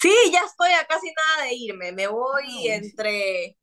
Sí, 0.00 0.14
ya 0.32 0.40
estoy 0.40 0.72
a 0.72 0.84
casi 0.86 1.06
nada 1.06 1.48
de 1.48 1.54
irme. 1.54 1.92
Me 1.92 2.06
voy 2.08 2.68
ah, 2.68 2.74
entre 2.74 3.56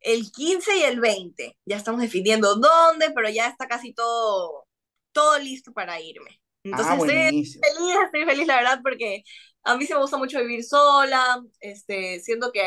el 0.00 0.30
15 0.32 0.78
y 0.78 0.82
el 0.82 1.00
20. 1.00 1.56
Ya 1.64 1.76
estamos 1.76 2.00
definiendo 2.00 2.56
dónde, 2.56 3.12
pero 3.14 3.28
ya 3.30 3.48
está 3.48 3.66
casi 3.66 3.92
todo, 3.92 4.66
todo 5.12 5.38
listo 5.38 5.72
para 5.72 6.00
irme. 6.00 6.40
Entonces 6.64 6.86
ah, 6.88 6.96
estoy 6.96 7.08
feliz, 7.08 7.60
estoy 8.04 8.24
feliz, 8.24 8.46
la 8.46 8.56
verdad, 8.56 8.80
porque 8.82 9.22
a 9.66 9.76
mí 9.76 9.84
se 9.84 9.94
me 9.94 10.00
gusta 10.00 10.16
mucho 10.16 10.38
vivir 10.38 10.64
sola, 10.64 11.42
este, 11.60 12.20
siento 12.20 12.52
que, 12.52 12.62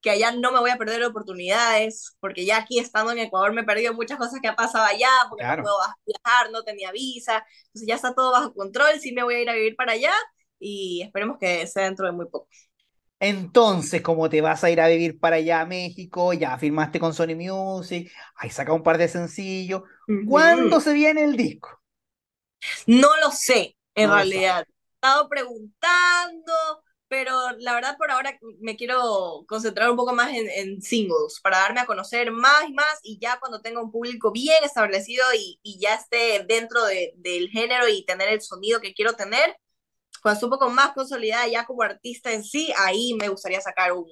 que 0.00 0.10
allá 0.10 0.32
no 0.32 0.50
me 0.52 0.58
voy 0.58 0.70
a 0.70 0.76
perder 0.76 1.02
oportunidades, 1.04 2.16
porque 2.20 2.44
ya 2.44 2.58
aquí 2.58 2.78
estando 2.80 3.12
en 3.12 3.18
Ecuador 3.20 3.52
me 3.52 3.60
he 3.62 3.64
perdido 3.64 3.94
muchas 3.94 4.18
cosas 4.18 4.40
que 4.40 4.48
han 4.48 4.56
pasado 4.56 4.84
allá, 4.84 5.08
porque 5.28 5.44
no 5.44 5.62
puedo 5.62 5.76
viajar, 6.04 6.50
no 6.50 6.64
tenía 6.64 6.90
visa, 6.90 7.44
entonces 7.66 7.86
ya 7.86 7.94
está 7.94 8.14
todo 8.14 8.32
bajo 8.32 8.52
control, 8.52 8.98
sí 9.00 9.12
me 9.12 9.22
voy 9.22 9.36
a 9.36 9.42
ir 9.42 9.50
a 9.50 9.54
vivir 9.54 9.76
para 9.76 9.92
allá 9.92 10.12
y 10.58 11.02
esperemos 11.02 11.38
que 11.38 11.66
sea 11.68 11.84
dentro 11.84 12.06
de 12.06 12.12
muy 12.12 12.26
poco. 12.26 12.48
Entonces, 13.20 14.00
como 14.00 14.28
te 14.30 14.40
vas 14.40 14.64
a 14.64 14.70
ir 14.70 14.80
a 14.80 14.88
vivir 14.88 15.20
para 15.20 15.36
allá 15.36 15.60
a 15.60 15.66
México, 15.66 16.32
ya 16.32 16.56
firmaste 16.58 16.98
con 16.98 17.14
Sony 17.14 17.36
Music, 17.36 18.10
ahí 18.34 18.50
saca 18.50 18.72
un 18.72 18.82
par 18.82 18.98
de 18.98 19.08
sencillos. 19.08 19.82
¿Cuándo 20.26 20.80
se 20.80 20.94
viene 20.94 21.24
el 21.24 21.36
disco? 21.36 21.80
No 22.86 23.08
lo 23.22 23.30
sé, 23.30 23.76
en 23.94 24.10
realidad. 24.10 24.66
Estado 25.02 25.28
preguntando, 25.30 26.52
pero 27.08 27.32
la 27.58 27.72
verdad 27.74 27.96
por 27.96 28.10
ahora 28.10 28.38
me 28.60 28.76
quiero 28.76 29.46
concentrar 29.48 29.90
un 29.90 29.96
poco 29.96 30.12
más 30.12 30.30
en, 30.34 30.82
singles, 30.82 31.40
para 31.42 31.58
darme 31.58 31.80
a 31.80 31.86
conocer 31.86 32.30
más 32.30 32.68
y 32.68 32.72
más, 32.74 33.00
y 33.02 33.18
ya 33.18 33.38
cuando 33.40 33.62
tenga 33.62 33.82
un 33.82 33.90
público 33.90 34.30
bien 34.30 34.62
establecido 34.62 35.24
y, 35.34 35.58
ya 35.80 35.94
esté 35.94 36.44
dentro 36.46 36.84
del 36.84 37.48
género 37.48 37.88
y 37.88 38.04
tener 38.04 38.28
el 38.28 38.42
sonido 38.42 38.80
que 38.80 38.92
quiero 38.92 39.14
tener, 39.14 39.56
cuando 40.22 40.34
esté 40.36 40.46
un 40.46 40.52
poco 40.52 40.70
más 40.70 40.92
consolidada 40.94 41.48
ya 41.48 41.66
como 41.66 41.82
artista 41.82 42.32
en 42.32 42.44
sí, 42.44 42.72
ahí 42.78 43.14
me 43.14 43.28
gustaría 43.30 43.60
sacar 43.62 43.92
un, 43.92 44.06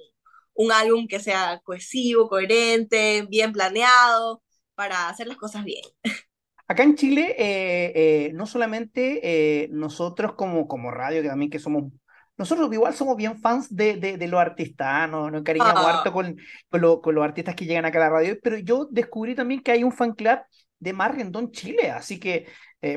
un 0.53 0.71
álbum 0.71 1.07
que 1.07 1.19
sea 1.19 1.61
cohesivo, 1.63 2.29
coherente, 2.29 3.25
bien 3.29 3.53
planeado, 3.53 4.43
para 4.75 5.09
hacer 5.09 5.27
las 5.27 5.37
cosas 5.37 5.63
bien. 5.65 5.83
Acá 6.69 6.83
en 6.83 6.95
Chile, 6.95 7.35
eh, 7.39 7.91
eh, 7.95 8.31
no 8.35 8.45
solamente 8.45 9.21
eh, 9.23 9.69
nosotros 9.71 10.33
como, 10.35 10.67
como 10.67 10.91
radio, 10.91 11.23
que 11.23 11.27
también 11.27 11.49
que 11.49 11.57
somos, 11.57 11.91
nosotros 12.37 12.71
igual 12.71 12.93
somos 12.93 13.17
bien 13.17 13.41
fans 13.41 13.75
de, 13.75 13.95
de, 13.95 14.27
los 14.27 14.39
artistas, 14.39 15.09
nos, 15.09 15.31
nos 15.31 15.39
encariñamos 15.39 15.83
ah. 15.83 15.97
harto 15.97 16.13
con, 16.13 16.37
con, 16.69 17.15
los 17.15 17.23
artistas 17.23 17.55
que 17.55 17.65
llegan 17.65 17.85
acá 17.85 17.97
a 17.97 18.01
la 18.01 18.09
radio, 18.11 18.37
pero 18.43 18.59
yo 18.59 18.87
descubrí 18.91 19.33
también 19.33 19.63
que 19.63 19.71
hay 19.71 19.83
un 19.83 19.91
fan 19.91 20.13
club 20.13 20.37
de 20.77 20.93
Mar 20.93 21.15
Rendón 21.15 21.51
Chile, 21.51 21.89
así 21.89 22.19
que 22.19 22.47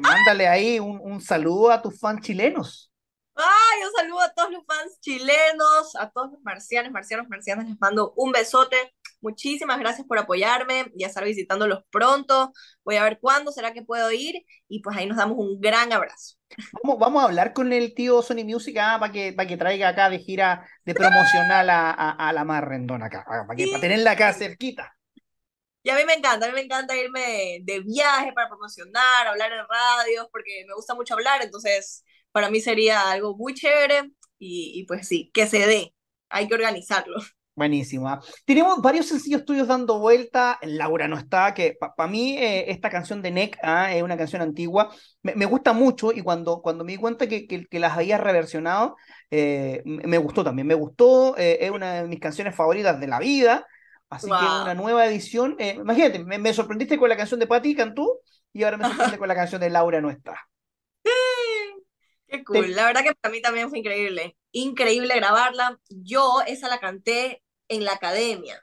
mándale 0.02 0.48
ahí 0.48 0.78
un, 0.78 1.00
un 1.02 1.22
saludo 1.22 1.70
a 1.70 1.80
tus 1.80 1.98
fans 1.98 2.20
chilenos. 2.20 2.92
Ay, 3.34 3.84
un 3.86 3.92
saludo 3.96 4.20
a 4.20 4.34
todos 4.34 4.50
los 4.50 4.66
fans 4.66 5.00
chilenos, 5.00 5.96
a 5.98 6.10
todos 6.10 6.32
los 6.32 6.42
marcianos, 6.42 6.92
marcianos, 6.92 7.26
marcianas, 7.30 7.66
les 7.66 7.80
mando 7.80 8.12
un 8.16 8.32
besote. 8.32 8.76
Muchísimas 9.22 9.78
gracias 9.78 10.06
por 10.06 10.18
apoyarme 10.18 10.92
y 10.96 11.04
estar 11.04 11.24
visitándolos 11.24 11.84
pronto. 11.90 12.52
Voy 12.84 12.96
a 12.96 13.04
ver 13.04 13.18
cuándo 13.20 13.52
será 13.52 13.72
que 13.72 13.82
puedo 13.82 14.10
ir 14.12 14.44
y 14.68 14.82
pues 14.82 14.96
ahí 14.96 15.06
nos 15.06 15.16
damos 15.16 15.38
un 15.38 15.60
gran 15.60 15.92
abrazo. 15.92 16.36
Vamos, 16.82 16.98
vamos 16.98 17.22
a 17.22 17.26
hablar 17.26 17.52
con 17.52 17.72
el 17.72 17.94
tío 17.94 18.20
Sony 18.20 18.44
Music 18.44 18.76
ah, 18.78 18.98
para 19.00 19.12
que, 19.12 19.32
para 19.32 19.48
que 19.48 19.56
traiga 19.56 19.88
acá 19.88 20.10
de 20.10 20.18
gira 20.18 20.68
de 20.84 20.94
promocional 20.94 21.70
a, 21.70 21.90
a, 21.92 22.32
la 22.32 22.44
Mar 22.44 22.68
Rendón 22.68 23.02
acá, 23.02 23.24
para, 23.26 23.56
que, 23.56 23.68
para 23.68 23.80
tenerla 23.80 24.10
acá 24.10 24.32
cerquita. 24.34 24.94
Y 25.84 25.90
a 25.90 25.96
mí 25.96 26.02
me 26.04 26.14
encanta, 26.14 26.46
a 26.46 26.48
mí 26.48 26.54
me 26.54 26.62
encanta 26.62 26.96
irme 26.96 27.58
de 27.62 27.80
viaje 27.80 28.32
para 28.32 28.48
promocionar, 28.48 29.26
hablar 29.26 29.50
en 29.52 29.66
radios, 29.68 30.28
porque 30.30 30.64
me 30.66 30.74
gusta 30.74 30.94
mucho 30.94 31.14
hablar, 31.14 31.42
entonces 31.42 32.04
para 32.30 32.50
mí 32.50 32.60
sería 32.60 33.10
algo 33.10 33.36
muy 33.36 33.54
chévere 33.54 34.10
y, 34.38 34.84
pues 34.86 35.06
sí, 35.06 35.30
que 35.32 35.46
se 35.46 35.66
dé, 35.66 35.94
hay 36.28 36.48
que 36.48 36.54
organizarlo. 36.54 37.20
Buenísimo. 37.54 38.08
¿ah? 38.08 38.20
Tenemos 38.46 38.80
varios 38.80 39.06
sencillos 39.06 39.44
tuyos 39.44 39.68
dando 39.68 39.98
vuelta. 39.98 40.58
Laura 40.62 41.06
no 41.06 41.18
está, 41.18 41.52
que 41.52 41.76
para 41.78 42.10
mí 42.10 42.38
eh, 42.38 42.70
esta 42.70 42.88
canción 42.88 43.20
de 43.20 43.30
Neck 43.30 43.58
¿ah? 43.62 43.94
es 43.94 44.02
una 44.02 44.16
canción 44.16 44.40
antigua. 44.40 44.90
Me, 45.22 45.44
gusta 45.44 45.74
mucho 45.74 46.12
y 46.12 46.22
cuando, 46.22 46.62
cuando 46.62 46.82
me 46.84 46.92
di 46.92 46.98
cuenta 46.98 47.28
que, 47.28 47.46
que, 47.46 47.78
las 47.78 47.96
había 47.96 48.16
reversionado, 48.16 48.96
eh, 49.30 49.82
me 49.84 50.16
gustó 50.16 50.42
también. 50.42 50.66
Me 50.66 50.74
gustó, 50.74 51.36
eh, 51.36 51.58
es 51.60 51.70
una 51.70 52.02
de 52.02 52.08
mis 52.08 52.20
canciones 52.20 52.54
favoritas 52.54 52.98
de 52.98 53.06
la 53.06 53.18
vida. 53.18 53.66
Así 54.08 54.26
que 54.26 54.32
una 54.32 54.74
nueva 54.74 55.06
edición. 55.06 55.56
imagínate, 55.58 56.24
me, 56.24 56.38
me, 56.38 56.54
sorprendiste 56.54 56.98
con 56.98 57.08
la 57.08 57.16
canción 57.16 57.40
de 57.40 57.46
Patti 57.46 57.74
Cantú 57.74 58.18
y 58.52 58.62
ahora 58.62 58.76
me 58.76 58.84
sorprende 58.84 59.18
con 59.18 59.28
la 59.28 59.34
canción 59.34 59.60
de 59.60 59.70
Laura 59.70 60.00
no 60.00 60.10
está. 60.10 60.36
Qué 62.28 62.44
cool. 62.44 62.74
La 62.74 62.86
verdad 62.86 63.02
que 63.02 63.14
para 63.14 63.32
mí 63.32 63.42
también 63.42 63.68
fue 63.68 63.78
increíble. 63.78 64.36
Increíble 64.52 65.16
grabarla. 65.16 65.78
Yo 65.88 66.42
esa 66.46 66.68
la 66.68 66.80
canté 66.80 67.42
en 67.68 67.84
la 67.84 67.92
academia. 67.94 68.62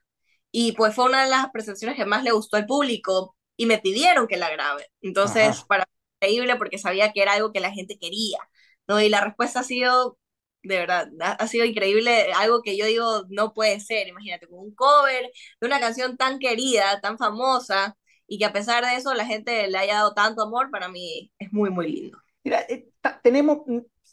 Y 0.51 0.73
pues 0.73 0.95
fue 0.95 1.05
una 1.05 1.23
de 1.23 1.29
las 1.29 1.49
presentaciones 1.51 1.97
que 1.97 2.05
más 2.05 2.23
le 2.23 2.31
gustó 2.31 2.57
al 2.57 2.65
público 2.65 3.35
y 3.57 3.65
me 3.65 3.79
pidieron 3.79 4.27
que 4.27 4.37
la 4.37 4.49
grabe. 4.49 4.87
Entonces, 5.01 5.63
para 5.67 5.85
mí 5.85 5.91
increíble 6.21 6.55
porque 6.57 6.77
sabía 6.77 7.11
que 7.13 7.21
era 7.21 7.33
algo 7.33 7.51
que 7.53 7.59
la 7.59 7.71
gente 7.71 7.97
quería. 7.99 8.39
¿no? 8.87 8.99
Y 9.01 9.09
la 9.09 9.23
respuesta 9.23 9.61
ha 9.61 9.63
sido, 9.63 10.17
de 10.63 10.77
verdad, 10.79 11.09
ha 11.21 11.47
sido 11.47 11.65
increíble. 11.65 12.31
Algo 12.33 12.61
que 12.61 12.77
yo 12.77 12.85
digo, 12.85 13.23
no 13.29 13.53
puede 13.53 13.79
ser. 13.79 14.07
Imagínate, 14.07 14.47
con 14.47 14.59
un 14.59 14.75
cover 14.75 15.31
de 15.61 15.67
una 15.67 15.79
canción 15.79 16.17
tan 16.17 16.39
querida, 16.39 16.99
tan 17.01 17.17
famosa, 17.17 17.95
y 18.27 18.37
que 18.37 18.45
a 18.45 18.53
pesar 18.53 18.85
de 18.85 18.95
eso 18.95 19.13
la 19.13 19.25
gente 19.25 19.67
le 19.67 19.77
haya 19.77 19.95
dado 19.95 20.13
tanto 20.13 20.43
amor, 20.43 20.69
para 20.71 20.87
mí 20.87 21.31
es 21.39 21.51
muy, 21.51 21.69
muy 21.69 21.91
lindo. 21.91 22.17
Mira, 22.43 22.61
eh, 22.69 22.87
tenemos, 23.23 23.59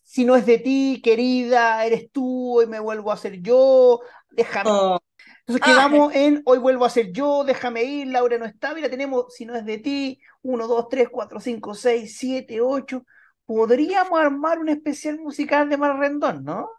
si 0.06 0.24
no 0.24 0.36
es 0.36 0.46
de 0.46 0.58
ti, 0.58 1.00
querida, 1.02 1.84
eres 1.84 2.12
tú, 2.12 2.58
hoy 2.58 2.66
me 2.68 2.78
vuelvo 2.78 3.10
a 3.10 3.16
ser 3.16 3.42
yo, 3.42 4.00
déjame. 4.30 4.70
Oh. 4.70 5.00
Entonces 5.40 5.64
quedamos 5.64 6.14
en 6.14 6.42
hoy 6.46 6.58
vuelvo 6.58 6.84
a 6.84 6.90
ser 6.90 7.10
yo, 7.10 7.42
déjame 7.42 7.82
ir, 7.82 8.06
Laura 8.06 8.38
no 8.38 8.46
está. 8.46 8.72
Mira, 8.72 8.88
tenemos, 8.88 9.34
si 9.34 9.44
no 9.44 9.56
es 9.56 9.66
de 9.66 9.78
ti, 9.78 10.20
uno, 10.42 10.68
dos, 10.68 10.88
tres, 10.88 11.08
cuatro, 11.10 11.40
cinco, 11.40 11.74
seis, 11.74 12.16
siete, 12.18 12.60
ocho. 12.60 13.04
Podríamos 13.46 14.18
armar 14.18 14.60
un 14.60 14.68
especial 14.68 15.18
musical 15.18 15.68
de 15.68 15.76
Mar 15.76 15.98
Rendón, 15.98 16.44
¿no? 16.44 16.70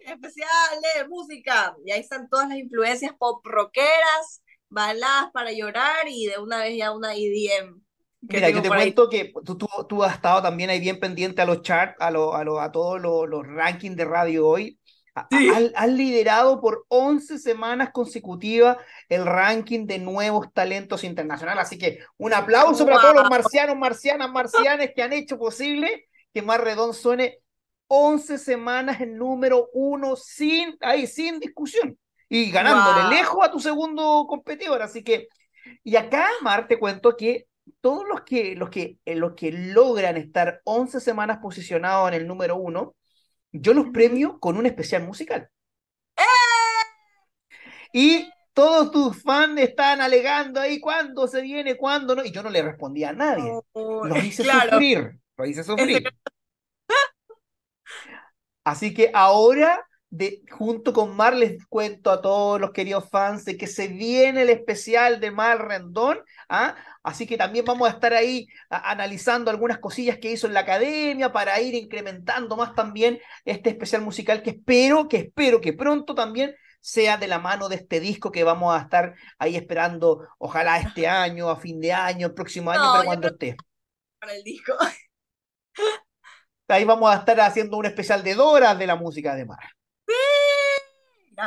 Especial 0.00 0.48
de 0.96 1.06
música. 1.06 1.76
Y 1.84 1.92
ahí 1.92 2.00
están 2.00 2.28
todas 2.28 2.48
las 2.48 2.58
influencias 2.58 3.12
pop 3.16 3.40
rockeras, 3.46 4.42
baladas 4.68 5.30
para 5.32 5.52
llorar 5.52 6.08
y 6.08 6.26
de 6.26 6.38
una 6.38 6.58
vez 6.58 6.76
ya 6.76 6.92
una 6.92 7.14
EDM 7.14 7.80
Mira, 8.22 8.50
yo 8.50 8.60
te 8.60 8.68
cuento 8.68 9.08
que 9.08 9.32
tú, 9.44 9.56
tú, 9.56 9.68
tú, 9.88 10.04
has 10.04 10.14
estado 10.14 10.42
también 10.42 10.68
ahí 10.68 10.78
bien 10.78 11.00
pendiente 11.00 11.40
a 11.40 11.46
los 11.46 11.62
charts, 11.62 11.96
a, 12.00 12.10
lo, 12.10 12.34
a, 12.34 12.44
lo, 12.44 12.60
a 12.60 12.70
todos 12.70 13.00
los, 13.00 13.28
los 13.28 13.46
rankings 13.46 13.96
de 13.96 14.04
radio 14.04 14.46
hoy. 14.46 14.78
Has, 15.74 15.88
liderado 15.88 16.60
por 16.60 16.84
11 16.88 17.38
semanas 17.38 17.90
consecutivas 17.92 18.76
el 19.08 19.26
ranking 19.26 19.86
de 19.86 19.98
nuevos 19.98 20.52
talentos 20.52 21.02
internacionales. 21.02 21.64
Así 21.64 21.78
que 21.78 22.00
un 22.16 22.32
aplauso 22.32 22.84
para 22.84 23.00
todos 23.00 23.14
los 23.14 23.30
marcianos, 23.30 23.76
marcianas, 23.76 24.30
marcianes 24.30 24.92
que 24.94 25.02
han 25.02 25.12
hecho 25.12 25.38
posible 25.38 26.06
que 26.32 26.42
Más 26.42 26.60
Redón 26.60 26.94
suene 26.94 27.38
11 27.88 28.38
semanas 28.38 29.00
en 29.00 29.16
número 29.16 29.68
uno 29.72 30.14
sin, 30.14 30.76
ahí, 30.80 31.06
sin 31.06 31.40
discusión. 31.40 31.98
Y 32.28 32.50
ganándole 32.52 33.16
lejos 33.16 33.44
a 33.44 33.50
tu 33.50 33.58
segundo 33.58 34.26
competidor. 34.28 34.80
Así 34.80 35.02
que, 35.02 35.26
y 35.82 35.96
acá, 35.96 36.28
Mar, 36.42 36.68
te 36.68 36.78
cuento 36.78 37.16
que 37.16 37.46
todos 37.80 38.06
los 38.08 38.22
que, 38.22 38.54
los 38.56 38.70
que, 38.70 38.98
eh, 39.04 39.16
los 39.16 39.34
que 39.34 39.52
logran 39.52 40.16
estar 40.16 40.60
11 40.64 41.00
semanas 41.00 41.38
posicionados 41.38 42.08
en 42.08 42.14
el 42.14 42.26
número 42.26 42.56
uno, 42.56 42.94
yo 43.52 43.74
los 43.74 43.88
premio 43.92 44.38
con 44.38 44.56
un 44.56 44.66
especial 44.66 45.04
musical. 45.04 45.48
Y 47.92 48.30
todos 48.52 48.90
tus 48.90 49.22
fans 49.22 49.60
están 49.60 50.00
alegando 50.00 50.60
ahí 50.60 50.80
cuándo 50.80 51.26
se 51.26 51.40
viene, 51.40 51.76
cuándo 51.76 52.14
no, 52.14 52.24
y 52.24 52.30
yo 52.30 52.42
no 52.42 52.50
le 52.50 52.62
respondía 52.62 53.10
a 53.10 53.12
nadie. 53.12 53.52
Oh, 53.72 54.04
lo 54.04 54.16
hice 54.18 54.44
sufrir, 54.44 55.18
lo 55.36 55.46
hice 55.46 55.64
sufrir. 55.64 56.04
Así 58.64 58.94
que 58.94 59.10
ahora 59.12 59.86
de, 60.10 60.42
junto 60.50 60.92
con 60.92 61.16
Mar 61.16 61.34
les 61.34 61.64
cuento 61.66 62.10
a 62.10 62.20
todos 62.20 62.60
los 62.60 62.72
queridos 62.72 63.08
fans 63.08 63.44
de 63.44 63.56
que 63.56 63.68
se 63.68 63.86
viene 63.88 64.42
el 64.42 64.50
especial 64.50 65.20
de 65.20 65.30
Mar 65.30 65.68
Rendón, 65.68 66.20
¿ah? 66.48 66.74
así 67.04 67.26
que 67.26 67.36
también 67.36 67.64
vamos 67.64 67.88
a 67.88 67.92
estar 67.92 68.12
ahí 68.12 68.48
analizando 68.68 69.50
algunas 69.50 69.78
cosillas 69.78 70.18
que 70.18 70.32
hizo 70.32 70.48
en 70.48 70.54
la 70.54 70.60
academia 70.60 71.32
para 71.32 71.60
ir 71.60 71.74
incrementando 71.74 72.56
más 72.56 72.74
también 72.74 73.20
este 73.44 73.70
especial 73.70 74.02
musical 74.02 74.42
que 74.42 74.50
espero, 74.50 75.08
que 75.08 75.18
espero 75.18 75.60
que 75.60 75.72
pronto 75.72 76.14
también 76.14 76.54
sea 76.80 77.16
de 77.16 77.28
la 77.28 77.38
mano 77.38 77.68
de 77.68 77.76
este 77.76 78.00
disco 78.00 78.32
que 78.32 78.42
vamos 78.42 78.74
a 78.74 78.80
estar 78.80 79.14
ahí 79.38 79.54
esperando, 79.54 80.26
ojalá 80.38 80.78
este 80.78 81.06
año, 81.06 81.50
a 81.50 81.56
fin 81.56 81.78
de 81.78 81.92
año, 81.92 82.26
el 82.26 82.34
próximo 82.34 82.70
año, 82.70 82.82
pero 82.92 83.04
cuando 83.04 83.28
esté. 83.28 83.56
Para 84.18 84.34
el 84.34 84.42
disco. 84.42 84.72
Ahí 86.68 86.84
vamos 86.84 87.12
a 87.12 87.18
estar 87.18 87.40
haciendo 87.40 87.76
un 87.76 87.86
especial 87.86 88.22
de 88.22 88.34
Dora 88.34 88.74
de 88.74 88.86
la 88.86 88.96
música 88.96 89.34
de 89.34 89.44
Mar 89.44 89.58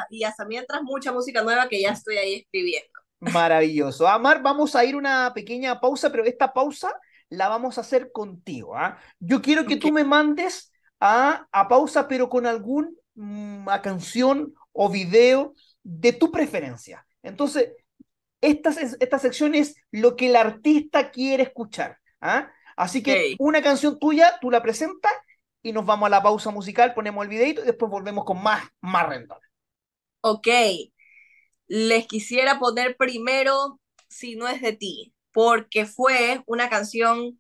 y 0.10 0.24
hasta 0.24 0.46
mientras 0.46 0.82
mucha 0.84 1.12
música 1.12 1.44
nueva 1.44 1.68
que 1.68 1.82
ya 1.82 1.92
estoy 1.92 2.18
ahí 2.18 2.36
escribiendo. 2.36 2.90
Maravilloso. 3.20 4.08
Amar, 4.08 4.42
vamos 4.42 4.76
a 4.76 4.84
ir 4.84 4.96
una 4.96 5.32
pequeña 5.34 5.80
pausa, 5.80 6.12
pero 6.12 6.26
esta 6.26 6.52
pausa 6.54 6.94
la 7.30 7.48
vamos 7.48 7.78
a 7.78 7.82
hacer 7.82 8.12
contigo. 8.12 8.76
¿ah? 8.76 8.98
Yo 9.20 9.42
quiero 9.42 9.66
que 9.66 9.78
tú 9.78 9.92
me 9.92 10.04
mandes 10.04 10.72
a, 11.00 11.48
a 11.52 11.68
pausa, 11.68 12.08
pero 12.08 12.30
con 12.30 12.46
algún 12.46 12.98
una 13.16 13.82
canción 13.82 14.54
o 14.72 14.90
video 14.90 15.54
de 15.84 16.14
tu 16.14 16.32
preferencia. 16.32 17.06
Entonces, 17.22 17.74
esta, 18.42 18.72
esta 18.72 19.20
sección 19.20 19.56
es 19.56 19.76
lo 19.92 20.16
que 20.16 20.28
el 20.28 20.36
artista 20.36 21.12
quiere 21.12 21.44
escuchar. 21.44 21.98
¿ah? 22.22 22.52
Así 22.76 23.04
que 23.04 23.36
una 23.40 23.62
canción 23.62 24.00
tuya, 24.00 24.38
tú 24.42 24.52
la 24.52 24.62
presentas 24.62 25.12
y 25.62 25.72
nos 25.72 25.86
vamos 25.86 26.08
a 26.08 26.10
la 26.10 26.24
pausa 26.24 26.52
musical, 26.52 26.94
ponemos 26.94 27.24
el 27.24 27.30
videito 27.30 27.62
y 27.62 27.66
después 27.66 27.90
volvemos 27.90 28.26
con 28.26 28.42
más, 28.44 28.64
más 28.82 29.08
Ok, 30.24 30.47
les 31.67 32.07
quisiera 32.07 32.59
poner 32.59 32.95
primero 32.97 33.80
Si 34.09 34.36
no 34.36 34.47
es 34.47 34.61
de 34.61 34.74
ti, 34.74 35.13
porque 35.32 35.86
fue 35.86 36.43
una 36.45 36.69
canción 36.69 37.39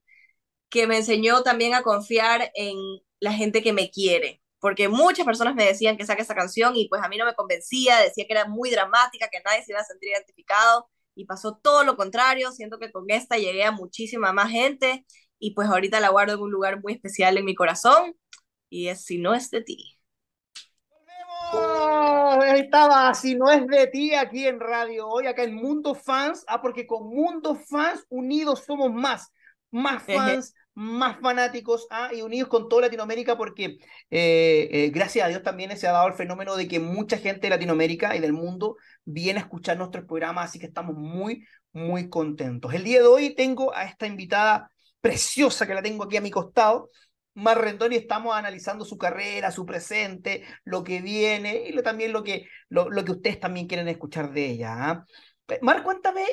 que 0.69 0.87
me 0.87 0.97
enseñó 0.97 1.43
también 1.43 1.73
a 1.75 1.83
confiar 1.83 2.51
en 2.55 2.77
la 3.19 3.33
gente 3.33 3.63
que 3.63 3.73
me 3.73 3.91
quiere, 3.91 4.41
porque 4.59 4.89
muchas 4.89 5.25
personas 5.25 5.55
me 5.55 5.65
decían 5.65 5.97
que 5.97 6.05
saque 6.05 6.23
esa 6.23 6.35
canción 6.35 6.75
y 6.77 6.89
pues 6.89 7.01
a 7.03 7.09
mí 7.09 7.17
no 7.17 7.25
me 7.25 7.35
convencía, 7.35 7.99
decía 7.99 8.25
que 8.27 8.33
era 8.33 8.47
muy 8.47 8.71
dramática, 8.71 9.29
que 9.31 9.41
nadie 9.45 9.63
se 9.63 9.71
iba 9.73 9.81
a 9.81 9.85
sentir 9.85 10.09
identificado 10.11 10.89
y 11.15 11.25
pasó 11.25 11.57
todo 11.63 11.83
lo 11.85 11.97
contrario, 11.97 12.51
siento 12.53 12.79
que 12.79 12.91
con 12.91 13.05
esta 13.09 13.37
llegué 13.37 13.65
a 13.65 13.71
muchísima 13.71 14.33
más 14.33 14.51
gente 14.51 15.05
y 15.39 15.53
pues 15.55 15.69
ahorita 15.69 15.99
la 16.01 16.09
guardo 16.09 16.35
en 16.35 16.41
un 16.41 16.51
lugar 16.51 16.81
muy 16.83 16.93
especial 16.93 17.37
en 17.37 17.45
mi 17.45 17.55
corazón 17.55 18.15
y 18.69 18.87
es 18.89 19.05
Si 19.05 19.17
no 19.19 19.35
es 19.35 19.51
de 19.51 19.61
ti. 19.63 19.92
Ahí 21.53 22.61
estaba, 22.61 23.13
si 23.13 23.35
no 23.35 23.49
es 23.49 23.65
de 23.67 23.87
ti 23.87 24.13
aquí 24.13 24.47
en 24.47 24.59
Radio 24.59 25.07
Hoy, 25.07 25.27
acá 25.27 25.43
en 25.43 25.55
Mundo 25.55 25.95
Fans, 25.95 26.43
ah, 26.47 26.61
porque 26.61 26.85
con 26.85 27.07
Mundo 27.07 27.55
Fans 27.55 28.05
unidos 28.09 28.63
somos 28.65 28.91
más, 28.91 29.31
más 29.71 30.03
fans, 30.03 30.53
más 30.75 31.19
fanáticos 31.19 31.87
ah, 31.89 32.09
y 32.13 32.21
unidos 32.21 32.49
con 32.49 32.67
toda 32.69 32.83
Latinoamérica 32.83 33.37
porque 33.37 33.77
eh, 34.11 34.69
eh, 34.71 34.91
gracias 34.93 35.25
a 35.25 35.29
Dios 35.29 35.43
también 35.43 35.75
se 35.77 35.87
ha 35.87 35.91
dado 35.91 36.07
el 36.07 36.13
fenómeno 36.13 36.55
de 36.55 36.67
que 36.67 36.79
mucha 36.79 37.17
gente 37.17 37.41
de 37.41 37.49
Latinoamérica 37.49 38.15
y 38.15 38.19
del 38.19 38.33
mundo 38.33 38.77
viene 39.05 39.39
a 39.39 39.43
escuchar 39.43 39.77
nuestros 39.77 40.05
programas, 40.05 40.49
así 40.49 40.59
que 40.59 40.67
estamos 40.67 40.95
muy, 40.95 41.45
muy 41.71 42.09
contentos. 42.09 42.73
El 42.73 42.83
día 42.83 43.01
de 43.01 43.07
hoy 43.07 43.35
tengo 43.35 43.75
a 43.75 43.85
esta 43.85 44.07
invitada 44.07 44.69
preciosa 45.01 45.67
que 45.67 45.73
la 45.73 45.81
tengo 45.81 46.03
aquí 46.03 46.17
a 46.17 46.21
mi 46.21 46.31
costado, 46.31 46.89
Mar 47.35 47.59
Rendón, 47.59 47.93
y 47.93 47.95
estamos 47.95 48.35
analizando 48.35 48.85
su 48.85 48.97
carrera, 48.97 49.51
su 49.51 49.65
presente, 49.65 50.43
lo 50.63 50.83
que 50.83 51.01
viene 51.01 51.67
y 51.67 51.81
también 51.81 52.13
lo 52.13 52.23
que, 52.23 52.47
lo, 52.69 52.89
que 52.89 53.11
ustedes 53.11 53.39
también 53.39 53.67
quieren 53.67 53.87
escuchar 53.87 54.31
de 54.31 54.51
ella. 54.51 54.73
¿ah? 54.77 55.05
Eh, 55.47 55.59
Mar, 55.61 55.83
cuéntame, 55.83 56.25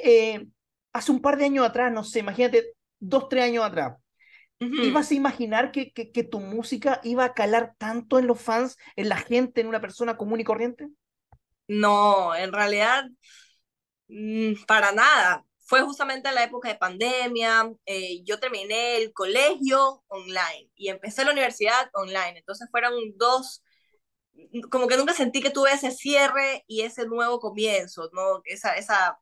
hace 0.93 1.13
un 1.13 1.21
par 1.21 1.37
de 1.37 1.47
años 1.47 1.67
atrás, 1.67 1.93
no 1.93 2.05
sé, 2.05 2.21
imagínate, 2.21 2.75
dos, 2.99 3.29
tres 3.29 3.45
años 3.45 3.65
atrás, 3.65 3.95
¿Ibas 4.61 5.11
a 5.11 5.15
imaginar 5.15 5.73
que, 5.73 5.91
que, 5.91 6.23
tu 6.23 6.39
música 6.39 7.01
iba 7.03 7.25
a 7.25 7.33
calar 7.33 7.75
tanto 7.79 8.19
en 8.19 8.27
los 8.27 8.39
fans, 8.39 8.77
en 8.95 9.09
la 9.09 9.17
gente, 9.17 9.63
en 9.63 9.69
una 9.69 9.81
persona 9.81 10.19
común 10.19 10.39
y 10.41 10.45
corriente? 10.45 10.87
No, 11.67 12.37
en 12.37 12.53
realidad, 12.53 13.05
mm, 14.09 14.65
para 14.67 14.93
nada. 14.93 15.47
Fue 15.71 15.83
justamente 15.83 16.33
la 16.33 16.43
época 16.43 16.69
de 16.69 16.75
pandemia, 16.75 17.73
eh, 17.87 18.25
yo 18.25 18.41
terminé 18.41 18.97
el 18.97 19.13
colegio 19.13 20.03
online 20.09 20.69
y 20.75 20.89
empecé 20.89 21.25
la 21.25 21.31
universidad 21.31 21.89
online, 21.95 22.39
entonces 22.39 22.67
fueron 22.73 22.93
dos, 23.15 23.63
como 24.69 24.89
que 24.89 24.97
nunca 24.97 25.15
sentí 25.15 25.41
que 25.41 25.51
tuve 25.51 25.71
ese 25.71 25.93
cierre 25.93 26.65
y 26.67 26.81
ese 26.81 27.07
nuevo 27.07 27.39
comienzo, 27.39 28.11
¿no? 28.13 28.41
Esa, 28.47 28.75
esa 28.75 29.21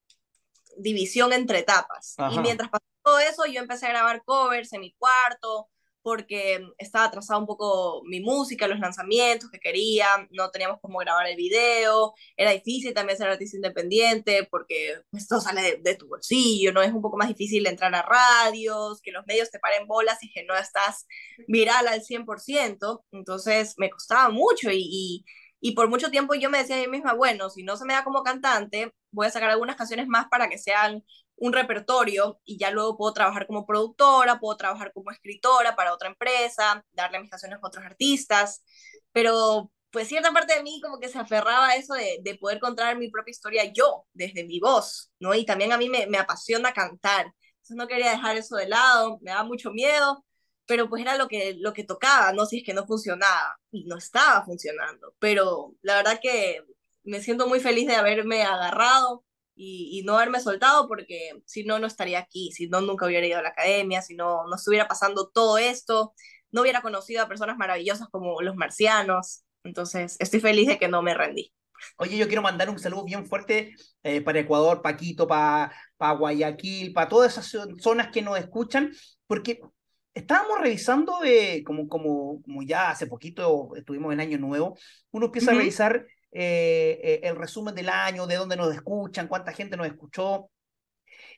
división 0.78 1.34
entre 1.34 1.58
etapas. 1.58 2.16
Y 2.32 2.38
mientras 2.38 2.70
todo 3.02 3.18
eso, 3.18 3.44
yo 3.44 3.60
empecé 3.60 3.84
a 3.84 3.90
grabar 3.90 4.24
covers 4.24 4.72
en 4.72 4.80
mi 4.80 4.94
cuarto, 4.94 5.68
porque 6.08 6.66
estaba 6.78 7.04
atrasada 7.04 7.38
un 7.38 7.44
poco 7.44 8.00
mi 8.06 8.20
música, 8.20 8.66
los 8.66 8.80
lanzamientos 8.80 9.50
que 9.50 9.60
quería, 9.60 10.06
no 10.30 10.50
teníamos 10.50 10.78
cómo 10.80 11.00
grabar 11.00 11.26
el 11.26 11.36
video, 11.36 12.14
era 12.34 12.52
difícil 12.52 12.94
también 12.94 13.18
ser 13.18 13.28
artista 13.28 13.58
independiente 13.58 14.48
porque 14.50 15.02
esto 15.12 15.38
sale 15.38 15.82
de, 15.82 15.94
tu 15.96 16.08
bolsillo, 16.08 16.72
¿no? 16.72 16.80
Es 16.80 16.92
un 16.94 17.02
poco 17.02 17.18
más 17.18 17.28
difícil 17.28 17.66
entrar 17.66 17.94
a 17.94 18.00
radios, 18.00 19.02
que 19.02 19.12
los 19.12 19.26
medios 19.26 19.50
te 19.50 19.58
paren 19.58 19.86
bolas 19.86 20.16
y 20.22 20.32
que 20.32 20.44
no 20.44 20.56
estás 20.56 21.06
viral 21.46 21.86
al 21.88 22.00
100%, 22.02 23.04
entonces 23.12 23.74
me 23.76 23.90
costaba 23.90 24.30
mucho 24.30 24.70
y, 24.70 24.80
y, 24.90 25.24
y 25.60 25.72
por 25.72 25.90
mucho 25.90 26.10
tiempo 26.10 26.34
yo 26.34 26.48
me 26.48 26.56
decía 26.56 26.76
a 26.76 26.80
mí 26.80 26.88
misma, 26.88 27.12
bueno, 27.12 27.50
si 27.50 27.64
no 27.64 27.76
se 27.76 27.84
me 27.84 27.92
da 27.92 28.02
como 28.02 28.22
cantante, 28.22 28.94
voy 29.10 29.26
a 29.26 29.30
sacar 29.30 29.50
algunas 29.50 29.76
canciones 29.76 30.06
más 30.08 30.26
para 30.28 30.48
que 30.48 30.56
sean 30.56 31.04
un 31.38 31.52
repertorio 31.52 32.40
y 32.44 32.58
ya 32.58 32.70
luego 32.70 32.96
puedo 32.96 33.12
trabajar 33.12 33.46
como 33.46 33.66
productora, 33.66 34.40
puedo 34.40 34.56
trabajar 34.56 34.92
como 34.92 35.10
escritora 35.10 35.76
para 35.76 35.94
otra 35.94 36.08
empresa, 36.08 36.84
darle 36.92 37.20
mis 37.20 37.30
canciones 37.30 37.58
a 37.62 37.66
otros 37.66 37.84
artistas, 37.84 38.64
pero 39.12 39.70
pues 39.90 40.08
cierta 40.08 40.32
parte 40.32 40.54
de 40.54 40.62
mí 40.62 40.80
como 40.82 40.98
que 41.00 41.08
se 41.08 41.18
aferraba 41.18 41.68
a 41.68 41.76
eso 41.76 41.94
de, 41.94 42.18
de 42.22 42.34
poder 42.36 42.60
contar 42.60 42.96
mi 42.98 43.10
propia 43.10 43.30
historia 43.30 43.72
yo, 43.72 44.06
desde 44.12 44.44
mi 44.44 44.60
voz, 44.60 45.10
¿no? 45.18 45.34
Y 45.34 45.46
también 45.46 45.72
a 45.72 45.78
mí 45.78 45.88
me, 45.88 46.06
me 46.06 46.18
apasiona 46.18 46.72
cantar, 46.72 47.26
entonces 47.26 47.76
no 47.76 47.88
quería 47.88 48.10
dejar 48.10 48.36
eso 48.36 48.56
de 48.56 48.68
lado, 48.68 49.18
me 49.22 49.30
daba 49.30 49.44
mucho 49.44 49.70
miedo, 49.70 50.24
pero 50.66 50.88
pues 50.88 51.02
era 51.02 51.16
lo 51.16 51.28
que, 51.28 51.54
lo 51.58 51.72
que 51.72 51.84
tocaba, 51.84 52.32
¿no? 52.32 52.46
Si 52.46 52.58
es 52.58 52.64
que 52.64 52.74
no 52.74 52.86
funcionaba, 52.86 53.58
y 53.70 53.84
no 53.84 53.96
estaba 53.96 54.44
funcionando, 54.44 55.14
pero 55.18 55.74
la 55.82 55.96
verdad 55.96 56.20
que 56.22 56.62
me 57.04 57.22
siento 57.22 57.46
muy 57.46 57.60
feliz 57.60 57.86
de 57.86 57.96
haberme 57.96 58.42
agarrado 58.42 59.24
y, 59.58 60.02
no 60.04 60.16
haberme 60.16 60.40
soltado 60.40 60.86
porque 60.88 61.32
si 61.44 61.64
no, 61.64 61.78
no 61.78 61.86
estaría 61.86 62.20
aquí, 62.20 62.52
si 62.52 62.68
no, 62.68 62.80
nunca 62.80 63.06
hubiera 63.06 63.26
ido 63.26 63.38
a 63.38 63.42
la 63.42 63.48
academia, 63.50 64.02
si 64.02 64.14
no, 64.14 64.46
no 64.46 64.56
estuviera 64.56 64.86
pasando 64.86 65.28
todo 65.28 65.58
esto, 65.58 66.14
no 66.50 66.62
hubiera 66.62 66.80
conocido 66.80 67.22
a 67.22 67.28
personas 67.28 67.58
maravillosas 67.58 68.08
como 68.10 68.40
los 68.40 68.56
marcianos. 68.56 69.42
Entonces, 69.64 70.16
estoy 70.20 70.40
feliz 70.40 70.68
de 70.68 70.78
que 70.78 70.88
no 70.88 71.02
me 71.02 71.14
rendí. 71.14 71.52
Oye, 71.96 72.16
yo 72.16 72.26
quiero 72.26 72.42
mandar 72.42 72.70
un 72.70 72.78
saludo 72.78 73.04
bien 73.04 73.26
fuerte 73.26 73.74
eh, 74.02 74.20
para 74.20 74.40
Ecuador, 74.40 74.80
para 74.82 74.96
Quito, 74.96 75.26
para, 75.26 75.72
para 75.96 76.12
Guayaquil, 76.12 76.92
para 76.92 77.08
todas 77.08 77.32
esas 77.32 77.68
zonas 77.80 78.08
que 78.12 78.22
nos 78.22 78.38
escuchan, 78.38 78.92
porque 79.26 79.60
estábamos 80.14 80.60
revisando, 80.60 81.22
eh, 81.24 81.62
como, 81.64 81.88
como, 81.88 82.42
como 82.42 82.62
ya 82.62 82.90
hace 82.90 83.06
poquito 83.06 83.74
estuvimos 83.76 84.12
en 84.12 84.20
Año 84.20 84.38
Nuevo, 84.38 84.76
uno 85.10 85.26
empieza 85.26 85.52
a 85.52 85.54
revisar 85.54 86.06
eh, 86.30 87.00
eh, 87.02 87.20
el 87.22 87.36
resumen 87.36 87.74
del 87.74 87.88
año, 87.88 88.26
de 88.26 88.36
dónde 88.36 88.56
nos 88.56 88.74
escuchan, 88.74 89.28
cuánta 89.28 89.52
gente 89.52 89.76
nos 89.76 89.86
escuchó. 89.86 90.50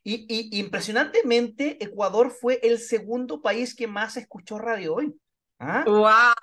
Y, 0.03 0.59
impresionantemente, 0.59 1.83
Ecuador 1.83 2.31
fue 2.31 2.59
el 2.63 2.79
segundo 2.79 3.43
país 3.43 3.75
que 3.75 3.87
más 3.87 4.17
escuchó 4.17 4.59
radio 4.59 4.95
hoy. 4.95 5.15
¡Wow! 5.59 6.07
¿ah? 6.07 6.35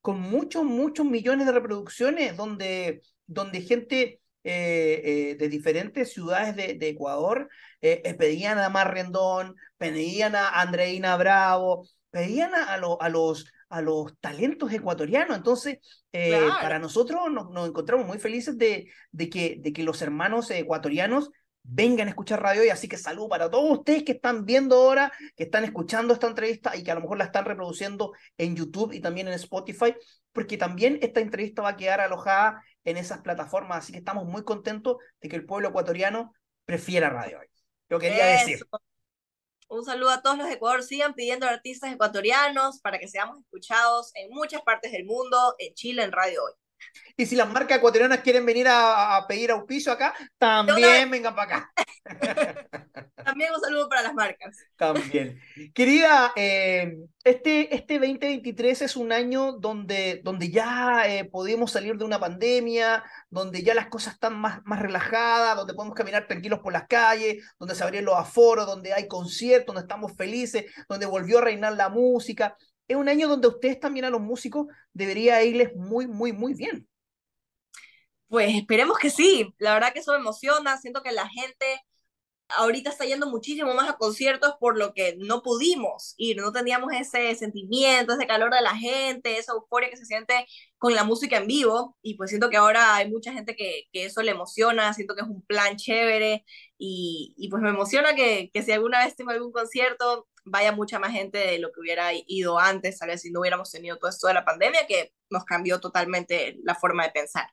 Con 0.00 0.20
muchos, 0.20 0.64
muchos 0.64 1.04
millones 1.04 1.46
de 1.46 1.52
reproducciones, 1.52 2.36
donde, 2.36 3.02
donde 3.26 3.60
gente 3.60 4.20
eh, 4.44 5.36
de 5.38 5.48
diferentes 5.48 6.12
ciudades 6.12 6.56
de, 6.56 6.88
Ecuador 6.88 7.50
pedían 7.80 8.58
a 8.58 8.68
Mar 8.68 8.94
Rendón, 8.94 9.56
pedían 9.76 10.34
a 10.34 10.48
Andreina 10.60 11.16
Bravo, 11.16 11.86
pedían 12.10 12.54
a, 12.54 12.74
a 12.74 13.08
los 13.08 13.46
a 13.68 13.80
los 13.80 14.18
talentos 14.20 14.72
ecuatorianos. 14.72 15.36
Entonces, 15.36 15.78
eh, 16.12 16.48
para 16.60 16.78
nosotros 16.78 17.20
nos, 17.30 17.68
encontramos 17.68 18.06
muy 18.06 18.18
felices 18.18 18.56
de, 18.56 18.90
de, 19.10 19.28
que, 19.28 19.56
de 19.60 19.72
que 19.72 19.82
los 19.82 20.02
hermanos 20.02 20.50
ecuatorianos 20.50 21.30
vengan 21.68 22.06
a 22.06 22.10
escuchar 22.10 22.42
radio 22.42 22.64
y 22.64 22.68
así 22.68 22.88
que 22.88 22.96
salud 22.96 23.28
para 23.28 23.50
todos 23.50 23.78
ustedes 23.78 24.04
que 24.04 24.12
están 24.12 24.44
viendo 24.44 24.76
ahora, 24.76 25.12
que 25.36 25.44
están 25.44 25.64
escuchando 25.64 26.14
esta 26.14 26.28
entrevista 26.28 26.76
y 26.76 26.84
que 26.84 26.90
a 26.90 26.94
lo 26.94 27.00
mejor 27.00 27.18
la 27.18 27.24
están 27.24 27.44
reproduciendo 27.44 28.12
en 28.38 28.54
YouTube 28.54 28.92
y 28.92 29.00
también 29.00 29.26
en 29.26 29.34
Spotify, 29.34 29.94
porque 30.32 30.56
también 30.56 30.98
esta 31.02 31.20
entrevista 31.20 31.62
va 31.62 31.70
a 31.70 31.76
quedar 31.76 32.00
alojada 32.00 32.62
en 32.84 32.96
esas 32.96 33.20
plataformas, 33.20 33.78
así 33.78 33.92
que 33.92 33.98
estamos 33.98 34.26
muy 34.26 34.44
contentos 34.44 34.98
de 35.20 35.28
que 35.28 35.36
el 35.36 35.44
pueblo 35.44 35.70
ecuatoriano 35.70 36.32
prefiera 36.64 37.10
radio 37.10 37.40
hoy. 37.40 37.46
Lo 37.88 37.98
quería 37.98 38.26
decir. 38.26 38.60
Un 39.68 39.84
saludo 39.84 40.10
a 40.10 40.22
todos 40.22 40.38
los 40.38 40.46
de 40.46 40.54
Ecuador. 40.54 40.82
Sigan 40.82 41.14
pidiendo 41.14 41.46
artistas 41.46 41.92
ecuatorianos 41.92 42.80
para 42.80 42.98
que 42.98 43.08
seamos 43.08 43.40
escuchados 43.40 44.12
en 44.14 44.30
muchas 44.30 44.62
partes 44.62 44.92
del 44.92 45.04
mundo, 45.04 45.56
en 45.58 45.74
Chile, 45.74 46.04
en 46.04 46.12
Radio 46.12 46.44
Hoy. 46.44 46.52
Y 47.16 47.24
si 47.24 47.34
las 47.34 47.48
marcas 47.48 47.78
ecuatorianas 47.78 48.20
quieren 48.20 48.44
venir 48.44 48.66
a, 48.68 49.24
pedir 49.26 49.50
auspicio 49.50 49.90
acá, 49.90 50.14
también 50.36 51.10
vengan 51.10 51.34
para 51.34 51.56
acá. 51.56 51.72
también 53.24 53.50
un 53.54 53.60
saludo 53.60 53.88
para 53.88 54.02
las 54.02 54.14
marcas. 54.14 54.58
También. 54.76 55.40
Querida, 55.72 56.32
eh, 56.36 56.98
este, 57.24 57.74
este 57.74 57.94
2023 57.94 58.82
es 58.82 58.96
un 58.96 59.12
año 59.12 59.52
donde, 59.52 60.20
donde 60.22 60.50
ya 60.50 61.04
eh, 61.06 61.24
podemos 61.24 61.72
salir 61.72 61.96
de 61.96 62.04
una 62.04 62.20
pandemia, 62.20 63.02
donde 63.30 63.62
ya 63.62 63.74
las 63.74 63.88
cosas 63.88 64.14
están 64.14 64.38
más, 64.38 64.60
más 64.64 64.80
relajadas, 64.80 65.56
donde 65.56 65.72
podemos 65.72 65.96
caminar 65.96 66.26
tranquilos 66.26 66.60
por 66.60 66.74
las 66.74 66.86
calles, 66.86 67.42
donde 67.58 67.74
se 67.74 67.82
abrieron 67.82 68.06
los 68.06 68.18
aforos, 68.18 68.66
donde 68.66 68.92
hay 68.92 69.08
conciertos, 69.08 69.74
donde 69.74 69.86
estamos 69.86 70.14
felices, 70.16 70.66
donde 70.86 71.06
volvió 71.06 71.38
a 71.38 71.42
reinar 71.42 71.72
la 71.76 71.88
música 71.88 72.54
es 72.88 72.96
un 72.96 73.08
año 73.08 73.28
donde 73.28 73.48
ustedes 73.48 73.80
también 73.80 74.04
a 74.04 74.10
los 74.10 74.20
músicos 74.20 74.66
debería 74.92 75.42
irles 75.44 75.74
muy, 75.74 76.06
muy, 76.06 76.32
muy 76.32 76.54
bien. 76.54 76.88
Pues 78.28 78.54
esperemos 78.54 78.98
que 78.98 79.10
sí. 79.10 79.54
La 79.58 79.74
verdad 79.74 79.92
que 79.92 80.00
eso 80.00 80.12
me 80.12 80.18
emociona. 80.18 80.76
Siento 80.78 81.02
que 81.02 81.12
la 81.12 81.28
gente 81.28 81.66
ahorita 82.48 82.90
está 82.90 83.04
yendo 83.04 83.28
muchísimo 83.28 83.74
más 83.74 83.88
a 83.88 83.96
conciertos 83.96 84.54
por 84.60 84.78
lo 84.78 84.94
que 84.94 85.16
no 85.18 85.42
pudimos 85.42 86.14
ir, 86.16 86.36
no 86.36 86.52
teníamos 86.52 86.92
ese 86.92 87.34
sentimiento, 87.34 88.12
ese 88.12 88.26
calor 88.26 88.52
de 88.54 88.60
la 88.60 88.76
gente, 88.76 89.38
esa 89.38 89.52
euforia 89.52 89.90
que 89.90 89.96
se 89.96 90.06
siente 90.06 90.46
con 90.78 90.94
la 90.94 91.04
música 91.04 91.38
en 91.38 91.46
vivo 91.46 91.96
y 92.02 92.14
pues 92.14 92.30
siento 92.30 92.50
que 92.50 92.56
ahora 92.56 92.96
hay 92.96 93.10
mucha 93.10 93.32
gente 93.32 93.56
que, 93.56 93.84
que 93.92 94.04
eso 94.04 94.22
le 94.22 94.30
emociona, 94.32 94.92
siento 94.94 95.14
que 95.14 95.22
es 95.22 95.28
un 95.28 95.42
plan 95.42 95.76
chévere 95.76 96.44
y, 96.78 97.34
y 97.36 97.48
pues 97.48 97.62
me 97.62 97.70
emociona 97.70 98.14
que, 98.14 98.50
que, 98.52 98.62
si 98.62 98.72
alguna 98.72 99.04
vez 99.04 99.16
tengo 99.16 99.30
algún 99.30 99.52
concierto 99.52 100.28
vaya 100.44 100.72
mucha 100.72 100.98
más 100.98 101.12
gente 101.12 101.38
de 101.38 101.58
lo 101.58 101.72
que 101.72 101.80
hubiera 101.80 102.10
ido 102.26 102.58
antes, 102.58 102.98
tal 102.98 103.08
vez 103.08 103.22
si 103.22 103.30
no 103.30 103.40
hubiéramos 103.40 103.70
tenido 103.70 103.98
todo 103.98 104.10
esto 104.10 104.28
de 104.28 104.34
la 104.34 104.44
pandemia 104.44 104.86
que 104.86 105.12
nos 105.30 105.44
cambió 105.44 105.80
totalmente 105.80 106.56
la 106.62 106.74
forma 106.76 107.04
de 107.04 107.10
pensar. 107.10 107.50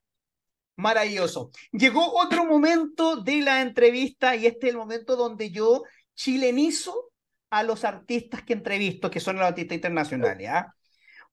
Maravilloso. 0.76 1.52
Llegó 1.72 2.14
otro 2.14 2.46
momento 2.46 3.18
de 3.18 3.42
la 3.42 3.62
entrevista 3.62 4.36
y 4.36 4.48
este 4.48 4.68
es 4.68 4.74
el 4.74 4.78
momento 4.78 5.16
donde 5.16 5.52
yo 5.52 5.84
chilenizo 6.16 7.12
a 7.50 7.64
los 7.64 7.86
artistas 7.86 8.42
que 8.44 8.54
entrevisto, 8.54 9.12
que 9.12 9.20
son 9.20 9.36
los 9.36 9.46
artistas 9.46 9.76
internacionales. 9.76 10.50
¿ah? 10.50 10.74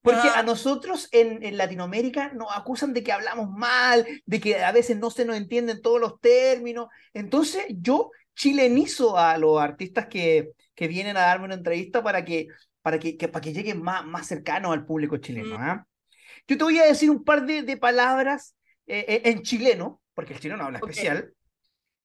Porque 0.03 0.29
a 0.29 0.41
ah. 0.41 0.43
nosotros 0.43 1.09
en, 1.13 1.43
en, 1.43 1.57
Latinoamérica 1.57 2.33
nos 2.35 2.49
acusan 2.55 2.93
de 2.93 3.03
que 3.03 3.13
hablamos 3.13 3.51
mal, 3.51 4.07
de 4.27 4.41
que 4.41 4.63
a 4.63 4.73
veces 4.73 4.99
no 4.99 5.11
se 5.11 5.25
nos 5.25 5.37
entienden 5.37 5.81
todos 5.81 6.01
los 6.01 6.21
términos. 6.21 6.89
Entonces 7.15 7.65
yo 7.69 8.11
chilenizo 8.35 9.19
a 9.19 9.39
los 9.39 9.61
artistas 9.61 10.07
que, 10.07 10.53
que 10.75 10.89
vienen 10.89 11.17
a 11.17 11.21
darme 11.21 11.47
una 11.47 11.55
entrevista 11.55 12.03
para 12.03 12.25
que, 12.25 12.49
para 12.83 12.99
que, 12.99 13.15
para 13.15 13.41
que 13.41 13.53
lleguen 13.53 13.83
más, 13.83 14.05
más 14.05 14.27
cercanos 14.27 14.73
al 14.73 14.85
público 14.85 15.17
chileno. 15.17 15.59
Mm. 15.59 15.63
¿ah? 15.63 15.87
Yo 16.47 16.59
te 16.59 16.65
voy 16.65 16.79
a 16.79 16.87
decir 16.87 17.11
un 17.11 17.25
par 17.25 17.47
de, 17.47 17.63
de 17.63 17.77
palabras 17.77 18.55
eh, 18.91 19.05
eh, 19.07 19.23
en 19.27 19.43
chileno, 19.43 20.03
porque 20.15 20.35
el 20.35 20.41
chileno 20.41 20.65
habla 20.65 20.79
especial, 20.79 21.33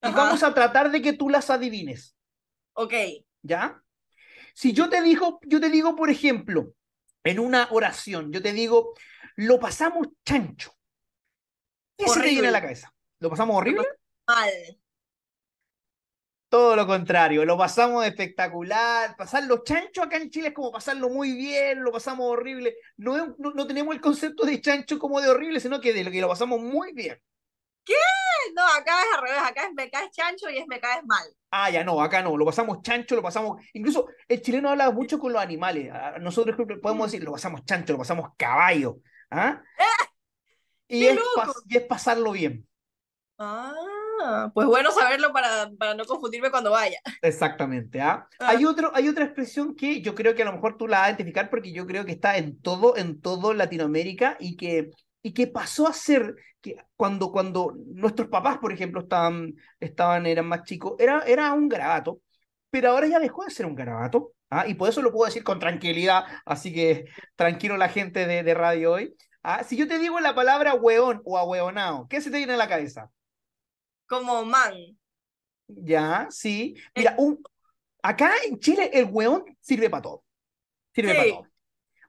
y 0.03 0.11
vamos 0.11 0.43
a 0.43 0.53
tratar 0.53 0.91
de 0.91 1.01
que 1.01 1.13
tú 1.13 1.29
las 1.29 1.49
adivines. 1.49 2.15
Ok. 2.73 2.93
¿Ya? 3.41 3.81
Si 4.53 4.71
yo 4.71 4.87
te 4.89 5.01
digo, 5.01 5.39
yo 5.43 5.59
te 5.59 5.69
digo, 5.69 5.95
por 5.95 6.09
ejemplo, 6.09 6.73
en 7.23 7.39
una 7.39 7.67
oración, 7.71 8.31
yo 8.31 8.41
te 8.41 8.53
digo, 8.53 8.93
lo 9.35 9.59
pasamos 9.59 10.09
chancho. 10.23 10.73
¿Qué 11.97 12.07
se 12.07 12.21
te 12.21 12.29
viene 12.29 12.49
a 12.49 12.51
la 12.51 12.61
cabeza? 12.61 12.93
¿Lo 13.19 13.29
pasamos 13.29 13.55
horrible? 13.55 13.87
Mal. 14.27 14.51
Todo 16.55 16.77
lo 16.77 16.87
contrario, 16.87 17.43
lo 17.43 17.57
pasamos 17.57 18.05
espectacular. 18.05 19.17
Pasarlo 19.17 19.61
chancho 19.61 20.01
acá 20.01 20.15
en 20.15 20.29
Chile 20.29 20.47
es 20.47 20.53
como 20.53 20.71
pasarlo 20.71 21.09
muy 21.09 21.33
bien, 21.33 21.83
lo 21.83 21.91
pasamos 21.91 22.31
horrible. 22.31 22.77
No, 22.95 23.35
no, 23.37 23.67
tenemos 23.67 23.93
el 23.93 23.99
concepto 23.99 24.45
de 24.45 24.61
chancho 24.61 24.97
como 24.97 25.19
de 25.19 25.27
horrible, 25.27 25.59
sino 25.59 25.81
que 25.81 25.91
de 25.91 26.05
lo 26.05 26.11
que 26.11 26.21
lo 26.21 26.29
pasamos 26.29 26.61
muy 26.61 26.93
bien. 26.93 27.21
¿Qué? 27.83 27.93
No, 28.55 28.65
acá 28.67 28.93
es 29.01 29.17
al 29.17 29.21
revés, 29.21 29.41
acá 29.43 29.65
es 29.65 29.73
me 29.73 29.89
caes 29.89 30.11
chancho 30.11 30.49
y 30.49 30.59
es 30.59 30.67
me 30.67 30.79
caes 30.79 31.03
mal. 31.03 31.27
Ah, 31.51 31.69
ya 31.69 31.83
no, 31.83 32.01
acá 32.01 32.21
no, 32.23 32.37
lo 32.37 32.45
pasamos 32.45 32.81
chancho, 32.81 33.17
lo 33.17 33.21
pasamos. 33.21 33.61
Incluso 33.73 34.07
el 34.25 34.41
chileno 34.41 34.69
habla 34.69 34.89
mucho 34.91 35.19
con 35.19 35.33
los 35.33 35.41
animales. 35.41 35.91
Ah, 35.93 36.19
nosotros 36.21 36.55
podemos 36.81 37.11
decir, 37.11 37.21
lo 37.21 37.33
pasamos 37.33 37.65
chancho, 37.65 37.91
lo 37.91 37.99
pasamos 37.99 38.29
caballo. 38.37 38.99
¿ah? 39.29 39.61
y, 40.87 41.05
es 41.05 41.19
y 41.67 41.75
es 41.75 41.83
pasarlo 41.83 42.31
bien. 42.31 42.65
Ah. 43.37 43.73
Ah, 44.21 44.51
pues 44.53 44.67
bueno 44.67 44.91
saberlo 44.91 45.31
para, 45.31 45.69
para 45.77 45.93
no 45.93 46.05
confundirme 46.05 46.51
cuando 46.51 46.71
vaya. 46.71 46.99
Exactamente. 47.21 48.01
¿ah? 48.01 48.27
ah. 48.39 48.49
Hay, 48.49 48.65
otro, 48.65 48.91
hay 48.93 49.07
otra 49.09 49.25
expresión 49.25 49.75
que 49.75 50.01
yo 50.01 50.15
creo 50.15 50.35
que 50.35 50.43
a 50.43 50.45
lo 50.45 50.53
mejor 50.53 50.77
tú 50.77 50.87
la 50.87 50.99
vas 50.99 51.07
a 51.07 51.09
identificar 51.11 51.49
porque 51.49 51.71
yo 51.71 51.85
creo 51.85 52.05
que 52.05 52.13
está 52.13 52.37
en 52.37 52.59
todo, 52.61 52.97
en 52.97 53.21
todo 53.21 53.53
Latinoamérica 53.53 54.37
y 54.39 54.55
que, 54.55 54.91
y 55.21 55.33
que 55.33 55.47
pasó 55.47 55.87
a 55.87 55.93
ser 55.93 56.35
que 56.61 56.77
cuando, 56.95 57.31
cuando 57.31 57.75
nuestros 57.87 58.29
papás, 58.29 58.57
por 58.57 58.71
ejemplo, 58.71 59.01
estaban, 59.01 59.53
estaban, 59.79 60.25
eran 60.25 60.47
más 60.47 60.63
chicos, 60.63 60.93
era, 60.99 61.21
era 61.21 61.53
un 61.53 61.69
garabato, 61.69 62.21
pero 62.69 62.91
ahora 62.91 63.07
ya 63.07 63.19
dejó 63.19 63.43
de 63.43 63.51
ser 63.51 63.65
un 63.65 63.75
garabato. 63.75 64.33
¿ah? 64.49 64.67
Y 64.67 64.73
por 64.75 64.89
eso 64.89 65.01
lo 65.01 65.11
puedo 65.11 65.25
decir 65.25 65.43
con 65.43 65.59
tranquilidad, 65.59 66.25
así 66.45 66.73
que 66.73 67.05
tranquilo 67.35 67.77
la 67.77 67.89
gente 67.89 68.27
de, 68.27 68.43
de 68.43 68.53
radio 68.53 68.93
hoy. 68.93 69.15
¿ah? 69.43 69.63
Si 69.63 69.77
yo 69.77 69.87
te 69.87 69.99
digo 69.99 70.19
la 70.19 70.35
palabra 70.35 70.73
hueón 70.73 71.21
o 71.25 71.37
ahueonao, 71.37 72.07
¿qué 72.07 72.21
se 72.21 72.31
te 72.31 72.37
viene 72.37 72.53
a 72.53 72.57
la 72.57 72.67
cabeza? 72.67 73.11
Como 74.07 74.45
man. 74.45 74.73
Ya, 75.67 76.27
sí. 76.29 76.75
Mira, 76.95 77.15
un, 77.17 77.41
acá 78.01 78.33
en 78.45 78.59
Chile 78.59 78.89
el 78.93 79.05
weón 79.05 79.45
sirve 79.59 79.89
para 79.89 80.03
todo. 80.03 80.23
Sirve 80.93 81.15
para 81.15 81.29
todo. 81.29 81.47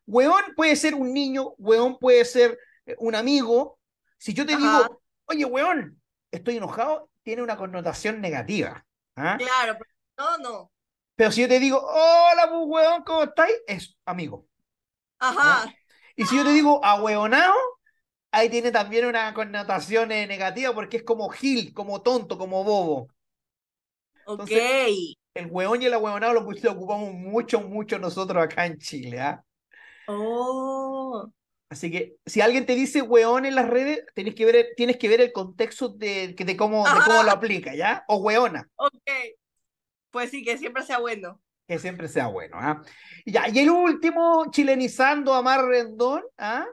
Weón 0.07 0.55
puede 0.55 0.77
ser 0.77 0.95
un 0.95 1.13
niño, 1.13 1.55
weón 1.59 1.99
puede 1.99 2.25
ser 2.25 2.59
eh, 2.87 2.95
un 2.99 3.15
amigo. 3.15 3.79
Si 4.19 4.33
yo 4.35 4.47
te 4.47 4.57
digo, 4.57 5.03
oye, 5.27 5.45
weón, 5.45 6.01
estoy 6.31 6.57
enojado, 6.57 7.11
tiene 7.23 7.43
una 7.43 7.57
connotación 7.57 8.21
negativa. 8.21 8.85
¿ah? 9.17 9.37
Claro, 9.39 9.79
pero 9.79 9.91
no, 10.19 10.39
no. 10.39 10.73
Pero 11.17 11.33
si 11.33 11.41
yo 11.41 11.49
te 11.49 11.59
digo, 11.59 11.79
hola, 11.79 12.51
weón, 12.53 13.03
¿cómo 13.03 13.25
estáis? 13.25 13.55
Es 13.67 13.97
amigo. 14.05 14.47
Ajá. 15.19 15.73
Y 16.15 16.25
si 16.27 16.37
yo 16.37 16.45
te 16.45 16.53
digo, 16.53 16.83
ahueonado, 16.85 17.55
ahí 18.37 18.51
tiene 18.51 18.71
también 18.71 19.07
una 19.07 19.33
connotación 19.33 20.13
eh, 20.13 20.27
negativa 20.27 20.75
porque 20.75 20.99
es 20.99 21.03
como 21.03 21.29
gil, 21.31 21.73
como 21.73 22.03
tonto, 22.03 22.37
como 22.37 22.63
bobo. 22.65 23.09
ok. 24.27 24.51
El 25.35 25.47
hueón 25.51 25.83
y 25.83 25.87
el 25.87 25.95
ahueonado 25.95 26.33
lo, 26.33 26.41
ocupamos 26.41 27.13
mucho, 27.13 27.61
mucho 27.61 27.99
nosotros 27.99 28.43
acá 28.43 28.67
en 28.67 28.79
Chile. 28.79 29.21
¿ah? 29.21 29.43
Oh. 30.07 31.31
Así 31.69 31.91
que 31.91 32.17
si 32.25 32.41
alguien 32.41 32.65
te 32.65 32.75
dice 32.75 33.03
hueón 33.03 33.45
en 33.45 33.55
las 33.55 33.69
redes, 33.69 34.05
tienes 34.15 34.35
que 34.35 34.47
ver, 34.47 34.69
tienes 34.77 34.97
que 34.97 35.09
ver 35.09 35.21
el 35.21 35.33
contexto 35.33 35.89
de, 35.89 36.35
de, 36.35 36.57
cómo, 36.57 36.85
de 36.85 37.01
cómo 37.05 37.23
lo 37.23 37.31
aplica, 37.31 37.75
¿ya? 37.75 38.05
O 38.09 38.17
hueona. 38.17 38.69
Ok. 38.77 39.11
Pues 40.11 40.31
sí, 40.31 40.43
que 40.43 40.57
siempre 40.57 40.83
sea 40.83 40.99
bueno. 40.99 41.41
Que 41.67 41.79
siempre 41.79 42.09
sea 42.09 42.29
bueno, 42.29 42.57
¿ah? 42.59 42.83
Ya, 43.27 43.49
y 43.49 43.59
el 43.59 43.71
último, 43.71 44.47
chilenizando 44.51 45.35
a 45.35 45.43
Mar 45.43 45.65
Rendón, 45.67 46.23
¿ah? 46.39 46.65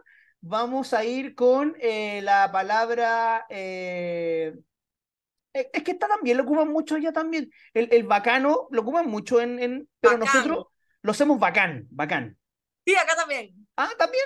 Vamos 0.43 0.93
a 0.93 1.05
ir 1.05 1.35
con 1.35 1.75
eh, 1.79 2.21
la 2.21 2.51
palabra. 2.51 3.45
Eh, 3.49 4.53
e, 5.53 5.69
es 5.73 5.83
que 5.83 5.91
está 5.91 6.07
también, 6.07 6.37
lo 6.37 6.43
ocupan 6.43 6.69
mucho 6.69 6.97
ya 6.97 7.11
también. 7.11 7.49
El, 7.73 7.87
el 7.91 8.03
bacano 8.03 8.67
lo 8.69 8.81
ocupan 8.81 9.09
mucho 9.09 9.41
en. 9.41 9.59
en 9.59 9.89
pero 9.99 10.17
nosotros 10.17 10.67
lo 11.01 11.11
hacemos 11.11 11.39
bacán, 11.39 11.87
bacán. 11.89 12.37
Sí, 12.85 12.93
acá 12.95 13.15
también. 13.15 13.55
Ah, 13.77 13.89
también. 13.97 14.25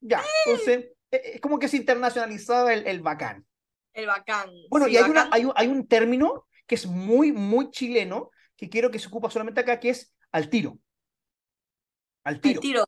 Ya, 0.00 0.22
entonces, 0.46 0.92
e, 1.10 1.32
es 1.34 1.40
como 1.40 1.58
que 1.58 1.68
se 1.68 1.76
internacionalizado 1.76 2.70
el, 2.70 2.86
el 2.86 3.00
bacán. 3.00 3.44
El 3.92 4.06
bacán. 4.06 4.50
Bueno, 4.70 4.86
y 4.86 4.96
hay, 4.96 5.10
Una, 5.10 5.28
hay, 5.32 5.44
un, 5.44 5.52
hay 5.56 5.68
un 5.68 5.86
término 5.88 6.46
que 6.66 6.76
es 6.76 6.86
muy, 6.86 7.32
muy 7.32 7.70
chileno, 7.70 8.30
que 8.56 8.68
quiero 8.68 8.90
que 8.90 8.98
se 8.98 9.08
ocupa 9.08 9.30
solamente 9.30 9.60
acá, 9.60 9.80
que 9.80 9.90
es 9.90 10.14
al 10.30 10.48
tiro. 10.48 10.78
Al 12.24 12.40
tiro. 12.40 12.58
Al 12.58 12.62
tiro. 12.62 12.84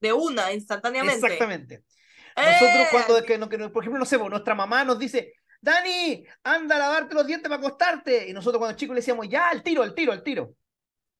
De 0.00 0.12
una, 0.12 0.52
instantáneamente. 0.52 1.26
Exactamente. 1.26 1.84
Nosotros 2.38 2.88
cuando, 2.90 3.24
que, 3.24 3.38
que, 3.38 3.68
por 3.70 3.82
ejemplo, 3.82 3.98
no 3.98 4.04
sé, 4.04 4.18
pues, 4.18 4.30
nuestra 4.30 4.54
mamá 4.54 4.84
nos 4.84 4.98
dice, 4.98 5.34
Dani, 5.60 6.24
anda 6.44 6.76
a 6.76 6.78
lavarte 6.78 7.14
los 7.14 7.26
dientes 7.26 7.48
para 7.48 7.60
acostarte. 7.60 8.28
Y 8.28 8.32
nosotros 8.32 8.58
cuando 8.58 8.76
chicos 8.76 8.94
le 8.94 9.00
decíamos, 9.00 9.28
ya, 9.28 9.48
al 9.48 9.62
tiro, 9.62 9.82
al 9.82 9.94
tiro, 9.94 10.12
al 10.12 10.22
tiro. 10.22 10.54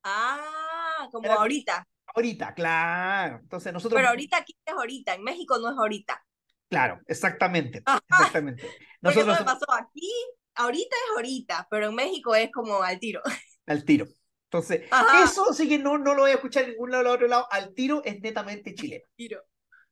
Ah, 0.05 1.09
como 1.11 1.31
ahorita. 1.31 1.87
Ahorita, 2.15 2.55
claro. 2.55 3.41
Entonces 3.43 3.73
nosotros... 3.73 3.99
Pero 3.99 4.09
ahorita 4.09 4.39
aquí 4.39 4.57
es 4.65 4.73
ahorita, 4.73 5.15
en 5.15 5.23
México 5.23 5.59
no 5.59 5.71
es 5.71 5.77
ahorita. 5.77 6.25
Claro, 6.69 7.01
exactamente. 7.07 7.83
Exactamente. 8.11 8.69
Nosotros... 9.01 9.39
pasó 9.45 9.67
aquí, 9.73 10.11
ahorita 10.55 10.97
es 10.97 11.17
ahorita, 11.17 11.69
pero 11.71 11.89
en 11.89 11.95
México 11.95 12.35
es 12.35 12.51
como 12.53 12.83
al 12.83 12.99
tiro. 12.99 13.23
Al 13.67 13.85
tiro. 13.85 14.07
Entonces, 14.45 14.89
eso 15.23 15.53
sí 15.53 15.69
que 15.69 15.79
no, 15.79 15.99
no 15.99 16.15
lo 16.15 16.23
voy 16.23 16.31
a 16.31 16.35
escuchar 16.37 16.65
en 16.65 16.71
ningún 16.71 16.91
lado 16.91 17.07
al 17.07 17.15
otro 17.17 17.29
lado. 17.29 17.47
Al 17.51 17.75
tiro 17.75 18.03
es 18.03 18.19
netamente 18.23 18.75
chileno. 18.75 19.05
Tiro. 19.15 19.43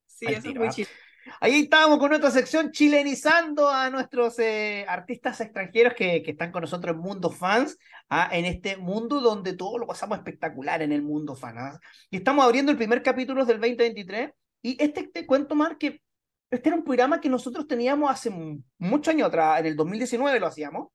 Sí, 0.06 0.24
eso 0.24 0.48
es 0.48 0.54
muy 0.54 0.70
chileno. 0.70 0.96
Ahí 1.40 1.62
estábamos 1.62 1.98
con 1.98 2.10
nuestra 2.10 2.30
sección 2.30 2.70
chilenizando 2.70 3.68
a 3.68 3.90
nuestros 3.90 4.38
eh, 4.38 4.84
artistas 4.88 5.40
extranjeros 5.40 5.94
que, 5.94 6.22
que, 6.22 6.30
están 6.32 6.52
con 6.52 6.62
nosotros 6.62 6.94
en 6.94 7.02
Mundo 7.02 7.30
Fans, 7.30 7.78
¿ah? 8.08 8.28
en 8.32 8.44
este 8.44 8.76
mundo 8.76 9.20
donde 9.20 9.54
todo 9.54 9.78
lo 9.78 9.86
pasamos 9.86 10.18
espectacular 10.18 10.82
en 10.82 10.92
el 10.92 11.02
Mundo 11.02 11.34
Fans. 11.34 11.58
¿ah? 11.58 11.80
Y 12.10 12.18
estamos 12.18 12.44
abriendo 12.44 12.72
el 12.72 12.78
primer 12.78 13.02
capítulo 13.02 13.44
del 13.44 13.60
2023. 13.60 14.30
Y 14.62 14.82
este 14.82 15.08
te 15.08 15.26
cuento 15.26 15.54
más 15.54 15.76
que 15.78 16.00
este 16.50 16.68
era 16.68 16.76
un 16.76 16.84
programa 16.84 17.20
que 17.20 17.28
nosotros 17.28 17.66
teníamos 17.66 18.10
hace 18.10 18.30
muchos 18.78 19.12
años 19.12 19.28
atrás, 19.28 19.60
en 19.60 19.66
el 19.66 19.76
2019 19.76 20.38
lo 20.38 20.46
hacíamos, 20.46 20.88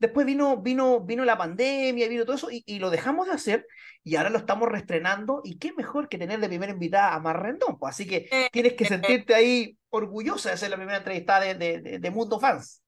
Después 0.00 0.24
vino, 0.24 0.56
vino, 0.56 1.00
vino 1.00 1.26
la 1.26 1.36
pandemia, 1.36 2.08
vino 2.08 2.24
todo 2.24 2.34
eso, 2.34 2.48
y, 2.50 2.78
lo 2.78 2.88
dejamos 2.88 3.26
de 3.26 3.34
hacer, 3.34 3.66
y 4.02 4.16
ahora 4.16 4.30
lo 4.30 4.38
estamos 4.38 4.66
reestrenando, 4.66 5.42
y 5.44 5.58
qué 5.58 5.74
mejor 5.74 6.08
que 6.08 6.16
tener 6.16 6.40
de 6.40 6.48
primera 6.48 6.72
invitada 6.72 7.14
a 7.14 7.20
Mar 7.20 7.42
Rendón, 7.42 7.78
pues, 7.78 7.94
así 7.94 8.06
que 8.06 8.48
tienes 8.50 8.72
que 8.72 8.86
sentirte 8.86 9.34
ahí 9.34 9.76
orgullosa 9.90 10.50
de 10.50 10.56
ser 10.56 10.70
la 10.70 10.76
primera 10.76 10.96
entrevistada 10.96 11.52
de, 11.52 11.98
de, 12.00 12.10
Mundo 12.10 12.40
Fans. 12.40 12.82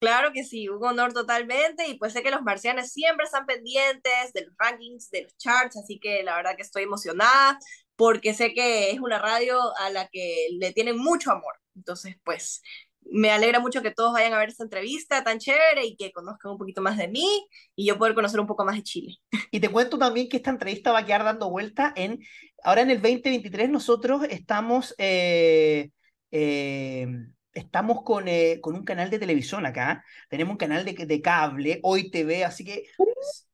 Claro 0.00 0.32
que 0.32 0.42
sí, 0.42 0.66
un 0.70 0.82
honor 0.82 1.12
totalmente, 1.12 1.86
y 1.86 1.98
pues 1.98 2.14
sé 2.14 2.22
que 2.22 2.30
los 2.30 2.40
marcianos 2.40 2.88
siempre 2.88 3.26
están 3.26 3.44
pendientes 3.44 4.32
de 4.32 4.46
los 4.46 4.54
rankings, 4.56 5.10
de 5.10 5.24
los 5.24 5.36
charts, 5.36 5.76
así 5.76 6.00
que 6.00 6.22
la 6.22 6.34
verdad 6.36 6.56
que 6.56 6.62
estoy 6.62 6.84
emocionada, 6.84 7.58
porque 7.94 8.32
sé 8.32 8.54
que 8.54 8.90
es 8.90 9.00
una 9.00 9.18
radio 9.18 9.60
a 9.76 9.90
la 9.90 10.08
que 10.08 10.48
le 10.58 10.72
tienen 10.72 10.96
mucho 10.96 11.30
amor, 11.30 11.54
entonces 11.76 12.16
pues 12.24 12.62
me 13.10 13.30
alegra 13.30 13.60
mucho 13.60 13.82
que 13.82 13.90
todos 13.90 14.12
vayan 14.12 14.32
a 14.32 14.38
ver 14.38 14.48
esta 14.48 14.64
entrevista 14.64 15.22
tan 15.22 15.38
chévere 15.38 15.84
y 15.84 15.96
que 15.96 16.12
conozcan 16.12 16.52
un 16.52 16.58
poquito 16.58 16.82
más 16.82 16.96
de 16.96 17.08
mí 17.08 17.46
y 17.76 17.86
yo 17.86 17.98
poder 17.98 18.14
conocer 18.14 18.40
un 18.40 18.46
poco 18.46 18.64
más 18.64 18.76
de 18.76 18.82
Chile. 18.82 19.16
Y 19.50 19.60
te 19.60 19.68
cuento 19.68 19.98
también 19.98 20.28
que 20.28 20.38
esta 20.38 20.50
entrevista 20.50 20.92
va 20.92 21.00
a 21.00 21.04
quedar 21.06 21.24
dando 21.24 21.50
vuelta 21.50 21.92
en, 21.96 22.20
ahora 22.62 22.82
en 22.82 22.90
el 22.90 23.00
2023 23.00 23.70
nosotros 23.70 24.22
estamos, 24.30 24.94
eh, 24.98 25.90
eh, 26.30 27.06
estamos 27.52 28.02
con, 28.02 28.26
eh, 28.28 28.58
con 28.60 28.74
un 28.74 28.84
canal 28.84 29.10
de 29.10 29.18
televisión 29.18 29.66
acá, 29.66 30.04
tenemos 30.28 30.52
un 30.52 30.58
canal 30.58 30.84
de, 30.84 30.92
de 30.92 31.22
cable, 31.22 31.80
Hoy 31.82 32.10
TV, 32.10 32.44
así 32.44 32.64
que 32.64 32.84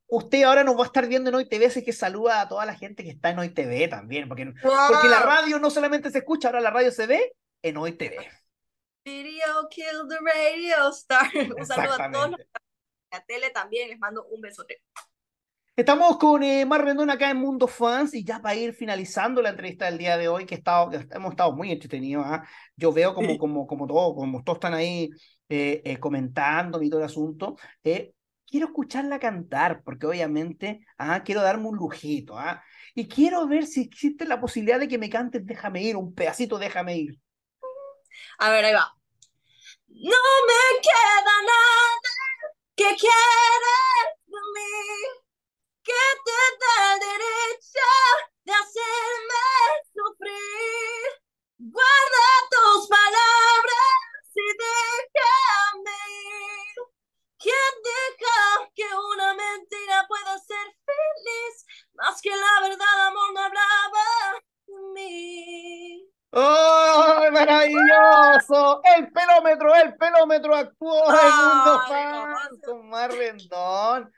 usted 0.07 0.43
ahora 0.45 0.65
nos 0.65 0.77
va 0.77 0.83
a 0.83 0.87
estar 0.87 1.07
viendo 1.07 1.31
en 1.31 1.37
Hoy 1.37 1.49
TV, 1.49 1.67
así 1.67 1.85
que 1.85 1.93
saluda 1.93 2.41
a 2.41 2.49
toda 2.49 2.67
la 2.67 2.75
gente 2.75 3.05
que 3.05 3.11
está 3.11 3.31
en 3.31 3.39
Hoy 3.39 3.51
TV 3.51 3.89
también, 3.89 4.29
porque, 4.29 4.47
porque 4.63 5.09
la 5.09 5.21
radio 5.21 5.59
no 5.59 5.71
solamente 5.71 6.11
se 6.11 6.19
escucha, 6.19 6.49
ahora 6.49 6.61
la 6.61 6.71
radio 6.71 6.91
se 6.91 7.07
ve 7.07 7.33
en 7.63 7.77
Hoy 7.77 7.93
TV. 7.93 8.17
Video 9.05 9.69
Kill 9.71 10.09
the 10.09 10.19
Radio 10.23 10.91
Star. 10.91 11.31
Un 11.59 11.65
saludo 11.65 11.95
a 11.95 12.11
todos 12.11 12.31
los 12.33 12.41
la 13.11 13.25
tele 13.25 13.51
también, 13.51 13.89
les 13.89 13.99
mando 13.99 14.25
un 14.27 14.41
besote. 14.41 14.83
Estamos 15.75 16.17
con 16.19 16.43
eh, 16.43 16.65
Mar 16.65 16.85
Rendón 16.85 17.11
acá 17.11 17.31
en 17.31 17.39
Mundo 17.39 17.67
Fans 17.67 18.15
y 18.15 18.23
ya 18.23 18.41
para 18.41 18.55
ir 18.55 18.73
finalizando 18.75 19.43
la 19.43 19.49
entrevista 19.49 19.87
del 19.87 19.99
día 19.99 20.17
de 20.17 20.29
hoy, 20.29 20.47
que, 20.47 20.55
estado, 20.55 20.91
hemos 21.11 21.31
estado 21.33 21.53
muy 21.53 21.73
entretenidos. 21.73 22.25
¿ah? 22.27 22.47
Yo 22.77 22.93
veo 22.93 23.15
como, 23.15 23.37
como, 23.39 23.67
como, 23.67 23.87
todo, 23.87 24.15
como 24.15 24.45
todos 24.45 24.59
están 24.59 24.75
ahí 24.75 25.11
eh, 25.49 25.83
eh, 25.85 25.99
comentando 25.99 26.81
y 26.83 26.91
todo 26.91 27.01
el 27.01 27.07
asunto. 27.07 27.57
quiero 27.83 28.67
escucharla 28.67 29.19
cantar, 29.19 29.83
porque 29.83 30.07
obviamente 30.07 30.87
ah, 30.99 31.23
quiero 31.25 31.43
darme 31.43 31.67
un 31.67 31.77
lujito. 31.77 32.39
¿ah? 32.39 32.63
Y 32.95 33.09
quiero 33.09 33.49
ver 33.49 33.67
si 33.67 33.81
existe 33.81 34.25
la 34.27 34.41
posibilidad 34.41 34.79
de 34.79 34.87
que 34.89 34.99
me 34.99 35.09
cantes 35.09 35.45
Déjame 35.45 35.83
ir, 35.83 35.97
un 35.97 36.15
pedacito 36.15 36.59
Déjame 36.59 36.97
ir. 36.97 37.19
A 38.39 38.51
ver, 38.51 38.65
ahí 38.65 38.75
va. 38.75 38.95
No 39.89 40.23
me 40.49 40.81
queda 40.81 41.43
nada 41.43 42.01
que 42.77 42.97
quieres 42.97 44.07
de 44.27 44.41
mí, 44.55 44.71
que 45.83 46.03
te 46.25 46.41
da 46.61 46.95
el 46.95 47.01
derecho 47.01 47.91
de 48.45 48.53
hacerme 48.53 49.45
sufrir. 49.95 51.21
Guarda 51.59 52.29
tus 52.51 52.89
palabras 52.89 53.97
y 54.35 54.49
déjame 54.65 55.99
ir. 56.09 56.77
¿Quién 57.39 57.75
deja 57.85 58.71
que 58.75 58.85
una 58.85 59.35
mentira 59.35 59.80
El 68.97 69.13
pelómetro, 69.13 69.75
el 69.75 69.95
pelómetro 69.95 70.55
actuó 70.55 71.05
en 71.11 71.31
Mundo 71.47 72.61
con 72.65 72.89
Mar 72.89 73.11
Rendón. 73.13 74.13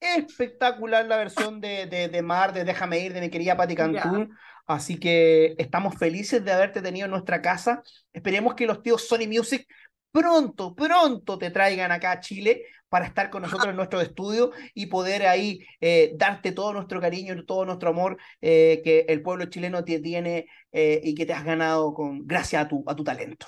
Espectacular 0.00 1.04
la 1.06 1.16
versión 1.16 1.60
de, 1.60 1.86
de, 1.86 2.08
de, 2.08 2.22
Mar, 2.22 2.52
de 2.52 2.64
Déjame 2.64 3.00
ir, 3.00 3.12
de 3.12 3.20
mi 3.20 3.30
querida 3.30 3.56
Patti 3.56 3.74
Cantún. 3.74 4.36
Así 4.66 4.98
que 4.98 5.54
estamos 5.58 5.94
felices 5.96 6.44
de 6.44 6.52
haberte 6.52 6.82
tenido 6.82 7.04
en 7.04 7.10
nuestra 7.10 7.40
casa. 7.40 7.82
Esperemos 8.12 8.54
que 8.54 8.66
los 8.66 8.82
tíos 8.82 9.06
Sony 9.06 9.28
Music 9.28 9.66
pronto, 10.10 10.74
pronto 10.74 11.38
te 11.38 11.50
traigan 11.50 11.92
acá 11.92 12.12
a 12.12 12.20
Chile 12.20 12.62
para 12.88 13.06
estar 13.06 13.30
con 13.30 13.42
nosotros 13.42 13.68
en 13.68 13.76
nuestro 13.76 14.00
estudio 14.00 14.52
y 14.74 14.86
poder 14.86 15.26
ahí 15.26 15.60
eh, 15.80 16.12
darte 16.16 16.52
todo 16.52 16.72
nuestro 16.72 17.00
cariño 17.00 17.34
y 17.34 17.44
todo 17.44 17.64
nuestro 17.64 17.90
amor 17.90 18.16
eh, 18.40 18.80
que 18.84 19.04
el 19.08 19.22
pueblo 19.22 19.46
chileno 19.46 19.84
te 19.84 19.98
tiene 20.00 20.46
eh, 20.72 21.00
y 21.04 21.14
que 21.14 21.26
te 21.26 21.32
has 21.32 21.44
ganado 21.44 21.92
con 21.92 22.26
gracias 22.26 22.64
a 22.64 22.68
tu, 22.68 22.84
a 22.86 22.94
tu 22.94 23.04
talento. 23.04 23.46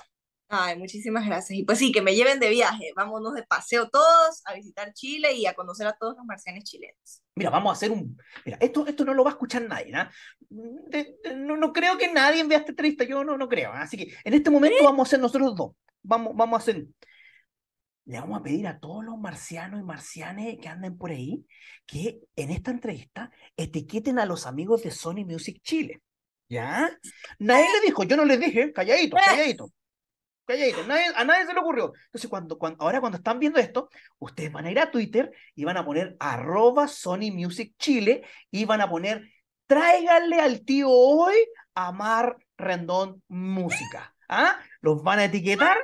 Ay, 0.51 0.77
muchísimas 0.79 1.25
gracias. 1.27 1.59
Y 1.59 1.63
pues 1.63 1.77
sí, 1.77 1.91
que 1.91 2.01
me 2.01 2.15
lleven 2.15 2.39
de 2.39 2.49
viaje. 2.49 2.91
Vámonos 2.95 3.35
de 3.35 3.43
paseo 3.43 3.87
todos 3.87 4.41
a 4.45 4.55
visitar 4.55 4.91
Chile 4.93 5.33
y 5.33 5.45
a 5.45 5.53
conocer 5.53 5.85
a 5.85 5.93
todos 5.93 6.17
los 6.17 6.25
marcianes 6.25 6.63
chilenos. 6.63 7.21
Mira, 7.35 7.51
vamos 7.51 7.69
a 7.69 7.73
hacer 7.73 7.91
un... 7.91 8.17
Mira, 8.43 8.57
esto, 8.59 8.87
esto 8.87 9.05
no 9.05 9.13
lo 9.13 9.23
va 9.23 9.29
a 9.29 9.33
escuchar 9.33 9.61
nadie, 9.61 9.91
¿no? 9.91 10.09
no, 11.35 11.71
creo 11.71 11.99
que 11.99 12.11
nadie 12.11 12.43
vea 12.45 12.57
esta 12.57 12.71
entrevista, 12.71 13.03
yo 13.03 13.23
no, 13.23 13.37
no 13.37 13.47
creo. 13.47 13.71
Así 13.73 13.95
que 13.95 14.11
en 14.23 14.33
este 14.33 14.49
momento 14.49 14.83
vamos 14.83 14.99
a 14.99 15.09
hacer 15.09 15.19
nosotros 15.19 15.55
dos. 15.55 15.71
Vamos, 16.01 16.33
vamos 16.35 16.59
a 16.59 16.61
hacer 16.63 16.87
le 18.09 18.19
vamos 18.19 18.39
a 18.39 18.43
pedir 18.43 18.65
a 18.65 18.79
todos 18.79 19.05
los 19.05 19.19
marcianos 19.19 19.79
y 19.79 19.83
marcianes 19.83 20.57
que 20.59 20.67
anden 20.67 20.97
por 20.97 21.11
ahí 21.11 21.45
que 21.85 22.21
en 22.35 22.49
esta 22.49 22.71
entrevista 22.71 23.29
etiqueten 23.55 24.17
a 24.17 24.25
los 24.25 24.47
amigos 24.47 24.81
de 24.81 24.89
Sony 24.89 25.25
Music 25.27 25.61
Chile. 25.61 26.01
¿Ya? 26.49 26.89
Nadie 27.37 27.67
le 27.71 27.85
dijo, 27.85 28.01
yo 28.05 28.17
no 28.17 28.25
les 28.25 28.39
dije, 28.39 28.73
calladito, 28.73 29.15
calladito. 29.23 29.71
Calladito, 30.49 30.81
a 30.81 31.23
nadie 31.25 31.45
se 31.45 31.53
le 31.53 31.59
ocurrió. 31.59 31.93
Entonces, 32.05 32.27
cuando, 32.27 32.57
cuando, 32.57 32.83
ahora 32.83 32.99
cuando 32.99 33.19
están 33.19 33.37
viendo 33.37 33.59
esto, 33.59 33.87
ustedes 34.17 34.51
van 34.51 34.65
a 34.65 34.71
ir 34.71 34.79
a 34.79 34.89
Twitter 34.89 35.31
y 35.53 35.63
van 35.63 35.77
a 35.77 35.85
poner 35.85 36.17
arroba 36.19 36.87
Sony 36.87 37.31
Music 37.31 37.75
Chile 37.77 38.23
y 38.49 38.65
van 38.65 38.81
a 38.81 38.89
poner 38.89 39.29
tráiganle 39.67 40.41
al 40.41 40.65
tío 40.65 40.89
hoy 40.89 41.35
a 41.75 41.91
Mar 41.91 42.35
Rendón 42.57 43.21
Música. 43.27 44.15
¿Ah? 44.27 44.59
Los 44.81 45.03
van 45.03 45.19
a 45.19 45.25
etiquetar 45.25 45.77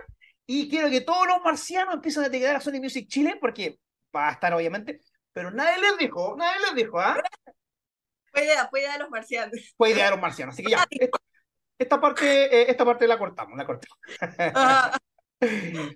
y 0.48 0.68
quiero 0.68 0.90
que 0.90 1.02
todos 1.02 1.28
los 1.28 1.44
marcianos 1.44 1.94
empiecen 1.94 2.24
a 2.24 2.28
etiquetar 2.28 2.56
a 2.56 2.60
Sony 2.60 2.80
Music 2.82 3.08
Chile, 3.08 3.38
porque 3.40 3.78
va 4.16 4.30
a 4.30 4.32
estar 4.32 4.52
obviamente, 4.52 5.00
pero 5.32 5.52
nadie 5.52 5.80
les 5.80 5.98
dijo, 6.00 6.36
nadie 6.36 6.60
les 6.62 6.76
dijo, 6.76 7.00
¿ah? 7.00 7.22
Fue 8.32 8.46
idea, 8.46 8.68
fue 8.68 8.80
idea 8.80 8.94
de 8.94 9.00
los 9.00 9.12
marcianos. 9.12 9.74
Fue 9.78 9.92
idea 9.92 10.06
de 10.06 10.12
los 10.12 10.20
marcianos, 10.20 10.56
así 10.56 10.64
que 10.64 10.72
ya, 10.72 10.86
esta, 11.78 12.00
parte, 12.00 12.46
eh, 12.46 12.66
esta 12.70 12.86
parte 12.86 13.08
la 13.08 13.18
cortamos, 13.18 13.58
la 13.58 13.66
cortamos. 13.66 13.98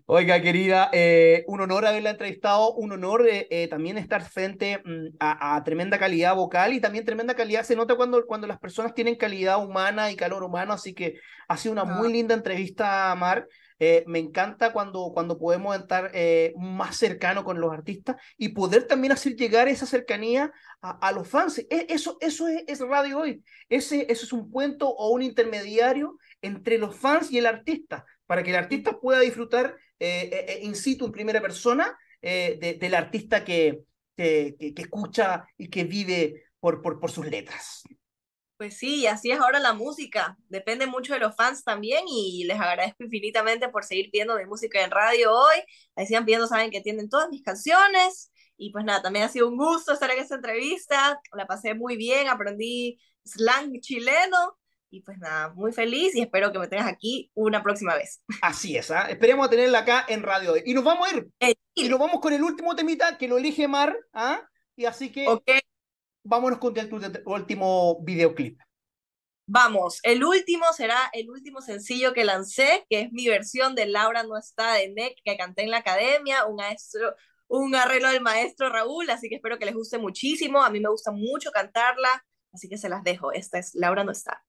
Oiga, 0.05 0.41
querida, 0.41 0.89
eh, 0.91 1.45
un 1.47 1.61
honor 1.61 1.85
haberla 1.85 2.09
entrevistado, 2.11 2.73
un 2.73 2.91
honor 2.91 3.25
eh, 3.29 3.67
también 3.69 3.97
estar 3.97 4.21
frente 4.21 4.81
mm, 4.83 5.15
a, 5.19 5.63
tremenda 5.63 5.97
calidad 5.97 6.35
vocal 6.35 6.73
y 6.73 6.81
también 6.81 7.05
tremenda 7.05 7.33
calidad. 7.33 7.63
Se 7.63 7.75
nota 7.75 7.95
cuando, 7.95 8.25
cuando 8.25 8.47
las 8.47 8.59
personas 8.59 8.93
tienen 8.93 9.15
calidad 9.15 9.63
humana 9.63 10.11
y 10.11 10.15
calor 10.15 10.43
humano, 10.43 10.73
así 10.73 10.93
que 10.93 11.15
ha 11.47 11.57
sido 11.57 11.71
una 11.71 11.85
muy 11.85 12.11
linda 12.11 12.35
entrevista, 12.35 13.15
Mar. 13.15 13.47
Eh, 13.79 14.03
me 14.07 14.19
encanta 14.19 14.73
cuando, 14.73 15.11
cuando 15.13 15.39
podemos 15.39 15.75
estar 15.75 16.11
eh, 16.13 16.53
más 16.57 16.97
cercano 16.97 17.45
con 17.45 17.61
los 17.61 17.71
artistas 17.71 18.17
y 18.37 18.49
poder 18.49 18.85
también 18.85 19.13
hacer 19.13 19.35
llegar 19.35 19.69
esa 19.69 19.85
cercanía 19.85 20.51
a, 20.81 21.11
los 21.13 21.27
fans. 21.27 21.59
E, 21.59 21.87
eso, 21.89 22.17
eso 22.19 22.47
es, 22.47 22.79
radio 22.79 23.19
hoy. 23.19 23.43
Ese, 23.69 24.05
eso 24.09 24.25
es 24.25 24.33
un 24.33 24.51
puente 24.51 24.83
o 24.83 25.09
un 25.09 25.21
intermediario 25.21 26.17
entre 26.41 26.77
los 26.77 26.95
fans 26.95 27.31
y 27.31 27.37
el 27.37 27.45
artista, 27.45 28.05
para 28.25 28.43
que 28.43 28.49
el 28.49 28.57
artista 28.57 28.99
pueda 28.99 29.21
disfrutar 29.21 29.75
eh, 29.99 30.59
in 30.61 30.75
situ, 30.75 31.05
en 31.05 31.11
primera 31.11 31.41
persona, 31.41 31.97
del 32.21 32.95
artista 32.95 33.45
que, 33.45 33.79
que, 34.17 34.73
escucha 34.75 35.45
y 35.57 35.69
que 35.69 35.85
vive 35.85 36.43
por, 36.59 36.81
por 36.81 37.11
sus 37.11 37.25
letras. 37.25 37.83
Pues 38.59 38.77
sí, 38.77 39.07
así 39.07 39.31
es 39.31 39.39
ahora 39.39 39.57
la 39.57 39.71
música. 39.71 40.37
Depende 40.49 40.85
mucho 40.85 41.13
de 41.13 41.21
los 41.21 41.33
fans 41.33 41.63
también 41.63 42.03
y 42.09 42.43
les 42.43 42.59
agradezco 42.59 43.05
infinitamente 43.05 43.69
por 43.69 43.85
seguir 43.85 44.09
viendo 44.11 44.35
mi 44.35 44.45
música 44.45 44.83
en 44.83 44.91
radio 44.91 45.31
hoy. 45.31 45.55
Ahí 45.95 46.05
sigan 46.05 46.25
viendo, 46.25 46.45
saben 46.45 46.69
que 46.69 46.81
tienen 46.81 47.07
todas 47.07 47.29
mis 47.29 47.41
canciones. 47.41 48.33
Y 48.57 48.73
pues 48.73 48.83
nada, 48.83 49.01
también 49.01 49.23
ha 49.23 49.29
sido 49.29 49.47
un 49.47 49.55
gusto 49.55 49.93
estar 49.93 50.11
en 50.11 50.19
esta 50.19 50.35
entrevista. 50.35 51.21
La 51.31 51.47
pasé 51.47 51.73
muy 51.73 51.95
bien, 51.95 52.27
aprendí 52.27 52.99
slang 53.23 53.79
chileno. 53.79 54.57
Y 54.89 55.03
pues 55.03 55.17
nada, 55.19 55.53
muy 55.53 55.71
feliz 55.71 56.13
y 56.13 56.21
espero 56.21 56.51
que 56.51 56.59
me 56.59 56.67
tengas 56.67 56.87
aquí 56.87 57.31
una 57.35 57.63
próxima 57.63 57.95
vez. 57.95 58.21
Así 58.41 58.75
es, 58.75 58.91
¿ah? 58.91 59.09
esperemos 59.09 59.47
a 59.47 59.51
tenerla 59.51 59.79
acá 59.79 60.05
en 60.09 60.21
radio 60.21 60.51
hoy. 60.51 60.63
Y 60.65 60.73
nos 60.73 60.83
vamos 60.83 61.07
a 61.07 61.15
ir. 61.15 61.29
Eh, 61.39 61.55
y 61.75 61.87
nos 61.87 61.97
vamos 61.97 62.19
con 62.19 62.33
el 62.33 62.43
último 62.43 62.75
temita 62.75 63.17
que 63.17 63.29
lo 63.29 63.37
elige 63.37 63.69
Mar. 63.69 63.95
¿ah? 64.11 64.41
Y 64.75 64.83
así 64.83 65.13
que 65.13 65.27
vámonos 66.23 66.59
con 66.59 66.73
tu 66.73 66.99
último 67.25 67.99
videoclip. 68.03 68.59
Vamos, 69.51 69.99
el 70.03 70.23
último 70.23 70.65
será 70.77 71.09
el 71.11 71.27
último 71.31 71.59
sencillo 71.61 72.13
que 72.13 72.23
lancé, 72.23 72.85
que 72.87 73.01
es 73.01 73.11
mi 73.11 73.27
versión 73.27 73.73
de 73.73 73.87
Laura 73.87 74.21
no 74.21 74.37
está 74.37 74.73
de 74.73 74.89
NEC, 74.89 75.15
que 75.25 75.37
canté 75.37 75.63
en 75.63 75.71
la 75.71 75.77
academia, 75.77 76.45
un, 76.45 76.57
maestro, 76.57 77.15
un 77.47 77.73
arreglo 77.73 78.09
del 78.09 78.21
maestro 78.21 78.69
Raúl, 78.69 79.09
así 79.09 79.27
que 79.27 79.35
espero 79.35 79.57
que 79.57 79.65
les 79.65 79.73
guste 79.73 79.97
muchísimo. 79.97 80.61
A 80.61 80.69
mí 80.69 80.79
me 80.79 80.89
gusta 80.89 81.11
mucho 81.11 81.49
cantarla, 81.49 82.09
así 82.53 82.69
que 82.69 82.77
se 82.77 82.89
las 82.89 83.03
dejo. 83.03 83.31
Esta 83.31 83.57
es 83.57 83.73
Laura 83.73 84.03
no 84.03 84.11
está. 84.11 84.43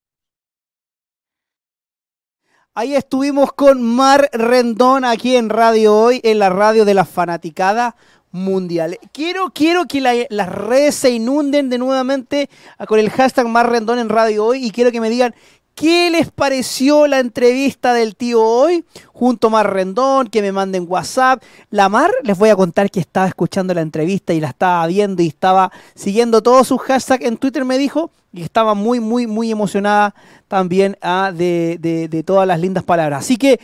Ahí 2.74 2.94
estuvimos 2.94 3.52
con 3.54 3.82
Mar 3.82 4.28
Rendón 4.32 5.06
aquí 5.06 5.34
en 5.34 5.48
Radio 5.48 5.96
Hoy, 5.96 6.20
en 6.22 6.38
la 6.38 6.50
radio 6.50 6.84
de 6.84 6.94
la 6.94 7.06
fanaticada 7.06 7.96
mundial. 8.32 8.98
Quiero, 9.12 9.50
quiero 9.50 9.86
que 9.86 10.26
las 10.30 10.48
redes 10.48 10.94
se 10.94 11.10
inunden 11.10 11.68
de 11.68 11.78
nuevamente 11.78 12.48
con 12.86 12.98
el 12.98 13.10
hashtag 13.10 13.48
más 13.48 13.66
rendón 13.66 13.98
en 13.98 14.08
radio 14.08 14.44
hoy 14.44 14.64
y 14.64 14.70
quiero 14.70 14.92
que 14.92 15.00
me 15.00 15.10
digan 15.10 15.34
qué 15.74 16.10
les 16.10 16.30
pareció 16.30 17.06
la 17.06 17.20
entrevista 17.20 17.94
del 17.94 18.14
tío 18.14 18.42
hoy 18.42 18.84
junto 19.12 19.46
a 19.46 19.50
Mar 19.50 19.72
Rendón, 19.72 20.28
que 20.28 20.42
me 20.42 20.52
manden 20.52 20.84
WhatsApp. 20.86 21.42
La 21.70 21.88
Mar, 21.88 22.10
les 22.22 22.36
voy 22.36 22.50
a 22.50 22.56
contar 22.56 22.90
que 22.90 23.00
estaba 23.00 23.26
escuchando 23.26 23.72
la 23.72 23.80
entrevista 23.80 24.34
y 24.34 24.40
la 24.40 24.48
estaba 24.48 24.86
viendo 24.86 25.22
y 25.22 25.28
estaba 25.28 25.72
siguiendo 25.94 26.42
todos 26.42 26.68
sus 26.68 26.80
hashtags 26.82 27.24
en 27.24 27.38
Twitter, 27.38 27.64
me 27.64 27.78
dijo, 27.78 28.10
y 28.32 28.42
estaba 28.42 28.74
muy, 28.74 29.00
muy, 29.00 29.26
muy 29.26 29.50
emocionada 29.50 30.14
también 30.48 30.98
ah, 31.00 31.32
de, 31.34 31.78
de 31.80 32.22
todas 32.24 32.46
las 32.46 32.60
lindas 32.60 32.84
palabras. 32.84 33.24
Así 33.24 33.36
que 33.36 33.58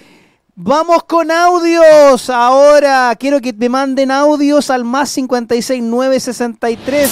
Vamos 0.59 1.05
con 1.05 1.31
audios. 1.31 2.31
Ahora 2.31 3.15
quiero 3.21 3.43
que 3.43 3.53
me 3.53 3.69
manden 3.69 4.11
audios 4.11 4.71
al 4.71 4.85
más 4.85 5.11
56963 5.11 7.11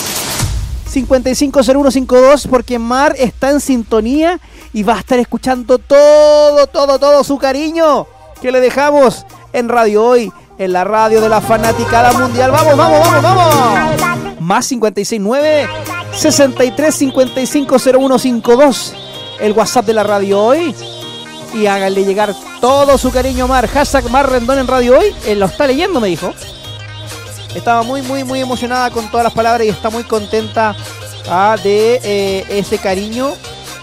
550152 0.88 2.46
porque 2.46 2.78
Mar 2.78 3.14
está 3.18 3.50
en 3.50 3.60
sintonía 3.60 4.40
y 4.72 4.82
va 4.82 4.94
a 4.94 5.00
estar 5.00 5.18
escuchando 5.18 5.78
todo, 5.78 6.66
todo, 6.68 6.98
todo 6.98 7.22
su 7.22 7.36
cariño 7.36 8.06
que 8.40 8.50
le 8.50 8.60
dejamos 8.60 9.26
en 9.52 9.68
Radio 9.68 10.06
Hoy, 10.06 10.32
en 10.56 10.72
la 10.72 10.84
radio 10.84 11.20
de 11.20 11.28
la 11.28 11.42
fanaticada 11.42 12.14
mundial. 12.14 12.50
Vamos, 12.50 12.78
vamos, 12.78 13.00
vamos, 13.00 13.22
vamos. 13.22 14.40
Más 14.40 14.66
569 14.68 15.68
63 16.14 16.98
el 19.40 19.52
WhatsApp 19.52 19.84
de 19.84 19.92
la 19.92 20.02
radio 20.02 20.42
hoy. 20.42 20.74
Y 21.54 21.66
háganle 21.66 22.04
llegar 22.04 22.34
todo 22.60 22.98
su 22.98 23.10
cariño 23.10 23.46
Mar. 23.46 23.68
Hashtag 23.68 24.10
Mar 24.10 24.28
Rendón 24.28 24.58
en 24.58 24.66
radio 24.66 24.98
hoy. 24.98 25.14
Él 25.26 25.40
lo 25.40 25.46
está 25.46 25.66
leyendo, 25.66 26.00
me 26.00 26.08
dijo. 26.08 26.34
Estaba 27.54 27.82
muy, 27.82 28.02
muy, 28.02 28.24
muy 28.24 28.40
emocionada 28.40 28.90
con 28.90 29.08
todas 29.10 29.24
las 29.24 29.32
palabras 29.32 29.64
y 29.66 29.70
está 29.70 29.88
muy 29.88 30.02
contenta 30.02 30.74
ah, 31.28 31.56
de 31.62 32.00
eh, 32.02 32.44
ese 32.50 32.78
cariño 32.78 33.32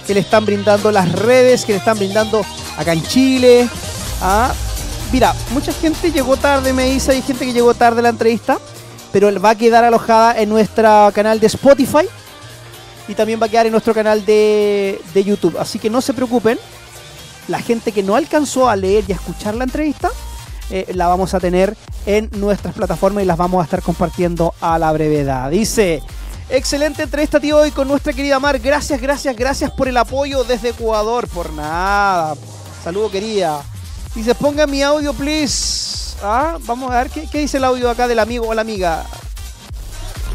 que 0.05 0.13
le 0.13 0.19
están 0.19 0.45
brindando 0.45 0.91
las 0.91 1.09
redes, 1.13 1.63
que 1.63 1.71
le 1.71 1.77
están 1.77 1.97
brindando 1.97 2.41
acá 2.77 2.91
en 2.91 3.03
Chile. 3.03 3.69
Ah, 4.21 4.51
mira, 5.11 5.33
mucha 5.51 5.71
gente 5.71 6.11
llegó 6.11 6.35
tarde, 6.35 6.73
me 6.73 6.85
dice, 6.85 7.13
hay 7.13 7.21
gente 7.21 7.45
que 7.45 7.53
llegó 7.53 7.73
tarde 7.73 7.99
a 7.99 8.03
la 8.03 8.09
entrevista, 8.09 8.59
pero 9.11 9.39
va 9.41 9.51
a 9.51 9.55
quedar 9.55 9.85
alojada 9.85 10.39
en 10.39 10.49
nuestro 10.49 11.09
canal 11.13 11.39
de 11.39 11.47
Spotify 11.47 12.07
y 13.07 13.15
también 13.15 13.41
va 13.41 13.45
a 13.45 13.49
quedar 13.49 13.65
en 13.65 13.71
nuestro 13.71 13.93
canal 13.93 14.25
de, 14.25 14.99
YouTube. 15.13 15.57
Así 15.57 15.79
que 15.79 15.89
no 15.89 16.01
se 16.01 16.13
preocupen, 16.13 16.59
la 17.47 17.59
gente 17.59 17.91
que 17.91 18.03
no 18.03 18.15
alcanzó 18.15 18.69
a 18.69 18.75
leer 18.75 19.03
y 19.07 19.11
a 19.11 19.15
escuchar 19.15 19.55
la 19.55 19.63
entrevista, 19.63 20.09
eh, 20.69 20.91
la 20.93 21.07
vamos 21.07 21.33
a 21.33 21.39
tener 21.39 21.75
en 22.05 22.29
nuestras 22.33 22.73
plataformas 22.73 23.23
y 23.23 23.27
las 23.27 23.37
vamos 23.37 23.61
a 23.61 23.65
estar 23.65 23.81
compartiendo 23.81 24.53
a 24.61 24.79
la 24.79 24.91
brevedad. 24.91 25.51
Dice, 25.51 26.01
excelente 26.49 27.03
entrevista 27.03 27.39
tío 27.39 27.57
hoy 27.57 27.71
con 27.71 27.87
nuestra 27.87 28.13
querida 28.13 28.39
Mar. 28.39 28.59
Gracias, 28.59 29.01
gracias, 29.01 29.35
gracias 29.35 29.71
por 29.71 29.87
el 29.87 29.97
apoyo 29.97 30.43
desde 30.43 30.69
Ecuador. 30.69 31.27
Por 31.27 31.51
nada. 31.53 32.35
Saludo 32.83 33.11
querida. 33.11 33.61
Dice, 34.15 34.33
ponga 34.35 34.65
mi 34.65 34.81
audio, 34.81 35.13
please. 35.13 36.15
Ah, 36.23 36.57
vamos 36.61 36.91
a 36.91 37.03
ver 37.03 37.09
qué, 37.09 37.27
qué 37.31 37.39
dice 37.39 37.57
el 37.57 37.63
audio 37.63 37.89
acá 37.89 38.07
del 38.07 38.19
amigo 38.19 38.47
o 38.47 38.53
la 38.53 38.61
amiga. 38.61 39.05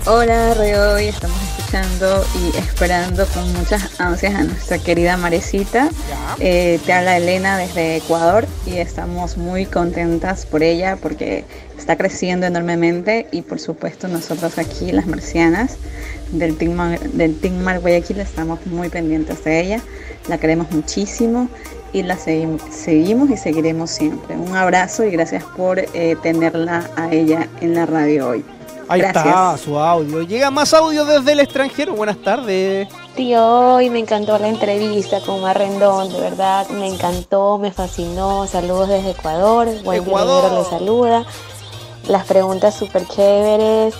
Hola, 0.08 0.54
Radio 0.54 0.92
Hoy, 0.92 1.06
estamos 1.06 1.36
escuchando 1.42 2.24
y 2.38 2.56
esperando 2.58 3.26
con 3.26 3.52
muchas 3.54 4.00
ansias 4.00 4.36
a 4.36 4.44
nuestra 4.44 4.78
querida 4.78 5.16
Marecita. 5.16 5.88
Eh, 6.38 6.78
te 6.86 6.92
habla 6.92 7.16
Elena 7.16 7.58
desde 7.58 7.96
Ecuador 7.96 8.46
y 8.66 8.76
estamos 8.76 9.36
muy 9.36 9.66
contentas 9.66 10.46
por 10.46 10.62
ella 10.62 10.94
porque 10.94 11.44
está 11.76 11.96
creciendo 11.96 12.46
enormemente 12.46 13.26
y 13.32 13.42
por 13.42 13.58
supuesto 13.58 14.06
nosotros 14.06 14.58
aquí, 14.58 14.92
las 14.92 15.08
marcianas 15.08 15.76
del 16.30 16.56
Team, 16.56 16.74
Mar, 16.74 17.00
del 17.00 17.36
Team 17.40 17.56
Mar 17.56 17.80
Guayaquil, 17.80 18.20
estamos 18.20 18.64
muy 18.66 18.88
pendientes 18.88 19.42
de 19.42 19.60
ella. 19.60 19.80
La 20.28 20.38
queremos 20.38 20.70
muchísimo 20.70 21.48
y 21.92 22.04
la 22.04 22.16
seguimos 22.16 23.30
y 23.30 23.36
seguiremos 23.36 23.90
siempre. 23.90 24.36
Un 24.36 24.54
abrazo 24.54 25.02
y 25.02 25.10
gracias 25.10 25.42
por 25.56 25.80
eh, 25.80 26.16
tenerla 26.22 26.88
a 26.94 27.12
ella 27.12 27.48
en 27.60 27.74
la 27.74 27.86
radio 27.86 28.28
hoy. 28.28 28.44
Ahí 28.88 29.00
está 29.00 29.56
su 29.58 29.78
audio. 29.78 30.22
Llega 30.22 30.50
más 30.50 30.72
audio 30.72 31.04
desde 31.04 31.32
el 31.32 31.40
extranjero. 31.40 31.94
Buenas 31.94 32.18
tardes. 32.18 32.88
Tío, 33.16 33.74
hoy 33.74 33.90
me 33.90 33.98
encantó 33.98 34.38
la 34.38 34.48
entrevista 34.48 35.20
con 35.20 35.40
Marrendón, 35.40 36.12
de 36.12 36.20
verdad, 36.20 36.68
me 36.68 36.86
encantó, 36.86 37.58
me 37.58 37.72
fascinó. 37.72 38.46
Saludos 38.46 38.88
desde 38.88 39.10
Ecuador. 39.10 39.68
Buen 39.82 40.02
Ecuador 40.02 40.52
le 40.52 40.64
saluda. 40.64 41.24
Las 42.08 42.24
preguntas 42.26 42.74
súper 42.74 43.06
chéveres. 43.08 43.94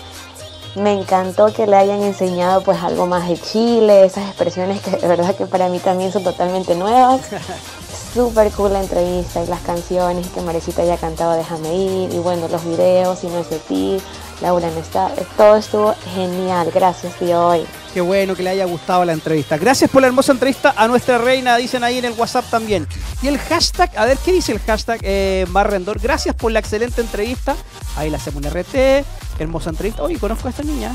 Me 0.77 0.93
encantó 0.93 1.53
que 1.53 1.67
le 1.67 1.77
hayan 1.77 2.03
enseñado 2.03 2.61
pues 2.61 2.83
algo 2.83 3.07
más 3.07 3.27
de 3.29 3.41
Chile, 3.41 4.05
esas 4.05 4.27
expresiones 4.27 4.83
que 4.83 4.91
de 4.91 5.09
verdad 5.09 5.35
que 5.35 5.47
para 5.47 5.69
mí 5.69 5.79
también 5.79 6.13
son 6.13 6.23
totalmente 6.23 6.75
nuevas. 6.75 7.23
Súper 8.15 8.51
cool 8.53 8.73
la 8.73 8.83
entrevista 8.83 9.43
y 9.43 9.47
las 9.47 9.61
canciones 9.61 10.27
que 10.29 10.41
Marecita 10.41 10.81
haya 10.81 10.97
cantado 10.97 11.33
Déjame 11.33 11.75
ir 11.75 12.15
y 12.15 12.19
bueno, 12.19 12.49
los 12.49 12.65
videos 12.65 13.25
y 13.25 13.27
no 13.29 13.39
es 13.39 13.51
de 13.51 13.59
ti. 13.59 13.99
Laura, 14.41 14.69
está, 14.69 15.11
todo 15.37 15.57
estuvo 15.57 15.95
genial. 16.15 16.71
Gracias, 16.75 17.15
tío, 17.15 17.49
hoy. 17.49 17.67
Qué 17.95 18.03
bueno 18.03 18.35
que 18.35 18.43
le 18.43 18.51
haya 18.51 18.67
gustado 18.67 19.05
la 19.07 19.15
entrevista. 19.15 19.57
Gracias 19.57 19.91
por 19.91 20.03
la 20.03 20.09
hermosa 20.09 20.33
entrevista 20.33 20.75
a 20.77 20.87
nuestra 20.87 21.17
reina, 21.17 21.57
dicen 21.57 21.83
ahí 21.83 21.97
en 21.97 22.05
el 22.05 22.13
WhatsApp 22.13 22.45
también. 22.51 22.87
Y 23.23 23.29
el 23.29 23.39
hashtag, 23.39 23.91
a 23.97 24.05
ver, 24.05 24.19
¿qué 24.19 24.33
dice 24.33 24.53
el 24.53 24.59
hashtag 24.59 25.01
eh, 25.03 25.47
Marrendor? 25.49 25.99
Gracias 25.99 26.35
por 26.35 26.53
la 26.53 26.59
excelente 26.59 27.01
entrevista. 27.01 27.57
Ahí 27.97 28.11
la 28.11 28.19
hacemos 28.19 28.45
en 28.45 28.51
RT, 28.51 29.07
hermosa 29.39 29.71
entrevista. 29.71 30.03
Oye, 30.03 30.19
conozco 30.19 30.49
a 30.49 30.51
esta 30.51 30.63
niña, 30.63 30.95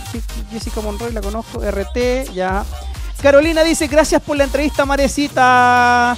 Jessica 0.52 0.82
Monroy, 0.82 1.12
la 1.12 1.22
conozco, 1.22 1.60
RT, 1.60 2.32
ya. 2.36 2.64
Carolina 3.20 3.64
dice, 3.64 3.88
gracias 3.88 4.22
por 4.22 4.38
la 4.38 4.44
entrevista, 4.44 4.86
Marecita 4.86 6.16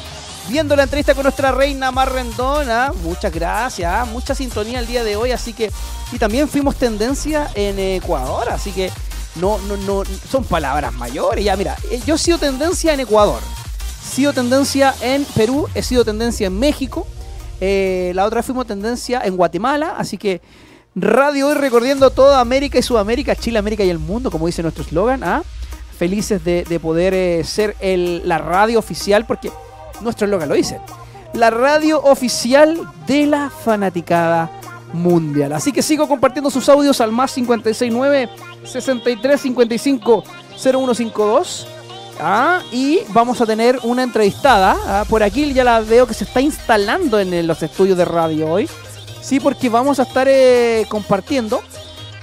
viendo 0.49 0.75
la 0.75 0.83
entrevista 0.83 1.13
con 1.13 1.23
nuestra 1.23 1.51
reina 1.51 1.91
Marrendona. 1.91 2.91
Muchas 3.03 3.33
gracias, 3.33 4.07
mucha 4.07 4.35
sintonía 4.35 4.79
el 4.79 4.87
día 4.87 5.03
de 5.03 5.15
hoy, 5.15 5.31
así 5.31 5.53
que 5.53 5.71
y 6.11 6.19
también 6.19 6.47
fuimos 6.47 6.75
tendencia 6.75 7.49
en 7.55 7.79
Ecuador, 7.79 8.49
así 8.49 8.71
que 8.71 8.91
no 9.35 9.57
no 9.59 9.77
no 9.77 10.03
son 10.29 10.43
palabras 10.43 10.93
mayores. 10.93 11.43
Ya 11.45 11.55
mira, 11.55 11.75
eh, 11.89 12.01
yo 12.05 12.15
he 12.15 12.17
sido 12.17 12.37
tendencia 12.37 12.93
en 12.93 12.99
Ecuador. 12.99 13.41
He 14.01 14.15
sido 14.15 14.33
tendencia 14.33 14.93
en 15.01 15.25
Perú, 15.25 15.67
he 15.73 15.81
sido 15.81 16.05
tendencia 16.05 16.47
en 16.47 16.59
México. 16.59 17.07
Eh, 17.61 18.11
la 18.15 18.25
otra 18.25 18.43
fuimos 18.43 18.67
tendencia 18.67 19.21
en 19.23 19.37
Guatemala, 19.37 19.95
así 19.97 20.17
que 20.17 20.41
Radio 20.95 21.47
hoy 21.47 21.55
recorriendo 21.55 22.11
toda 22.11 22.39
América 22.39 22.77
y 22.77 22.83
Sudamérica, 22.83 23.35
Chile, 23.35 23.57
América 23.57 23.83
y 23.83 23.89
el 23.89 23.97
mundo, 23.97 24.29
como 24.29 24.45
dice 24.45 24.61
nuestro 24.61 24.83
eslogan. 24.83 25.23
¿ah? 25.23 25.41
Felices 25.97 26.43
de, 26.43 26.79
poder 26.79 27.15
eh, 27.15 27.43
ser 27.43 27.75
la 27.81 28.37
radio 28.37 28.77
oficial, 28.77 29.25
porque 29.25 29.51
nuestro 30.03 30.25
eslogan 30.25 30.49
lo 30.49 30.55
dice. 30.55 30.79
La 31.33 31.49
radio 31.49 32.01
oficial 32.03 32.79
de 33.07 33.25
la 33.25 33.49
fanaticada 33.49 34.51
mundial. 34.93 35.53
Así 35.53 35.71
que 35.71 35.81
sigo 35.81 36.07
compartiendo 36.07 36.49
sus 36.49 36.69
audios 36.69 37.01
al 37.01 37.11
más 37.11 37.33
569 37.33 38.29
63 38.63 39.41
55 39.41 40.23
0152. 40.55 41.67
Ah, 42.19 42.61
y 42.71 42.99
vamos 43.09 43.41
a 43.41 43.45
tener 43.45 43.79
una 43.83 44.03
entrevistada. 44.03 44.77
Ah, 44.85 45.05
por 45.09 45.23
aquí 45.23 45.51
ya 45.53 45.63
la 45.63 45.79
veo 45.79 46.05
que 46.05 46.13
se 46.13 46.23
está 46.23 46.41
instalando 46.41 47.19
en 47.19 47.47
los 47.47 47.63
estudios 47.63 47.97
de 47.97 48.05
radio 48.05 48.51
hoy. 48.51 48.69
Sí, 49.21 49.39
porque 49.39 49.69
vamos 49.69 49.99
a 49.99 50.03
estar 50.03 50.27
eh, 50.29 50.85
compartiendo 50.89 51.61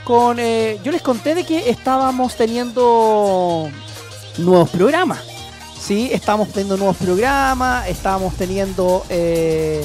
con... 0.05 0.39
Eh, 0.39 0.79
yo 0.85 0.93
les 0.93 1.03
conté 1.03 1.35
de 1.35 1.45
que 1.45 1.71
estábamos 1.71 2.37
teniendo 2.37 3.69
nuevos 4.39 4.71
programas. 4.71 5.30
Sí, 5.81 6.11
estábamos 6.13 6.49
teniendo 6.49 6.77
nuevos 6.77 6.99
programas, 6.99 7.89
estábamos 7.89 8.35
teniendo 8.37 9.05
eh, 9.09 9.83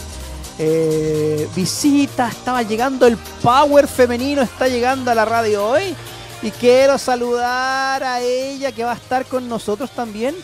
eh, 0.59 1.47
visitas, 1.55 2.33
estaba 2.33 2.63
llegando 2.63 3.07
el 3.07 3.17
power 3.41 3.87
femenino, 3.87 4.41
está 4.41 4.67
llegando 4.67 5.09
a 5.09 5.15
la 5.15 5.23
radio 5.23 5.65
hoy. 5.65 5.95
Y 6.41 6.51
quiero 6.51 6.97
saludar 6.97 8.03
a 8.03 8.19
ella 8.19 8.73
que 8.73 8.83
va 8.83 8.91
a 8.91 8.95
estar 8.95 9.25
con 9.25 9.47
nosotros 9.47 9.89
también. 9.91 10.35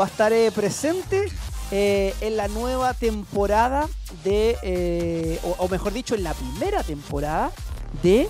Va 0.00 0.04
a 0.04 0.06
estar 0.08 0.32
eh, 0.32 0.50
presente 0.50 1.30
en 1.70 2.36
la 2.36 2.46
nueva 2.48 2.94
temporada 2.94 3.88
de, 4.22 5.38
o, 5.58 5.68
mejor 5.68 5.92
dicho, 5.92 6.14
en 6.14 6.22
la 6.22 6.32
primera 6.32 6.82
temporada 6.82 7.52
de 8.02 8.28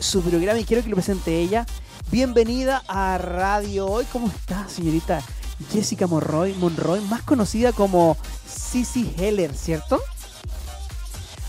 su 0.00 0.22
programa. 0.22 0.58
Y 0.58 0.64
quiero 0.64 0.82
que 0.82 0.88
lo 0.88 0.96
presente 0.96 1.38
ella. 1.38 1.64
Bienvenida 2.10 2.82
a 2.88 3.18
Radio 3.18 3.86
Hoy. 3.86 4.06
¿Cómo 4.10 4.28
está, 4.28 4.66
señorita? 4.68 5.22
Jessica 5.70 6.06
Monroy, 6.06 6.54
Monroy, 6.54 7.00
más 7.02 7.22
conocida 7.22 7.72
como 7.72 8.16
Sissy 8.46 9.14
Heller, 9.18 9.54
¿cierto? 9.54 10.00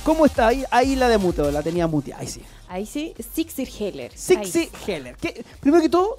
¿Cómo 0.03 0.25
está? 0.25 0.47
Ahí, 0.47 0.63
ahí 0.71 0.95
la 0.95 1.07
de 1.09 1.17
mute, 1.17 1.51
la 1.51 1.61
tenía 1.61 1.87
mute, 1.87 2.13
ahí 2.13 2.27
sí. 2.27 2.41
Ahí 2.67 2.85
sí, 2.85 3.13
Sixir 3.33 3.69
Heller. 3.79 4.11
Sixir 4.15 4.69
Heller. 4.85 5.17
primero 5.59 5.81
que 5.81 5.89
todo, 5.89 6.17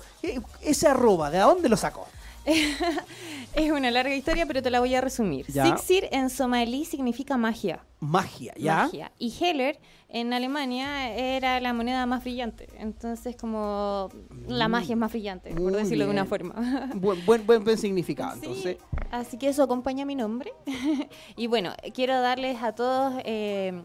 ese 0.60 0.88
arroba, 0.88 1.30
¿de 1.30 1.38
dónde 1.38 1.68
lo 1.68 1.76
sacó? 1.76 2.06
es 3.54 3.70
una 3.70 3.90
larga 3.90 4.14
historia, 4.14 4.46
pero 4.46 4.62
te 4.62 4.70
la 4.70 4.80
voy 4.80 4.94
a 4.94 5.00
resumir. 5.00 5.46
Sixir 5.46 6.08
en 6.12 6.30
somalí 6.30 6.84
significa 6.84 7.36
magia. 7.36 7.84
Magia, 8.00 8.54
¿ya? 8.56 8.84
Magia. 8.84 9.12
Y 9.18 9.32
Heller 9.38 9.78
en 10.08 10.32
Alemania 10.32 11.14
era 11.14 11.60
la 11.60 11.72
moneda 11.72 12.04
más 12.06 12.22
brillante. 12.22 12.68
Entonces, 12.78 13.36
como 13.36 14.08
la 14.48 14.68
mm. 14.68 14.70
magia 14.70 14.92
es 14.94 14.98
más 14.98 15.12
brillante, 15.12 15.54
por 15.54 15.72
decirlo 15.72 16.04
de 16.04 16.10
una 16.10 16.24
forma. 16.24 16.90
Buen, 16.94 17.24
buen, 17.24 17.64
buen, 17.64 17.78
significado, 17.78 18.34
entonces. 18.34 18.78
Así 19.10 19.38
que 19.38 19.48
eso 19.48 19.62
acompaña 19.62 20.04
mi 20.04 20.14
nombre. 20.14 20.52
y 21.36 21.46
bueno, 21.46 21.72
quiero 21.94 22.20
darles 22.20 22.62
a 22.62 22.74
todos 22.74 23.14
eh, 23.24 23.82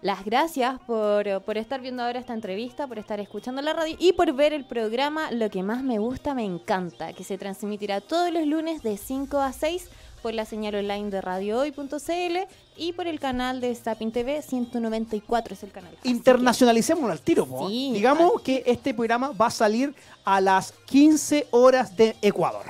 las 0.00 0.24
gracias 0.24 0.78
por, 0.86 1.42
por, 1.42 1.58
estar 1.58 1.80
viendo 1.80 2.02
ahora 2.02 2.18
esta 2.18 2.34
entrevista, 2.34 2.86
por 2.86 2.98
estar 2.98 3.18
escuchando 3.20 3.62
la 3.62 3.72
radio 3.72 3.96
y 3.98 4.12
por 4.12 4.32
ver 4.32 4.52
el 4.52 4.64
programa 4.64 5.30
Lo 5.30 5.50
que 5.50 5.62
más 5.62 5.82
me 5.82 5.98
gusta, 5.98 6.34
me 6.34 6.44
encanta, 6.44 7.12
que 7.12 7.24
se 7.24 7.38
transmitirá 7.38 8.00
todos 8.00 8.32
los 8.32 8.46
lunes 8.46 8.82
de 8.82 8.96
5 8.96 9.38
a 9.38 9.52
6 9.52 9.88
por 10.22 10.34
la 10.34 10.44
señal 10.44 10.74
online 10.74 11.10
de 11.10 11.20
radiohoy.cl 11.20 12.38
y 12.76 12.92
por 12.92 13.06
el 13.06 13.20
canal 13.20 13.60
de 13.60 13.74
Sapin 13.74 14.12
TV 14.12 14.42
194 14.42 15.54
es 15.54 15.62
el 15.62 15.70
canal. 15.70 15.96
Internacionalicémoslo 16.04 17.12
al 17.12 17.20
tiro, 17.20 17.46
Digamos 17.68 18.40
que 18.42 18.62
este 18.66 18.94
programa 18.94 19.30
va 19.30 19.46
a 19.46 19.50
salir 19.50 19.94
a 20.24 20.40
las 20.40 20.72
15 20.86 21.48
horas 21.50 21.96
de 21.96 22.16
Ecuador. 22.22 22.66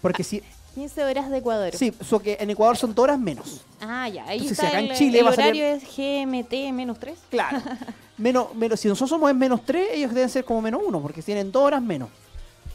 Porque 0.00 0.22
si 0.22 0.42
15 0.76 1.04
horas 1.04 1.30
de 1.30 1.38
Ecuador. 1.38 1.74
Sí, 1.74 1.90
eso 1.98 2.20
que 2.20 2.36
en 2.38 2.50
Ecuador 2.50 2.76
son 2.76 2.94
dos 2.94 3.04
horas 3.04 3.18
menos. 3.18 3.62
Ah, 3.80 4.10
ya. 4.10 4.26
Ahí 4.26 4.46
está 4.46 4.68
acá 4.68 4.78
el, 4.78 4.90
en 4.90 4.94
Chile 4.94 5.20
el 5.20 5.26
horario 5.26 5.64
es 5.64 5.82
GMT 5.84 6.52
menos 6.74 6.98
3. 7.00 7.18
Claro. 7.30 7.62
menos, 8.18 8.54
menos, 8.54 8.78
si 8.78 8.86
nosotros 8.86 9.08
somos 9.08 9.30
en 9.30 9.38
menos 9.38 9.64
3, 9.64 9.88
ellos 9.94 10.12
deben 10.12 10.28
ser 10.28 10.44
como 10.44 10.60
menos 10.60 10.82
1, 10.86 11.00
porque 11.00 11.22
tienen 11.22 11.50
dos 11.50 11.62
horas 11.62 11.80
menos. 11.80 12.10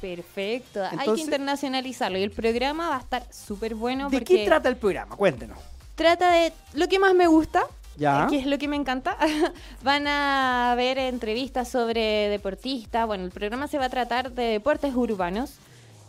Perfecto. 0.02 0.82
Hay 0.98 1.14
que 1.14 1.22
internacionalizarlo. 1.22 2.18
Y 2.18 2.24
el 2.24 2.32
programa 2.32 2.90
va 2.90 2.96
a 2.96 3.02
estar 3.02 3.24
súper 3.32 3.76
bueno. 3.76 4.10
¿De 4.10 4.24
qué 4.24 4.46
trata 4.46 4.68
el 4.68 4.78
programa? 4.78 5.16
Cuéntenos. 5.16 5.60
Trata 5.94 6.32
de 6.32 6.54
lo 6.74 6.88
que 6.88 6.98
más 6.98 7.14
me 7.14 7.28
gusta, 7.28 7.68
ya. 7.98 8.26
que 8.32 8.40
es 8.40 8.48
lo 8.48 8.58
que 8.58 8.68
me 8.68 8.78
encanta. 8.78 9.16
Van 9.84 10.08
a 10.08 10.74
ver 10.76 10.98
entrevistas 10.98 11.68
sobre 11.68 12.30
deportistas. 12.30 13.06
Bueno, 13.06 13.26
el 13.26 13.32
programa 13.32 13.68
se 13.68 13.78
va 13.78 13.86
a 13.86 13.90
tratar 13.90 14.32
de 14.32 14.46
deportes 14.46 14.96
urbanos. 14.96 15.60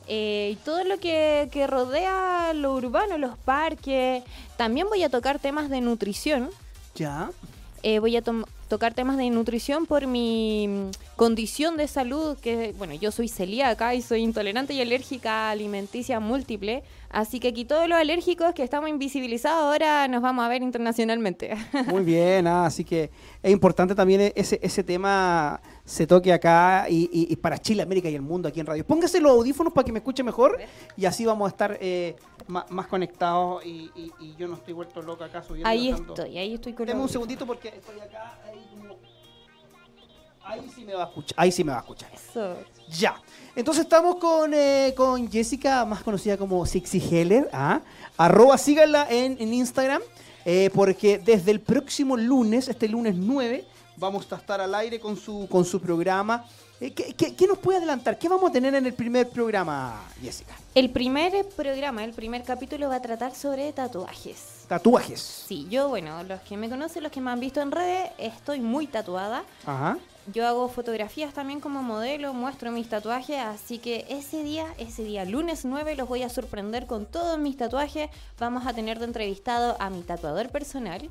Eh, 0.08 0.50
y 0.52 0.56
todo 0.64 0.84
lo 0.84 0.98
que, 0.98 1.48
que, 1.52 1.66
rodea 1.66 2.52
lo 2.54 2.74
urbano, 2.74 3.18
los 3.18 3.36
parques. 3.38 4.22
También 4.56 4.88
voy 4.88 5.02
a 5.02 5.08
tocar 5.08 5.38
temas 5.38 5.70
de 5.70 5.80
nutrición. 5.80 6.50
Ya. 6.94 7.30
Eh, 7.82 7.98
voy 7.98 8.16
a 8.16 8.22
tocar 8.72 8.94
temas 8.94 9.18
de 9.18 9.28
nutrición 9.28 9.84
por 9.84 10.06
mi 10.06 10.66
mm, 10.66 10.90
condición 11.16 11.76
de 11.76 11.86
salud, 11.86 12.38
que 12.38 12.74
bueno, 12.78 12.94
yo 12.94 13.12
soy 13.12 13.28
celíaca 13.28 13.94
y 13.94 14.00
soy 14.00 14.22
intolerante 14.22 14.72
y 14.72 14.80
alérgica 14.80 15.50
alimenticia 15.50 16.20
múltiple, 16.20 16.82
así 17.10 17.38
que 17.38 17.48
aquí 17.48 17.66
todos 17.66 17.86
los 17.86 17.98
alérgicos 17.98 18.54
que 18.54 18.62
estamos 18.62 18.88
invisibilizados 18.88 19.62
ahora 19.62 20.08
nos 20.08 20.22
vamos 20.22 20.42
a 20.42 20.48
ver 20.48 20.62
internacionalmente. 20.62 21.54
Muy 21.88 22.02
bien, 22.02 22.46
ah, 22.46 22.64
así 22.64 22.82
que 22.82 23.10
es 23.42 23.52
importante 23.52 23.94
también 23.94 24.32
ese, 24.34 24.58
ese 24.62 24.82
tema 24.82 25.60
se 25.84 26.06
toque 26.06 26.32
acá 26.32 26.86
y, 26.88 27.36
para 27.36 27.58
Chile, 27.58 27.82
América 27.82 28.08
y 28.08 28.14
el 28.14 28.22
mundo 28.22 28.48
aquí 28.48 28.60
en 28.60 28.66
radio. 28.66 28.86
Póngase 28.86 29.20
los 29.20 29.32
audífonos 29.32 29.72
para 29.72 29.84
que 29.84 29.92
me 29.92 29.98
escuche 29.98 30.22
mejor 30.22 30.58
y 30.96 31.04
así 31.04 31.26
vamos 31.26 31.46
a 31.46 31.48
estar 31.50 31.76
eh, 31.80 32.16
más, 32.48 32.86
conectados 32.86 33.64
y, 33.64 33.90
yo 34.38 34.48
no 34.48 34.54
estoy 34.56 34.74
vuelto 34.74 35.02
loco 35.02 35.24
acá 35.24 35.42
subiendo. 35.42 35.68
Ahí 35.68 35.90
estoy, 35.90 36.38
ahí 36.38 36.54
estoy 36.54 36.72
con 36.72 36.88
un 36.90 37.08
segundito 37.08 37.46
porque 37.46 37.68
estoy 37.68 38.00
acá. 38.00 38.38
Ahí, 40.44 40.68
sí 40.74 40.84
me 40.84 40.94
va 40.94 41.04
a 41.04 41.06
escuchar. 41.06 41.34
Ahí 41.38 41.52
sí 41.52 41.62
me 41.64 41.70
va 41.70 41.78
a 41.78 41.80
escuchar. 41.80 42.10
Eso. 42.12 42.56
Ya. 42.88 43.20
Entonces 43.54 43.84
estamos 43.84 44.16
con, 44.16 44.52
eh, 44.52 44.92
con 44.96 45.30
Jessica, 45.30 45.84
más 45.84 46.02
conocida 46.02 46.36
como 46.36 46.66
Sixy 46.66 46.98
Heller. 46.98 47.48
¿ah? 47.52 47.80
Arroba, 48.16 48.58
síganla 48.58 49.06
en, 49.08 49.40
Instagram. 49.52 50.02
Eh, 50.44 50.70
porque 50.74 51.18
desde 51.18 51.52
el 51.52 51.60
próximo 51.60 52.16
lunes, 52.16 52.66
este 52.68 52.88
lunes 52.88 53.14
9, 53.14 53.64
vamos 53.96 54.30
a 54.32 54.36
estar 54.36 54.60
al 54.60 54.74
aire 54.74 54.98
con 54.98 55.16
su, 55.16 55.46
con 55.48 55.64
su 55.64 55.80
programa. 55.80 56.44
Eh, 56.82 56.92
¿Qué, 56.92 57.46
nos 57.46 57.58
puede 57.58 57.78
adelantar? 57.78 58.18
¿Qué 58.18 58.28
vamos 58.28 58.50
a 58.50 58.52
tener 58.52 58.74
en 58.74 58.84
el 58.84 58.92
primer 58.92 59.28
programa, 59.28 60.02
Jessica? 60.20 60.52
El 60.74 60.90
primer 60.90 61.46
programa, 61.50 62.02
el 62.02 62.12
primer 62.12 62.42
capítulo 62.42 62.88
va 62.88 62.96
a 62.96 63.00
tratar 63.00 63.36
sobre 63.36 63.72
tatuajes. 63.72 64.64
¿Tatuajes? 64.66 65.20
Sí, 65.20 65.68
yo, 65.70 65.88
bueno, 65.88 66.24
los 66.24 66.40
que 66.40 66.56
me 66.56 66.68
conocen, 66.68 67.04
los 67.04 67.12
que 67.12 67.20
me 67.20 67.30
han 67.30 67.38
visto 67.38 67.60
en 67.60 67.70
redes, 67.70 68.10
estoy 68.18 68.58
muy 68.58 68.88
tatuada. 68.88 69.44
Ajá. 69.64 69.96
Yo 70.34 70.44
hago 70.44 70.68
fotografías 70.68 71.32
también 71.32 71.60
como 71.60 71.84
modelo, 71.84 72.34
muestro 72.34 72.72
mis 72.72 72.88
tatuajes, 72.88 73.38
así 73.38 73.78
que 73.78 74.04
ese 74.08 74.42
día, 74.42 74.66
ese 74.76 75.04
día, 75.04 75.24
lunes 75.24 75.64
9, 75.64 75.94
los 75.94 76.08
voy 76.08 76.24
a 76.24 76.28
sorprender 76.28 76.86
con 76.86 77.06
todos 77.06 77.38
mis 77.38 77.56
tatuajes. 77.56 78.10
Vamos 78.40 78.66
a 78.66 78.72
tener 78.72 78.98
de 78.98 79.04
entrevistado 79.04 79.76
a 79.78 79.88
mi 79.88 80.02
tatuador 80.02 80.48
personal. 80.48 81.08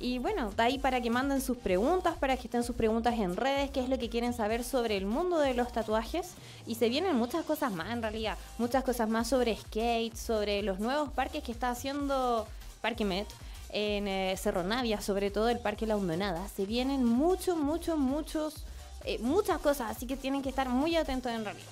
Y 0.00 0.18
bueno, 0.18 0.50
de 0.50 0.62
ahí 0.62 0.78
para 0.78 1.02
que 1.02 1.10
manden 1.10 1.42
sus 1.42 1.58
preguntas, 1.58 2.16
para 2.18 2.34
que 2.38 2.44
estén 2.44 2.64
sus 2.64 2.74
preguntas 2.74 3.18
en 3.18 3.36
redes, 3.36 3.70
qué 3.70 3.80
es 3.80 3.88
lo 3.90 3.98
que 3.98 4.08
quieren 4.08 4.32
saber 4.32 4.64
sobre 4.64 4.96
el 4.96 5.04
mundo 5.04 5.38
de 5.38 5.52
los 5.52 5.70
tatuajes. 5.72 6.30
Y 6.66 6.76
se 6.76 6.88
vienen 6.88 7.16
muchas 7.16 7.44
cosas 7.44 7.70
más 7.70 7.90
en 7.90 8.00
realidad, 8.00 8.38
muchas 8.56 8.82
cosas 8.82 9.10
más 9.10 9.28
sobre 9.28 9.54
skate, 9.54 10.16
sobre 10.16 10.62
los 10.62 10.80
nuevos 10.80 11.10
parques 11.10 11.42
que 11.42 11.52
está 11.52 11.70
haciendo 11.70 12.46
Parque 12.80 13.04
Met 13.04 13.26
en 13.72 14.08
eh, 14.08 14.34
Cerro 14.38 14.62
Navia, 14.62 15.02
sobre 15.02 15.30
todo 15.30 15.50
el 15.50 15.58
Parque 15.58 15.86
La 15.86 15.96
Hondonada. 15.96 16.48
Se 16.48 16.64
vienen 16.64 17.04
muchos, 17.04 17.58
muchos, 17.58 17.98
muchos, 17.98 18.64
eh, 19.04 19.18
muchas 19.20 19.58
cosas, 19.58 19.94
así 19.94 20.06
que 20.06 20.16
tienen 20.16 20.40
que 20.40 20.48
estar 20.48 20.70
muy 20.70 20.96
atentos 20.96 21.30
en 21.30 21.44
realidad. 21.44 21.66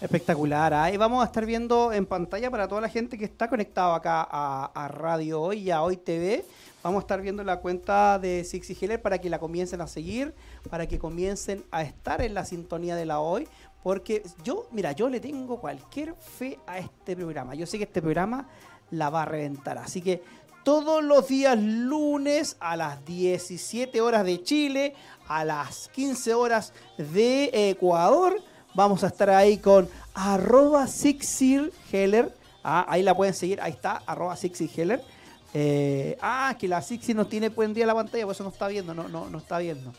Espectacular. 0.00 0.72
Ahí 0.72 0.94
¿ah? 0.94 0.98
vamos 0.98 1.22
a 1.22 1.26
estar 1.26 1.44
viendo 1.44 1.92
en 1.92 2.06
pantalla 2.06 2.48
para 2.48 2.68
toda 2.68 2.82
la 2.82 2.88
gente 2.88 3.18
que 3.18 3.24
está 3.24 3.48
conectado 3.48 3.92
acá 3.92 4.26
a, 4.30 4.70
a 4.72 4.88
Radio 4.88 5.40
Hoy 5.40 5.62
y 5.62 5.70
a 5.72 5.82
Hoy 5.82 5.96
TV 5.96 6.44
Vamos 6.86 7.00
a 7.00 7.06
estar 7.06 7.20
viendo 7.20 7.42
la 7.42 7.56
cuenta 7.56 8.16
de 8.20 8.44
Sixy 8.44 8.78
Heller 8.80 9.02
para 9.02 9.18
que 9.18 9.28
la 9.28 9.40
comiencen 9.40 9.80
a 9.80 9.88
seguir, 9.88 10.36
para 10.70 10.86
que 10.86 11.00
comiencen 11.00 11.64
a 11.72 11.82
estar 11.82 12.22
en 12.22 12.32
la 12.32 12.44
sintonía 12.44 12.94
de 12.94 13.04
la 13.04 13.18
hoy. 13.18 13.48
Porque 13.82 14.22
yo, 14.44 14.68
mira, 14.70 14.92
yo 14.92 15.08
le 15.08 15.18
tengo 15.18 15.60
cualquier 15.60 16.14
fe 16.14 16.60
a 16.64 16.78
este 16.78 17.16
programa. 17.16 17.56
Yo 17.56 17.66
sé 17.66 17.78
que 17.78 17.84
este 17.84 18.00
programa 18.00 18.46
la 18.92 19.10
va 19.10 19.22
a 19.22 19.24
reventar. 19.24 19.78
Así 19.78 20.00
que 20.00 20.22
todos 20.62 21.02
los 21.02 21.26
días 21.26 21.58
lunes 21.58 22.56
a 22.60 22.76
las 22.76 23.04
17 23.04 24.00
horas 24.00 24.24
de 24.24 24.44
Chile, 24.44 24.94
a 25.26 25.44
las 25.44 25.88
15 25.88 26.34
horas 26.34 26.72
de 26.98 27.50
Ecuador, 27.70 28.40
vamos 28.76 29.02
a 29.02 29.08
estar 29.08 29.30
ahí 29.30 29.58
con 29.58 29.88
arroba 30.14 30.86
Sixy 30.86 31.68
Heller. 31.90 32.32
Ah, 32.62 32.86
ahí 32.88 33.02
la 33.02 33.16
pueden 33.16 33.34
seguir, 33.34 33.60
ahí 33.60 33.72
está, 33.72 34.04
arroba 34.06 34.36
Heller 34.36 35.15
eh, 35.54 36.18
ah, 36.20 36.54
que 36.58 36.68
la 36.68 36.82
Sixi 36.82 37.14
no 37.14 37.26
tiene 37.26 37.48
buen 37.48 37.72
día 37.72 37.86
la 37.86 37.94
pantalla, 37.94 38.24
por 38.24 38.34
eso 38.34 38.44
no 38.44 38.50
está 38.50 38.68
viendo, 38.68 38.94
no, 38.94 39.08
no, 39.08 39.30
no 39.30 39.38
está 39.38 39.58
viendo. 39.58 39.92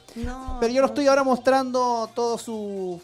Pero 0.60 0.74
yo 0.74 0.82
lo 0.82 0.88
estoy 0.88 1.08
ahora 1.08 1.24
mostrando 1.24 2.10
todo 2.14 2.38
su. 2.38 3.02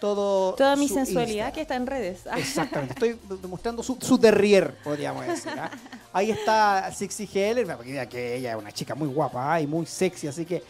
Todo 0.00 0.54
Toda 0.54 0.74
mi 0.74 0.88
sensualidad 0.88 1.52
que 1.52 1.60
está 1.60 1.76
en 1.76 1.86
redes. 1.86 2.22
Exactamente, 2.36 2.94
estoy 2.94 3.16
mostrando 3.48 3.84
su, 3.84 3.96
su 4.00 4.18
derrier, 4.18 4.74
podríamos 4.82 5.24
decir. 5.24 5.52
¿ah? 5.56 5.70
Ahí 6.12 6.32
está 6.32 6.90
Sixi 6.92 7.28
Heller, 7.32 7.76
porque 7.76 8.08
que 8.08 8.36
ella 8.36 8.52
es 8.52 8.58
una 8.58 8.72
chica 8.72 8.96
muy 8.96 9.06
guapa 9.06 9.54
¿ah? 9.54 9.60
y 9.60 9.68
muy 9.68 9.86
sexy, 9.86 10.26
así 10.26 10.44
que 10.44 10.60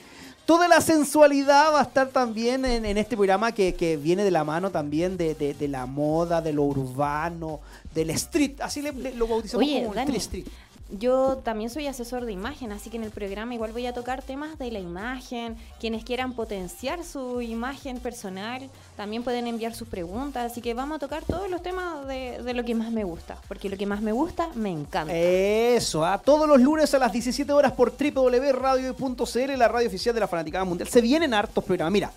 toda 0.44 0.68
la 0.68 0.80
sensualidad 0.80 1.72
va 1.72 1.80
a 1.80 1.82
estar 1.84 2.08
también 2.08 2.64
en, 2.64 2.84
este 2.98 3.16
programa 3.16 3.52
que, 3.52 3.98
viene 4.02 4.24
de 4.24 4.30
la 4.30 4.44
mano 4.44 4.70
también 4.70 5.16
de, 5.16 5.56
la 5.68 5.86
moda, 5.86 6.42
de 6.42 6.52
lo 6.52 6.64
urbano, 6.64 7.60
del 7.94 8.10
street. 8.10 8.60
Así 8.60 8.82
le, 8.82 8.92
lo 9.14 9.26
bautizamos 9.26 9.66
como 9.66 9.94
street, 9.94 10.16
street. 10.16 10.46
Yo 10.98 11.38
también 11.38 11.70
soy 11.70 11.86
asesor 11.86 12.26
de 12.26 12.32
imagen, 12.32 12.70
así 12.70 12.90
que 12.90 12.98
en 12.98 13.04
el 13.04 13.10
programa 13.10 13.54
igual 13.54 13.72
voy 13.72 13.86
a 13.86 13.94
tocar 13.94 14.22
temas 14.22 14.58
de 14.58 14.70
la 14.70 14.78
imagen. 14.78 15.56
Quienes 15.80 16.04
quieran 16.04 16.34
potenciar 16.34 17.02
su 17.02 17.40
imagen 17.40 17.98
personal 17.98 18.68
también 18.94 19.22
pueden 19.22 19.46
enviar 19.46 19.74
sus 19.74 19.88
preguntas. 19.88 20.52
Así 20.52 20.60
que 20.60 20.74
vamos 20.74 20.96
a 20.96 20.98
tocar 20.98 21.24
todos 21.24 21.48
los 21.50 21.62
temas 21.62 22.06
de, 22.06 22.52
lo 22.52 22.64
que 22.64 22.74
más 22.74 22.90
me 22.90 23.04
gusta, 23.04 23.38
porque 23.48 23.70
lo 23.70 23.78
que 23.78 23.86
más 23.86 24.02
me 24.02 24.12
gusta 24.12 24.48
me 24.54 24.70
encanta. 24.70 25.14
Eso, 25.14 26.04
a 26.04 26.18
todos 26.18 26.46
los 26.46 26.60
lunes 26.60 26.92
a 26.92 26.98
las 26.98 27.10
17 27.10 27.50
horas 27.52 27.72
por 27.72 27.94
www.radio.cl, 27.96 29.58
la 29.58 29.68
radio 29.68 29.88
oficial 29.88 30.14
de 30.14 30.20
la 30.20 30.28
Fanaticada 30.28 30.64
Mundial. 30.64 30.88
Se 30.88 31.00
vienen 31.00 31.32
hartos 31.32 31.64
programas. 31.64 31.92
Mira, 31.92 32.12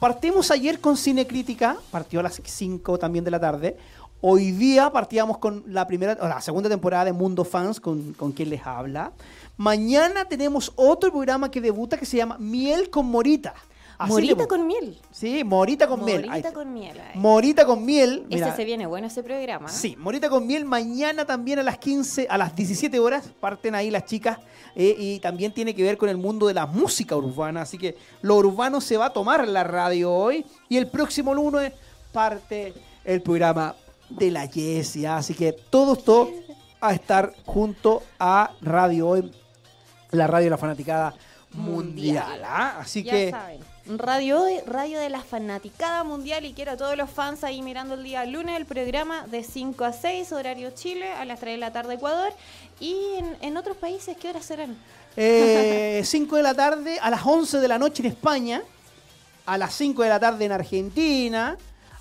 partimos 0.00 0.50
ayer 0.50 0.80
con 0.80 0.98
Cine 0.98 1.26
Crítica, 1.26 1.78
partió 1.90 2.20
a 2.20 2.24
las 2.24 2.40
5 2.44 2.98
también 2.98 3.24
de 3.24 3.30
la 3.30 3.40
tarde. 3.40 3.76
Hoy 4.20 4.50
día 4.50 4.90
partíamos 4.90 5.38
con 5.38 5.62
la 5.68 5.86
primera, 5.86 6.16
la 6.16 6.40
segunda 6.40 6.68
temporada 6.68 7.04
de 7.04 7.12
Mundo 7.12 7.44
Fans, 7.44 7.78
con, 7.78 8.14
con 8.14 8.32
quien 8.32 8.50
les 8.50 8.66
habla. 8.66 9.12
Mañana 9.56 10.24
tenemos 10.24 10.72
otro 10.74 11.12
programa 11.12 11.52
que 11.52 11.60
debuta 11.60 11.96
que 11.96 12.04
se 12.04 12.16
llama 12.16 12.36
Miel 12.36 12.90
con 12.90 13.06
Morita. 13.06 13.54
morita 14.08 14.48
con 14.48 14.66
miel. 14.66 15.00
Sí, 15.12 15.44
Morita 15.44 15.86
con 15.86 16.04
miel. 16.04 16.26
Morita 16.26 16.52
con 16.52 16.74
miel. 16.74 17.00
Morita 17.14 17.64
con 17.64 17.84
miel. 17.84 18.26
ese 18.28 18.56
se 18.56 18.64
viene 18.64 18.86
bueno 18.86 19.06
ese 19.06 19.22
programa. 19.22 19.68
Sí, 19.68 19.94
Morita 19.96 20.28
con 20.28 20.48
miel. 20.48 20.64
Mañana 20.64 21.24
también 21.24 21.60
a 21.60 21.62
las 21.62 21.78
15, 21.78 22.26
a 22.28 22.36
las 22.38 22.56
17 22.56 22.98
horas 22.98 23.30
parten 23.38 23.76
ahí 23.76 23.88
las 23.88 24.04
chicas. 24.04 24.38
Eh, 24.74 24.96
y 24.98 25.20
también 25.20 25.54
tiene 25.54 25.76
que 25.76 25.84
ver 25.84 25.96
con 25.96 26.08
el 26.08 26.16
mundo 26.16 26.48
de 26.48 26.54
la 26.54 26.66
música 26.66 27.14
urbana. 27.14 27.62
Así 27.62 27.78
que 27.78 27.96
lo 28.22 28.34
urbano 28.34 28.80
se 28.80 28.96
va 28.96 29.06
a 29.06 29.12
tomar 29.12 29.46
la 29.46 29.62
radio 29.62 30.12
hoy. 30.12 30.44
Y 30.68 30.76
el 30.76 30.88
próximo 30.88 31.34
lunes 31.34 31.72
parte 32.12 32.74
el 33.04 33.22
programa 33.22 33.74
de 34.08 34.30
la 34.30 34.46
Yesia. 34.46 35.16
Así 35.16 35.34
que 35.34 35.52
todo 35.52 35.94
esto 35.94 36.30
a 36.80 36.94
estar 36.94 37.34
junto 37.44 38.02
a 38.18 38.52
Radio 38.60 39.08
Hoy, 39.08 39.32
la 40.10 40.26
radio 40.26 40.44
de 40.44 40.50
la 40.50 40.58
fanaticada 40.58 41.14
mundial. 41.52 42.42
¿ah? 42.44 42.78
Así 42.80 43.02
que. 43.04 43.34
Radio, 43.90 44.44
radio 44.66 45.00
de 45.00 45.08
la 45.08 45.22
fanaticada 45.22 46.04
mundial 46.04 46.44
y 46.44 46.52
quiero 46.52 46.72
a 46.72 46.76
todos 46.76 46.94
los 46.94 47.08
fans 47.08 47.42
ahí 47.42 47.62
mirando 47.62 47.94
el 47.94 48.04
día 48.04 48.26
lunes 48.26 48.54
el 48.58 48.66
programa 48.66 49.26
de 49.26 49.42
5 49.42 49.82
a 49.82 49.94
6, 49.94 50.30
horario 50.32 50.70
Chile, 50.72 51.10
a 51.10 51.24
las 51.24 51.40
3 51.40 51.54
de 51.54 51.58
la 51.58 51.72
tarde 51.72 51.94
Ecuador. 51.94 52.30
¿Y 52.80 52.94
en, 53.40 53.56
otros 53.56 53.78
países 53.78 54.14
qué 54.18 54.28
horas 54.28 54.44
serán? 54.44 54.76
5 55.14 55.16
eh, 55.16 56.02
de 56.32 56.42
la 56.42 56.52
tarde, 56.52 56.98
a 57.00 57.08
las 57.08 57.24
11 57.24 57.60
de 57.60 57.68
la 57.68 57.78
noche 57.78 58.02
en 58.02 58.10
España, 58.10 58.62
a 59.46 59.56
las 59.56 59.74
5 59.74 60.02
de 60.02 60.08
la 60.10 60.20
tarde 60.20 60.44
en 60.44 60.52
Argentina, 60.52 61.56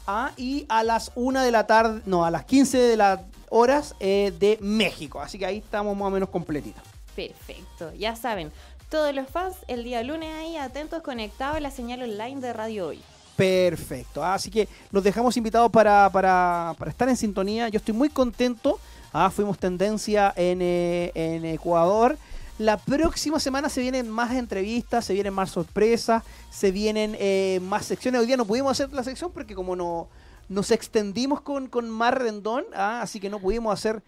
Ah, 0.08 0.32
y 0.38 0.66
a 0.70 0.84
las 0.84 1.12
1 1.16 1.42
de 1.42 1.52
la 1.52 1.68
tarde, 1.68 2.02
no, 2.06 2.24
a 2.24 2.32
las 2.32 2.46
15 2.46 2.78
de 2.78 2.96
la 2.96 3.26
horas 3.50 3.94
eh, 4.00 4.34
de 4.40 4.58
México. 4.62 5.20
Así 5.20 5.38
que 5.38 5.46
ahí 5.46 5.58
estamos 5.58 5.96
más 5.98 6.08
o 6.08 6.12
menos 6.12 6.30
completitos. 6.30 6.82
Perfecto, 7.16 7.94
ya 7.94 8.16
saben, 8.16 8.52
todos 8.90 9.14
los 9.14 9.28
fans 9.30 9.56
el 9.68 9.84
día 9.84 10.02
lunes 10.04 10.34
ahí 10.36 10.56
atentos 10.56 11.02
conectados 11.02 11.58
a 11.58 11.60
la 11.60 11.72
señal 11.72 12.04
online 12.04 12.40
de 12.40 12.54
Radio 12.54 12.88
Hoy. 12.88 13.02
Perfecto, 13.36 14.24
así 14.24 14.50
que 14.50 14.68
los 14.92 15.04
dejamos 15.04 15.36
invitados 15.36 15.70
para, 15.72 16.10
para, 16.10 16.74
para 16.78 16.90
estar 16.90 17.10
en 17.10 17.18
sintonía. 17.18 17.70
Yo 17.70 17.78
estoy 17.78 17.94
muy 17.94 18.10
contento. 18.10 18.80
Ah, 19.14 19.30
fuimos 19.30 19.60
tendencia 19.60 20.34
en, 20.36 20.60
eh, 20.62 21.12
en 21.16 21.46
Ecuador. 21.46 22.18
La 22.58 22.78
próxima 22.78 23.40
semana 23.40 23.70
se 23.70 23.82
vienen 23.82 24.10
más 24.10 24.34
entrevistas, 24.34 25.06
se 25.06 25.14
vienen 25.14 25.34
más 25.34 25.52
sorpresas, 25.52 26.24
se 26.50 26.72
vienen 26.72 27.16
eh, 27.20 27.60
más 27.62 27.86
secciones. 27.86 28.20
Hoy 28.20 28.26
día 28.26 28.38
no 28.38 28.46
pudimos 28.46 28.72
hacer 28.72 28.92
la 28.94 29.04
sección 29.04 29.32
porque 29.32 29.54
como 29.54 29.76
no 29.76 30.08
nos 30.50 30.72
extendimos 30.72 31.42
con, 31.42 31.68
con 31.68 31.88
Mar 31.90 32.20
Rendón, 32.20 32.66
ah, 32.74 33.02
así 33.02 33.20
que 33.20 33.30
no 33.30 33.40
pudimos 33.40 33.74
hacer 33.74 34.02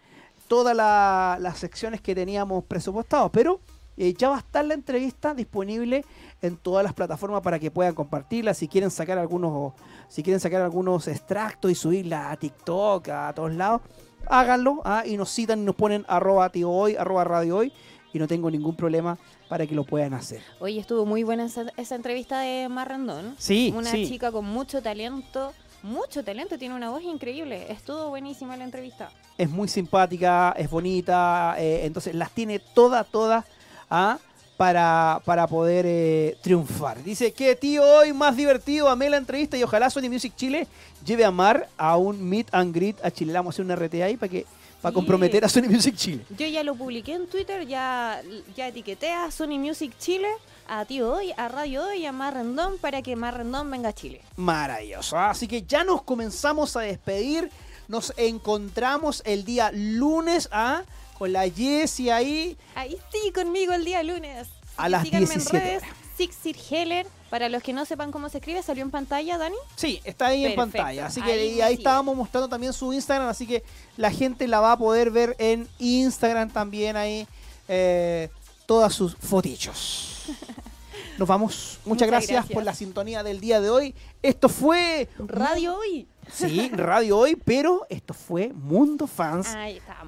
todas 0.48 0.74
las 0.74 1.58
secciones 1.58 2.00
que 2.00 2.12
teníamos 2.12 2.64
presupuestados, 2.64 3.30
pero 3.30 3.60
eh, 3.96 4.14
ya 4.14 4.30
va 4.30 4.36
a 4.36 4.40
estar 4.40 4.64
la 4.64 4.74
entrevista 4.74 5.32
disponible 5.32 6.04
en 6.42 6.56
todas 6.56 6.82
las 6.82 6.92
plataformas 6.92 7.42
para 7.42 7.60
que 7.60 7.70
puedan 7.70 7.94
compartirla. 7.94 8.52
Si 8.54 8.66
quieren 8.66 8.90
sacar 8.90 9.18
algunos, 9.18 9.74
si 10.08 10.24
quieren 10.24 10.40
sacar 10.40 10.62
algunos 10.62 11.06
extractos 11.06 11.70
y 11.70 11.76
subirla 11.76 12.32
a 12.32 12.36
TikTok, 12.36 13.08
a 13.10 13.32
todos 13.32 13.54
lados, 13.54 13.82
háganlo 14.26 14.80
ah, 14.84 15.04
y 15.06 15.16
nos 15.16 15.30
citan 15.30 15.60
y 15.60 15.64
nos 15.64 15.76
ponen 15.76 16.04
arroba 16.08 16.48
tío 16.48 16.68
hoy, 16.68 16.96
arroba 16.96 17.22
radio 17.22 17.58
hoy 17.58 17.72
y 18.12 18.18
no 18.18 18.26
tengo 18.26 18.50
ningún 18.50 18.74
problema 18.74 19.18
para 19.48 19.66
que 19.66 19.74
lo 19.74 19.84
puedan 19.84 20.14
hacer. 20.14 20.40
Hoy 20.58 20.78
estuvo 20.78 21.06
muy 21.06 21.22
buena 21.22 21.46
esa, 21.46 21.94
entrevista 21.94 22.40
de 22.40 22.68
Marrandón. 22.68 23.34
Sí, 23.38 23.72
Una 23.76 23.92
chica 23.92 24.32
con 24.32 24.44
mucho 24.44 24.82
talento, 24.82 25.52
mucho 25.82 26.24
talento, 26.24 26.58
tiene 26.58 26.74
una 26.74 26.90
voz 26.90 27.02
increíble. 27.02 27.70
Estuvo 27.70 28.08
buenísima 28.08 28.56
la 28.56 28.64
entrevista. 28.64 29.10
Es 29.38 29.48
muy 29.48 29.68
simpática, 29.68 30.54
es 30.56 30.68
bonita, 30.68 31.54
eh, 31.58 31.86
entonces 31.86 32.14
las 32.14 32.30
tiene 32.32 32.58
todas, 32.58 33.06
todas 33.10 33.44
¿ah? 33.88 34.18
para, 34.56 35.22
para 35.24 35.46
poder 35.46 35.86
eh, 35.88 36.36
triunfar. 36.42 37.02
Dice 37.02 37.32
que 37.32 37.56
tío, 37.56 37.82
hoy 37.82 38.12
más 38.12 38.36
divertido, 38.36 38.90
amé 38.90 39.08
la 39.08 39.16
entrevista 39.16 39.56
y 39.56 39.62
ojalá 39.62 39.88
Sony 39.88 40.10
Music 40.10 40.34
Chile 40.36 40.66
lleve 41.04 41.24
a 41.24 41.30
Mar 41.30 41.68
a 41.78 41.96
un 41.96 42.22
meet 42.28 42.48
and 42.52 42.74
greet 42.74 43.02
a 43.02 43.10
Chile. 43.10 43.32
vamos 43.32 43.54
a 43.54 43.62
hacer 43.62 43.64
un 43.64 43.72
RT 43.72 43.94
ahí 44.02 44.16
para 44.18 44.30
que 44.30 44.44
para 44.80 44.92
comprometer 44.92 45.44
a 45.44 45.48
Sony 45.48 45.68
Music 45.68 45.94
Chile. 45.96 46.24
Yo 46.38 46.46
ya 46.46 46.62
lo 46.62 46.74
publiqué 46.74 47.14
en 47.14 47.26
Twitter, 47.26 47.66
ya, 47.66 48.22
ya 48.56 48.68
etiqueté 48.68 49.12
a 49.12 49.30
Sony 49.30 49.58
Music 49.58 49.92
Chile, 49.98 50.28
a 50.66 50.84
Tío 50.84 51.12
Hoy, 51.12 51.32
a 51.36 51.48
Radio 51.48 51.84
Hoy, 51.84 52.06
a 52.06 52.12
Mar 52.12 52.34
Rendón 52.34 52.78
para 52.78 53.02
que 53.02 53.16
Mar 53.16 53.36
Rendón 53.36 53.70
venga 53.70 53.90
a 53.90 53.92
Chile. 53.92 54.22
Maravilloso. 54.36 55.18
Así 55.18 55.46
que 55.46 55.62
ya 55.62 55.84
nos 55.84 56.02
comenzamos 56.02 56.76
a 56.76 56.80
despedir. 56.80 57.50
Nos 57.88 58.14
encontramos 58.16 59.22
el 59.26 59.44
día 59.44 59.70
lunes 59.72 60.48
a 60.52 60.84
con 61.18 61.32
la 61.32 61.50
Jessie 61.50 62.10
ahí. 62.10 62.56
Ahí 62.74 62.96
sí, 63.12 63.32
conmigo 63.32 63.72
el 63.72 63.84
día 63.84 64.02
lunes. 64.02 64.48
A 64.76 64.88
las 64.88 65.02
17 65.02 65.34
en 65.34 65.62
redes, 65.62 65.82
Sixir 66.16 66.56
Heller. 66.70 67.06
Para 67.30 67.48
los 67.48 67.62
que 67.62 67.72
no 67.72 67.84
sepan 67.84 68.10
cómo 68.10 68.28
se 68.28 68.38
escribe, 68.38 68.62
¿salió 68.62 68.82
en 68.82 68.90
pantalla, 68.90 69.38
Dani? 69.38 69.56
Sí, 69.76 70.00
está 70.04 70.26
ahí 70.26 70.44
en 70.44 70.56
pantalla. 70.56 71.06
Así 71.06 71.22
que 71.22 71.62
ahí, 71.62 71.74
estábamos 71.74 72.16
mostrando 72.16 72.48
también 72.48 72.72
su 72.72 72.92
Instagram, 72.92 73.28
así 73.28 73.46
que 73.46 73.62
la 73.96 74.10
gente 74.10 74.48
la 74.48 74.60
va 74.60 74.72
a 74.72 74.76
poder 74.76 75.10
ver 75.10 75.36
en 75.38 75.68
Instagram 75.78 76.50
también 76.50 76.96
ahí. 76.96 77.26
Eh, 77.68 78.28
todas 78.66 78.92
sus 78.92 79.16
fotichos. 79.16 80.26
Nos 81.18 81.28
vamos. 81.28 81.78
Muchas, 81.84 82.08
gracias, 82.08 82.46
por 82.46 82.64
la 82.64 82.74
sintonía 82.74 83.22
del 83.22 83.40
día 83.40 83.60
de 83.60 83.68
hoy. 83.68 83.94
Esto 84.22 84.48
fue 84.48 85.08
Radio 85.18 85.76
Hoy. 85.76 86.08
Sí, 86.32 86.68
Radio 86.72 87.18
Hoy, 87.18 87.36
pero 87.36 87.86
esto 87.90 88.14
fue 88.14 88.52
Mundo 88.54 89.06
Fans 89.06 89.48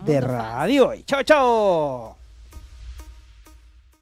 de 0.04 0.20
Radio 0.20 0.88
Hoy. 0.88 1.04
Chao, 1.04 1.22
chao. 1.22 2.21